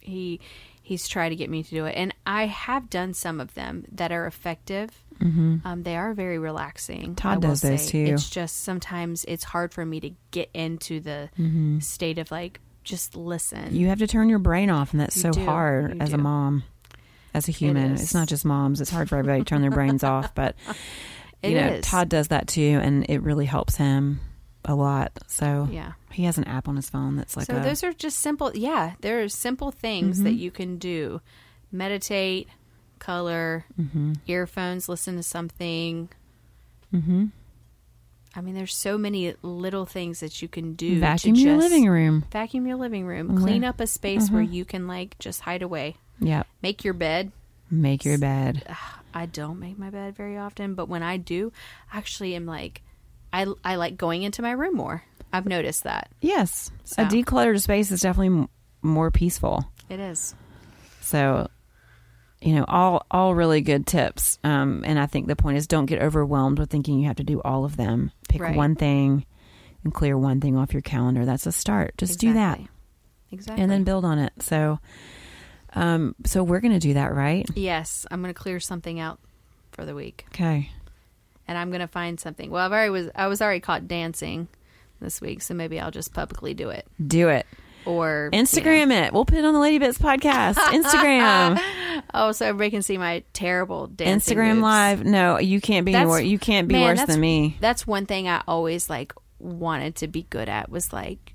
he 0.00 0.40
he's 0.82 1.08
tried 1.08 1.30
to 1.30 1.36
get 1.36 1.48
me 1.48 1.62
to 1.62 1.70
do 1.70 1.84
it, 1.86 1.92
and 1.96 2.12
I 2.26 2.46
have 2.46 2.90
done 2.90 3.14
some 3.14 3.40
of 3.40 3.54
them 3.54 3.84
that 3.92 4.12
are 4.12 4.26
effective. 4.26 4.90
Mm-hmm. 5.20 5.58
Um, 5.64 5.82
they 5.84 5.96
are 5.96 6.12
very 6.12 6.38
relaxing. 6.38 7.14
Todd 7.14 7.40
does 7.40 7.60
those 7.62 7.86
too. 7.86 8.04
It's 8.08 8.28
just 8.28 8.64
sometimes 8.64 9.24
it's 9.28 9.44
hard 9.44 9.72
for 9.72 9.86
me 9.86 10.00
to 10.00 10.10
get 10.32 10.50
into 10.52 10.98
the 11.00 11.30
state 11.80 12.18
of 12.18 12.30
like 12.30 12.60
just 12.82 13.14
listen. 13.16 13.60
Mm-hmm. 13.66 13.76
You 13.76 13.86
have 13.88 14.00
to 14.00 14.06
turn 14.06 14.28
your 14.28 14.40
brain 14.40 14.70
off, 14.70 14.92
and 14.92 15.00
that's 15.00 15.16
You 15.16 15.22
so 15.22 15.30
do. 15.30 15.44
hard 15.44 15.94
You 15.94 16.00
as 16.00 16.12
a 16.12 16.18
mom, 16.18 16.64
as 17.34 17.48
a 17.48 17.52
human. 17.52 17.92
is. 17.94 18.02
It's 18.02 18.14
not 18.14 18.28
just 18.28 18.44
moms; 18.44 18.80
it's 18.80 18.90
hard 18.90 19.08
for 19.08 19.16
everybody 19.18 19.40
to 19.42 19.44
turn 19.44 19.60
their 19.62 19.70
brains 19.70 20.02
off. 20.14 20.34
But 20.34 20.56
It 21.42 21.50
you 21.50 21.56
know, 21.60 21.66
is. 21.68 21.84
Todd 21.84 22.08
does 22.08 22.28
that 22.28 22.48
too, 22.48 22.80
and 22.82 23.04
it 23.08 23.20
really 23.22 23.46
helps 23.46 23.76
him 23.76 24.20
a 24.64 24.74
lot. 24.74 25.12
So 25.26 25.68
yeah. 25.70 25.92
he 26.10 26.24
has 26.24 26.38
an 26.38 26.44
app 26.44 26.68
on 26.68 26.76
his 26.76 26.88
phone 26.88 27.16
that's 27.16 27.36
like 27.36 27.46
so 27.46 27.56
a, 27.56 27.60
those 27.60 27.84
are 27.84 27.92
just 27.92 28.18
simple. 28.20 28.50
Yeah, 28.54 28.92
there 29.02 29.22
are 29.22 29.28
simple 29.28 29.70
things 29.70 30.22
that 30.22 30.30
Mm-hmm. 30.30 30.38
you 30.38 30.50
can 30.50 30.78
do: 30.78 31.20
meditate, 31.70 32.48
color, 32.98 33.64
Mm-hmm. 33.80 34.12
earphones, 34.26 34.88
listen 34.88 35.16
to 35.16 35.22
something. 35.22 36.08
Mhm. 36.94 37.30
I 38.36 38.40
mean, 38.40 38.54
there's 38.54 38.74
so 38.74 38.98
many 38.98 39.34
little 39.42 39.86
things 39.86 40.18
that 40.20 40.42
you 40.42 40.48
can 40.48 40.74
do. 40.74 40.98
vacuum 40.98 41.36
your 41.36 41.56
living 41.56 41.88
room. 41.88 42.24
Vacuum 42.32 42.66
your 42.66 42.76
living 42.76 43.06
room. 43.06 43.36
Clean 43.38 43.62
up 43.62 43.80
a 43.80 43.86
space 43.86 44.28
where 44.30 44.42
Mhm. 44.42 44.52
you 44.52 44.64
can 44.64 44.88
like 44.88 45.16
just 45.20 45.40
hide 45.42 45.62
away. 45.62 45.96
Yep. 46.20 46.46
Make 46.62 46.84
your 46.84 46.94
bed. 46.94 47.32
Make 47.70 48.04
your 48.04 48.18
bed. 48.18 48.62
I 49.12 49.26
don't 49.26 49.58
make 49.60 49.78
my 49.78 49.90
bed 49.90 50.16
very 50.16 50.36
often, 50.36 50.74
but 50.74 50.88
when 50.88 51.02
I 51.02 51.16
do, 51.16 51.52
I 51.92 51.98
actually 51.98 52.34
am 52.34 52.46
like, 52.46 52.82
I 53.32 53.46
I 53.64 53.76
like 53.76 53.96
going 53.96 54.22
into 54.22 54.42
my 54.42 54.52
room 54.52 54.74
more. 54.76 55.02
I've 55.32 55.46
noticed 55.46 55.82
that 55.84 56.10
Yes, 56.20 56.70
So. 56.84 57.02
a 57.02 57.06
decluttered 57.06 57.60
space 57.60 57.90
is 57.90 58.00
definitely 58.02 58.38
m- 58.42 58.48
more 58.82 59.10
peaceful. 59.10 59.64
it 59.88 59.98
is. 59.98 60.34
So, 61.00 61.48
you 62.40 62.54
know, 62.54 62.64
all 62.68 63.04
all 63.10 63.34
really 63.34 63.60
good 63.60 63.86
tips. 63.86 64.38
Um, 64.44 64.82
and 64.86 64.98
I 64.98 65.06
think 65.06 65.26
the 65.26 65.36
point 65.36 65.56
is, 65.56 65.66
don't 65.66 65.86
get 65.86 66.00
overwhelmed 66.02 66.58
with 66.58 66.70
thinking 66.70 67.00
you 67.00 67.06
have 67.08 67.16
to 67.16 67.24
do 67.24 67.40
all 67.42 67.64
of 67.64 67.76
them. 67.76 68.12
Pick 68.28 68.40
Right. 68.42 68.56
one 68.56 68.74
thing 68.76 69.24
and 69.82 69.92
clear 69.92 70.16
one 70.16 70.40
thing 70.40 70.56
off 70.56 70.72
your 70.72 70.82
calendar. 70.82 71.24
That's 71.24 71.46
a 71.46 71.52
start. 71.52 71.94
Just 71.98 72.20
do 72.20 72.32
that, 72.34 72.58
Exactly. 72.58 72.68
Exactly. 73.32 73.62
and 73.62 73.70
then 73.72 73.84
build 73.84 74.04
on 74.04 74.18
it. 74.18 74.32
So, 74.40 74.78
um, 75.74 76.14
so 76.24 76.42
we're 76.42 76.60
going 76.60 76.72
to 76.74 76.78
do 76.80 76.94
that, 76.94 77.14
right? 77.14 77.46
yes, 77.54 78.06
I'm 78.10 78.22
going 78.22 78.32
to 78.32 78.38
clear 78.40 78.60
something 78.60 79.00
out 79.00 79.18
for 79.72 79.84
the 79.84 79.94
week, 79.94 80.24
Okay. 80.28 80.70
and 81.48 81.58
I'm 81.58 81.70
going 81.70 81.80
to 81.80 81.88
find 81.88 82.18
something. 82.20 82.50
Well, 82.50 82.64
I've 82.64 82.72
already 82.72 82.90
was 82.90 83.10
I 83.14 83.26
was 83.26 83.42
already 83.42 83.60
caught 83.60 83.88
dancing 83.88 84.48
this 85.00 85.20
week, 85.20 85.42
so 85.42 85.54
maybe 85.54 85.80
I'll 85.80 85.90
just 85.90 86.12
publicly 86.14 86.54
do 86.54 86.70
it 86.70 86.86
Do 87.04 87.28
it. 87.28 87.46
or 87.84 88.30
you 88.32 88.38
Instagram 88.38 88.90
it. 88.92 89.12
We'll 89.12 89.24
put 89.24 89.38
it 89.38 89.44
on 89.44 89.52
the 89.52 89.60
Lady 89.60 89.78
Bits 89.78 89.98
podcast. 89.98 90.54
Instagram. 90.54 91.60
Oh, 92.14 92.32
so 92.32 92.46
everybody 92.46 92.70
can 92.70 92.82
see 92.82 92.96
my 92.98 93.22
terrible 93.32 93.88
dancing. 93.88 94.36
Instagram 94.36 94.54
moves. 94.54 94.62
Live. 94.62 95.04
No, 95.04 95.38
you 95.38 95.60
can't 95.60 95.84
be 95.84 95.92
That's- 95.92 96.04
anywhere. 96.04 96.20
You 96.20 96.38
can't 96.38 96.68
be 96.68 96.74
man, 96.74 96.96
worse 96.96 97.06
than 97.06 97.20
me. 97.20 97.56
That's 97.60 97.86
one 97.86 98.06
thing 98.06 98.28
I 98.28 98.42
always 98.46 98.88
like 98.88 99.12
wanted 99.40 99.96
to 99.96 100.08
be 100.08 100.22
good 100.30 100.48
at 100.48 100.70
was 100.70 100.92
like 100.92 101.34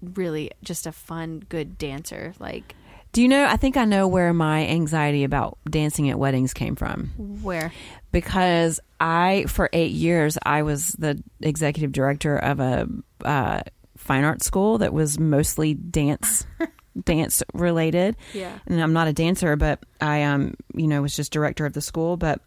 really 0.00 0.50
just 0.62 0.86
a 0.86 0.92
fun, 0.92 1.40
good 1.48 1.76
dancer. 1.76 2.32
Like 2.38 2.74
Do 3.12 3.22
you 3.22 3.28
know? 3.28 3.44
I 3.44 3.56
think 3.56 3.76
I 3.76 3.84
know 3.84 4.06
where 4.06 4.32
my 4.32 4.66
anxiety 4.66 5.24
about 5.24 5.58
dancing 5.68 6.10
at 6.10 6.18
weddings 6.18 6.54
came 6.54 6.76
from. 6.76 7.06
where? 7.42 7.72
Because 8.12 8.80
I, 9.00 9.44
for 9.48 9.68
eight 9.72 9.92
years, 9.92 10.38
I 10.44 10.62
was 10.62 10.88
the 10.98 11.22
executive 11.40 11.92
director 11.92 12.36
of 12.36 12.60
a 12.60 12.88
uh, 13.24 13.60
fine 13.96 14.24
art 14.24 14.42
school 14.42 14.78
that 14.78 14.92
was 14.92 15.18
mostly 15.18 15.74
dance, 15.74 16.46
dance 17.04 17.42
related. 17.52 18.16
Yeah. 18.32 18.58
And 18.66 18.80
I'm 18.80 18.92
not 18.92 19.08
a 19.08 19.12
dancer, 19.12 19.56
but 19.56 19.80
I, 20.00 20.22
um, 20.22 20.54
you 20.74 20.86
know, 20.86 21.02
was 21.02 21.16
just 21.16 21.32
director 21.32 21.66
of 21.66 21.72
the 21.72 21.80
school. 21.80 22.16
But 22.16 22.40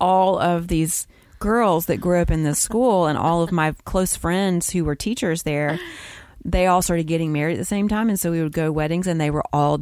all 0.00 0.38
of 0.38 0.68
these 0.68 1.06
girls 1.38 1.86
that 1.86 1.98
grew 1.98 2.20
up 2.20 2.30
in 2.30 2.42
this 2.44 2.58
school 2.58 3.06
and 3.06 3.16
all 3.16 3.42
of 3.42 3.52
my 3.52 3.72
close 3.84 4.16
friends 4.16 4.70
who 4.70 4.84
were 4.84 4.94
teachers 4.94 5.42
there, 5.42 5.78
they 6.50 6.66
all 6.66 6.82
started 6.82 7.06
getting 7.06 7.32
married 7.32 7.54
at 7.54 7.58
the 7.58 7.64
same 7.64 7.88
time. 7.88 8.08
And 8.08 8.18
so 8.18 8.30
we 8.30 8.42
would 8.42 8.52
go 8.52 8.64
to 8.66 8.72
weddings 8.72 9.06
and 9.06 9.20
they 9.20 9.30
were 9.30 9.44
all 9.52 9.80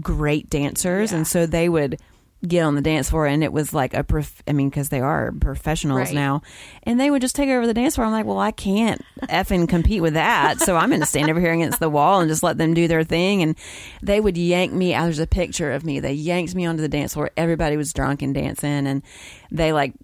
great 0.00 0.48
dancers. 0.50 1.10
Yeah. 1.12 1.18
And 1.18 1.26
so 1.26 1.46
they 1.46 1.68
would 1.68 1.98
get 2.46 2.62
on 2.62 2.74
the 2.74 2.82
dance 2.82 3.08
floor 3.10 3.26
and 3.26 3.42
it 3.42 3.50
was 3.52 3.72
like 3.72 3.94
a 3.94 4.04
prof- 4.04 4.42
I 4.46 4.52
mean 4.52 4.68
because 4.68 4.90
they 4.90 5.00
are 5.00 5.32
professionals 5.40 6.08
Right. 6.08 6.14
now 6.14 6.42
and 6.82 7.00
they 7.00 7.10
would 7.10 7.22
just 7.22 7.34
take 7.34 7.48
over 7.48 7.66
the 7.66 7.72
dance 7.74 7.94
floor 7.94 8.06
I'm 8.06 8.12
like 8.12 8.26
well 8.26 8.38
I 8.38 8.50
can't 8.52 9.00
effing 9.22 9.66
compete 9.68 10.02
with 10.02 10.14
that 10.14 10.60
so 10.60 10.76
I'm 10.76 10.90
going 10.90 11.00
to 11.00 11.06
stand 11.06 11.30
over 11.30 11.40
here 11.40 11.54
against 11.54 11.80
the 11.80 11.88
wall 11.88 12.20
and 12.20 12.28
just 12.28 12.42
let 12.42 12.58
them 12.58 12.74
do 12.74 12.88
their 12.88 13.04
thing 13.04 13.42
and 13.42 13.56
they 14.02 14.20
would 14.20 14.36
yank 14.36 14.70
me 14.72 14.92
out 14.94 15.04
there's 15.04 15.18
a 15.18 15.26
picture 15.26 15.72
of 15.72 15.82
me 15.84 15.98
they 15.98 16.12
yanked 16.12 16.54
me 16.54 16.66
onto 16.66 16.82
the 16.82 16.90
dance 16.90 17.14
floor 17.14 17.30
everybody 17.38 17.76
was 17.78 17.92
drunk 17.94 18.20
and 18.20 18.34
dancing 18.34 18.86
and 18.86 19.02
they 19.50 19.72
like 19.72 19.94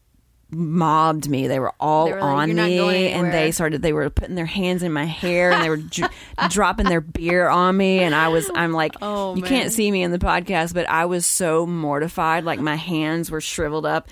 mobbed 0.53 1.29
me. 1.29 1.47
They 1.49 1.59
were 1.59 1.73
all 1.81 2.07
They 2.07 2.13
were 2.13 2.21
like, 2.21 2.29
on 2.29 2.49
"You're 2.57 2.67
me 2.67 3.09
and 3.09 3.33
they 3.33 3.51
started 3.51 3.83
they 3.83 3.93
were 3.93 4.11
putting 4.11 4.35
their 4.35 4.47
hands 4.47 4.83
in 4.83 4.93
my 4.93 5.05
hair 5.05 5.51
and 5.51 5.63
they 5.65 5.69
were 5.71 5.77
dr- 5.79 6.13
dropping 6.51 6.87
their 6.87 7.01
beer 7.01 7.49
on 7.49 7.77
me. 7.77 8.01
And 8.01 8.15
I 8.15 8.29
was 8.29 8.51
I'm 8.55 8.73
like 8.73 8.95
Oh, 9.01 9.35
you 9.35 9.43
man. 9.43 9.49
can't 9.49 9.73
see 9.73 9.91
me 9.91 10.03
in 10.03 10.11
the 10.13 10.19
podcast 10.19 10.75
but 10.75 10.89
I 10.89 11.07
was 11.07 11.25
so 11.27 11.67
mortified. 11.67 12.45
Like 12.45 12.61
my 12.61 12.77
hands 12.77 13.31
were 13.31 13.41
shriveled 13.41 13.87
up 13.87 14.09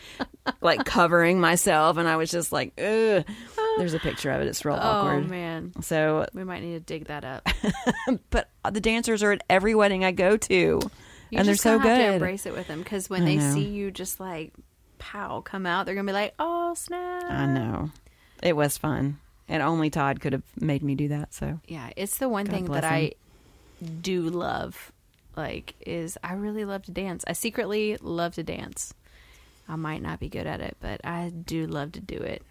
like 0.61 0.85
covering 0.85 1.41
myself. 1.41 1.97
And 1.99 2.09
I 2.09 2.17
was 2.17 2.31
just 2.31 2.53
like 2.53 2.73
ugh. 2.79 3.25
There's 3.79 3.95
a 3.95 3.99
picture 4.01 4.31
of 4.31 4.41
it. 4.41 4.49
It's 4.49 4.65
real 4.65 4.75
Oh 4.77 4.79
awkward. 4.79 5.25
Oh 5.25 5.29
man, 5.29 5.73
so 5.83 6.27
we 6.35 6.43
might 6.45 6.63
need 6.63 6.73
to 6.75 6.81
dig 6.81 7.07
that 7.07 7.25
up. 7.25 7.47
but 8.31 8.49
the 8.71 8.81
dancers 8.81 9.23
are 9.23 9.33
at 9.33 9.43
every 9.49 9.75
wedding 9.75 10.05
I 10.05 10.13
go 10.13 10.37
to. 10.37 10.55
You 10.55 11.39
and 11.39 11.47
they're 11.47 11.55
so 11.55 11.79
good. 11.79 12.15
embrace 12.15 12.45
it 12.47 12.53
with 12.53 12.67
them 12.67 12.81
because 12.81 13.09
when 13.09 13.23
I 13.23 13.25
they 13.27 13.37
know. 13.37 13.55
see 13.55 13.65
you 13.65 13.93
just 13.93 14.19
like 14.19 14.53
pow 15.01 15.41
come 15.41 15.67
out, 15.67 15.87
they're 15.87 15.97
gonna 15.97 16.07
be 16.07 16.13
like, 16.13 16.35
"Oh 16.39 16.75
snap!" 16.75 17.25
I 17.25 17.47
know 17.47 17.91
it 18.43 18.55
was 18.55 18.79
fun 18.79 19.19
and 19.51 19.63
only 19.63 19.91
Todd 19.91 20.21
could 20.21 20.33
have 20.33 20.45
made 20.59 20.83
me 20.83 20.95
do 20.95 21.09
that 21.09 21.35
so 21.35 21.61
Yeah, 21.67 21.91
it's 21.97 22.19
the 22.19 22.29
one 22.29 22.47
God 22.47 22.53
thing 22.53 22.65
that 22.67 22.85
I 22.85 23.13
do 24.01 24.23
love. 24.23 24.93
Like, 25.37 25.75
is 25.85 26.17
I 26.23 26.35
really 26.35 26.65
love 26.65 26.85
to 26.85 26.93
dance. 26.93 27.25
I 27.27 27.33
secretly 27.33 27.97
love 28.01 28.35
to 28.35 28.43
dance. 28.43 28.95
I 29.69 29.77
might 29.77 30.03
not 30.03 30.21
be 30.21 30.29
good 30.29 30.47
at 30.47 30.61
it, 30.61 30.77
but 30.81 31.01
I 31.05 31.31
do 31.31 31.67
love 31.67 31.93
to 31.93 32.01
do 32.01 32.17
it. 32.17 32.43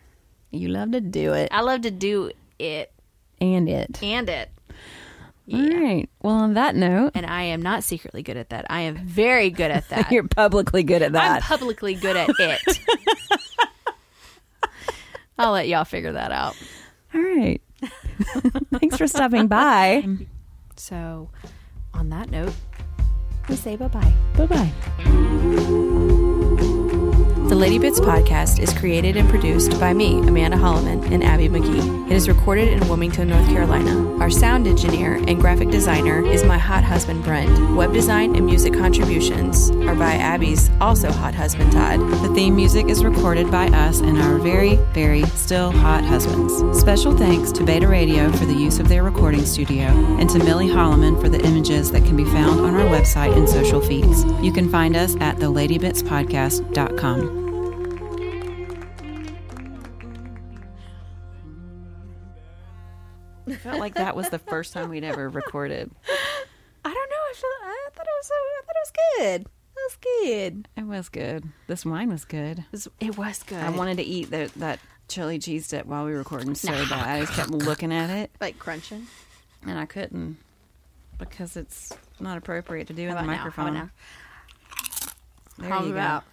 you 0.52 0.68
love 0.68 0.92
to 0.92 1.02
do 1.02 1.34
it 1.34 1.50
I 1.52 1.62
love 1.62 1.82
to 1.82 1.92
do 1.92 2.32
it 2.58 2.92
and 3.40 3.70
it 3.70 4.04
and 4.04 4.30
it. 4.30 4.50
All 5.52 5.60
right 5.82 6.10
well 6.22 6.36
on 6.36 6.54
that 6.54 6.76
note 6.76 7.12
And 7.16 7.26
I 7.26 7.44
am 7.44 7.62
not 7.62 7.84
secretly 7.84 8.22
good 8.24 8.38
at 8.38 8.50
that. 8.50 8.66
I 8.70 8.82
am 8.82 8.96
very 8.98 9.50
good 9.50 9.72
at 9.72 9.90
that. 9.90 10.12
you're 10.12 10.28
publicly 10.28 10.84
good 10.84 11.02
at 11.02 11.12
that. 11.14 11.36
I'm 11.38 11.42
publicly 11.42 11.96
good 11.96 12.16
at 12.16 12.30
it. 12.38 12.80
I'll 15.38 15.52
let 15.54 15.68
y'all 15.68 15.86
figure 15.86 16.12
that 16.14 16.32
out. 16.32 16.56
all 17.16 17.22
right 17.22 17.62
thanks 18.80 18.98
for 18.98 19.08
stopping 19.08 19.48
by 19.48 20.06
So, 20.76 21.30
on 21.94 22.10
that 22.10 22.30
note, 22.30 22.54
we 23.48 23.56
say 23.56 23.76
bye 23.78 23.88
bye. 23.88 24.14
bye 24.36 24.46
bye 24.46 25.86
The 27.50 27.56
Lady 27.56 27.80
Bits 27.80 28.00
podcast 28.00 28.60
is 28.60 28.72
created 28.72 29.18
and 29.18 29.28
produced 29.28 29.80
by 29.80 29.92
me, 29.92 30.20
Amanda 30.20 30.56
Holloman, 30.56 31.12
and 31.12 31.24
Abbye 31.24 31.50
McGee. 31.50 32.06
It 32.06 32.14
is 32.14 32.30
recorded 32.30 32.68
in 32.68 32.88
Wilmington, 32.88 33.28
North 33.28 33.48
Carolina. 33.48 34.20
Our 34.20 34.30
sound 34.30 34.68
engineer 34.68 35.16
and 35.16 35.42
graphic 35.42 35.72
designer 35.72 36.24
is 36.24 36.44
my 36.44 36.60
hot 36.60 36.84
husband, 36.84 37.24
Brent. 37.24 37.76
Web 37.76 37.92
design 37.92 38.36
and 38.36 38.46
music 38.46 38.74
contributions 38.74 39.72
are 39.72 39.96
by 39.96 40.14
Abbye's 40.14 40.70
also 40.80 41.12
hot 41.12 41.34
husband, 41.34 41.72
Todd. 41.72 42.00
The 42.22 42.32
theme 42.36 42.56
music 42.56 42.88
is 42.88 43.04
recorded 43.04 43.50
by 43.50 43.66
us 43.70 44.00
and 44.00 44.20
our 44.20 44.38
very, 44.38 44.76
very 44.94 45.24
still 45.30 45.72
hot 45.72 46.06
husbands. 46.06 46.80
Special 46.80 47.18
thanks 47.18 47.52
to 47.54 47.64
Beta 47.64 47.88
Radio 47.88 48.32
for 48.32 48.46
the 48.46 48.54
use 48.54 48.78
of 48.78 48.90
their 48.90 49.02
recording 49.02 49.44
studio 49.44 49.88
and 50.20 50.30
to 50.30 50.38
Millie 50.38 50.68
Holloman 50.68 51.20
for 51.20 51.30
the 51.30 51.44
images 51.44 51.90
that 51.94 52.06
can 52.06 52.16
be 52.16 52.26
found 52.26 52.60
on 52.60 52.76
our 52.76 52.86
website 52.86 53.36
and 53.36 53.50
social 53.50 53.82
feeds. 53.82 54.24
You 54.40 54.54
can 54.54 54.70
find 54.70 54.96
us 54.96 55.16
at 55.20 55.38
theladybitspodcast.com. 55.38 57.39
felt 63.70 63.80
like 63.80 63.96
that 63.96 64.16
was 64.16 64.30
the 64.30 64.40
first 64.40 64.74
time 64.74 64.90
we'd 64.90 65.04
ever 65.04 65.30
recorded. 65.30 65.92
I 66.86 66.94
don't 66.94 66.94
know. 66.94 67.16
I, 67.16 67.34
feel, 67.36 67.50
I 67.64 67.90
thought 67.94 68.06
it 68.06 68.18
was. 68.20 68.32
I 68.32 68.62
thought 68.66 68.76
it 68.76 68.86
was 68.86 68.94
good. 69.18 69.42
It 69.42 69.82
was 69.86 69.98
good. 70.02 70.68
It 70.78 70.86
was 70.86 71.10
good. 71.10 71.44
This 71.68 71.86
wine 71.86 72.10
was 72.10 72.26
good. 72.26 72.60
It 72.60 72.66
was, 72.72 72.88
it 73.00 73.18
was 73.18 73.44
good. 73.44 73.60
I 73.64 73.70
wanted 73.70 73.98
to 73.98 74.04
eat 74.04 74.30
the, 74.30 74.52
that 74.58 74.80
chili 75.08 75.40
cheese 75.40 75.68
dip 75.68 75.86
while 75.86 76.06
we 76.06 76.12
were 76.12 76.18
recording 76.20 76.56
so 76.56 76.72
bad. 76.72 76.92
I 76.92 77.20
just 77.22 77.34
kept 77.34 77.50
looking 77.52 77.92
at 77.94 78.10
it 78.10 78.32
like 78.42 78.60
crunching, 78.60 79.08
and 79.66 79.80
I 79.80 79.86
couldn't 79.86 80.38
because 81.18 81.56
it's 81.58 81.92
not 82.20 82.38
appropriate 82.38 82.88
to 82.88 82.94
do 82.94 83.04
in 83.04 83.10
the 83.10 83.16
now? 83.16 83.20
How 83.22 83.26
microphone. 83.26 83.76
about 83.76 83.90
There 85.58 85.70
How 85.70 85.84
you 85.84 85.92
about- 85.92 86.24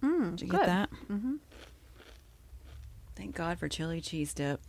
go. 0.00 0.08
Mm, 0.08 0.30
Did 0.32 0.40
you 0.42 0.48
good. 0.48 0.60
get 0.60 0.66
that? 0.66 0.90
Mm-hmm. 1.10 1.34
Thank 3.16 3.34
God 3.36 3.58
for 3.58 3.68
chili 3.68 4.00
cheese 4.00 4.34
dip. 4.34 4.60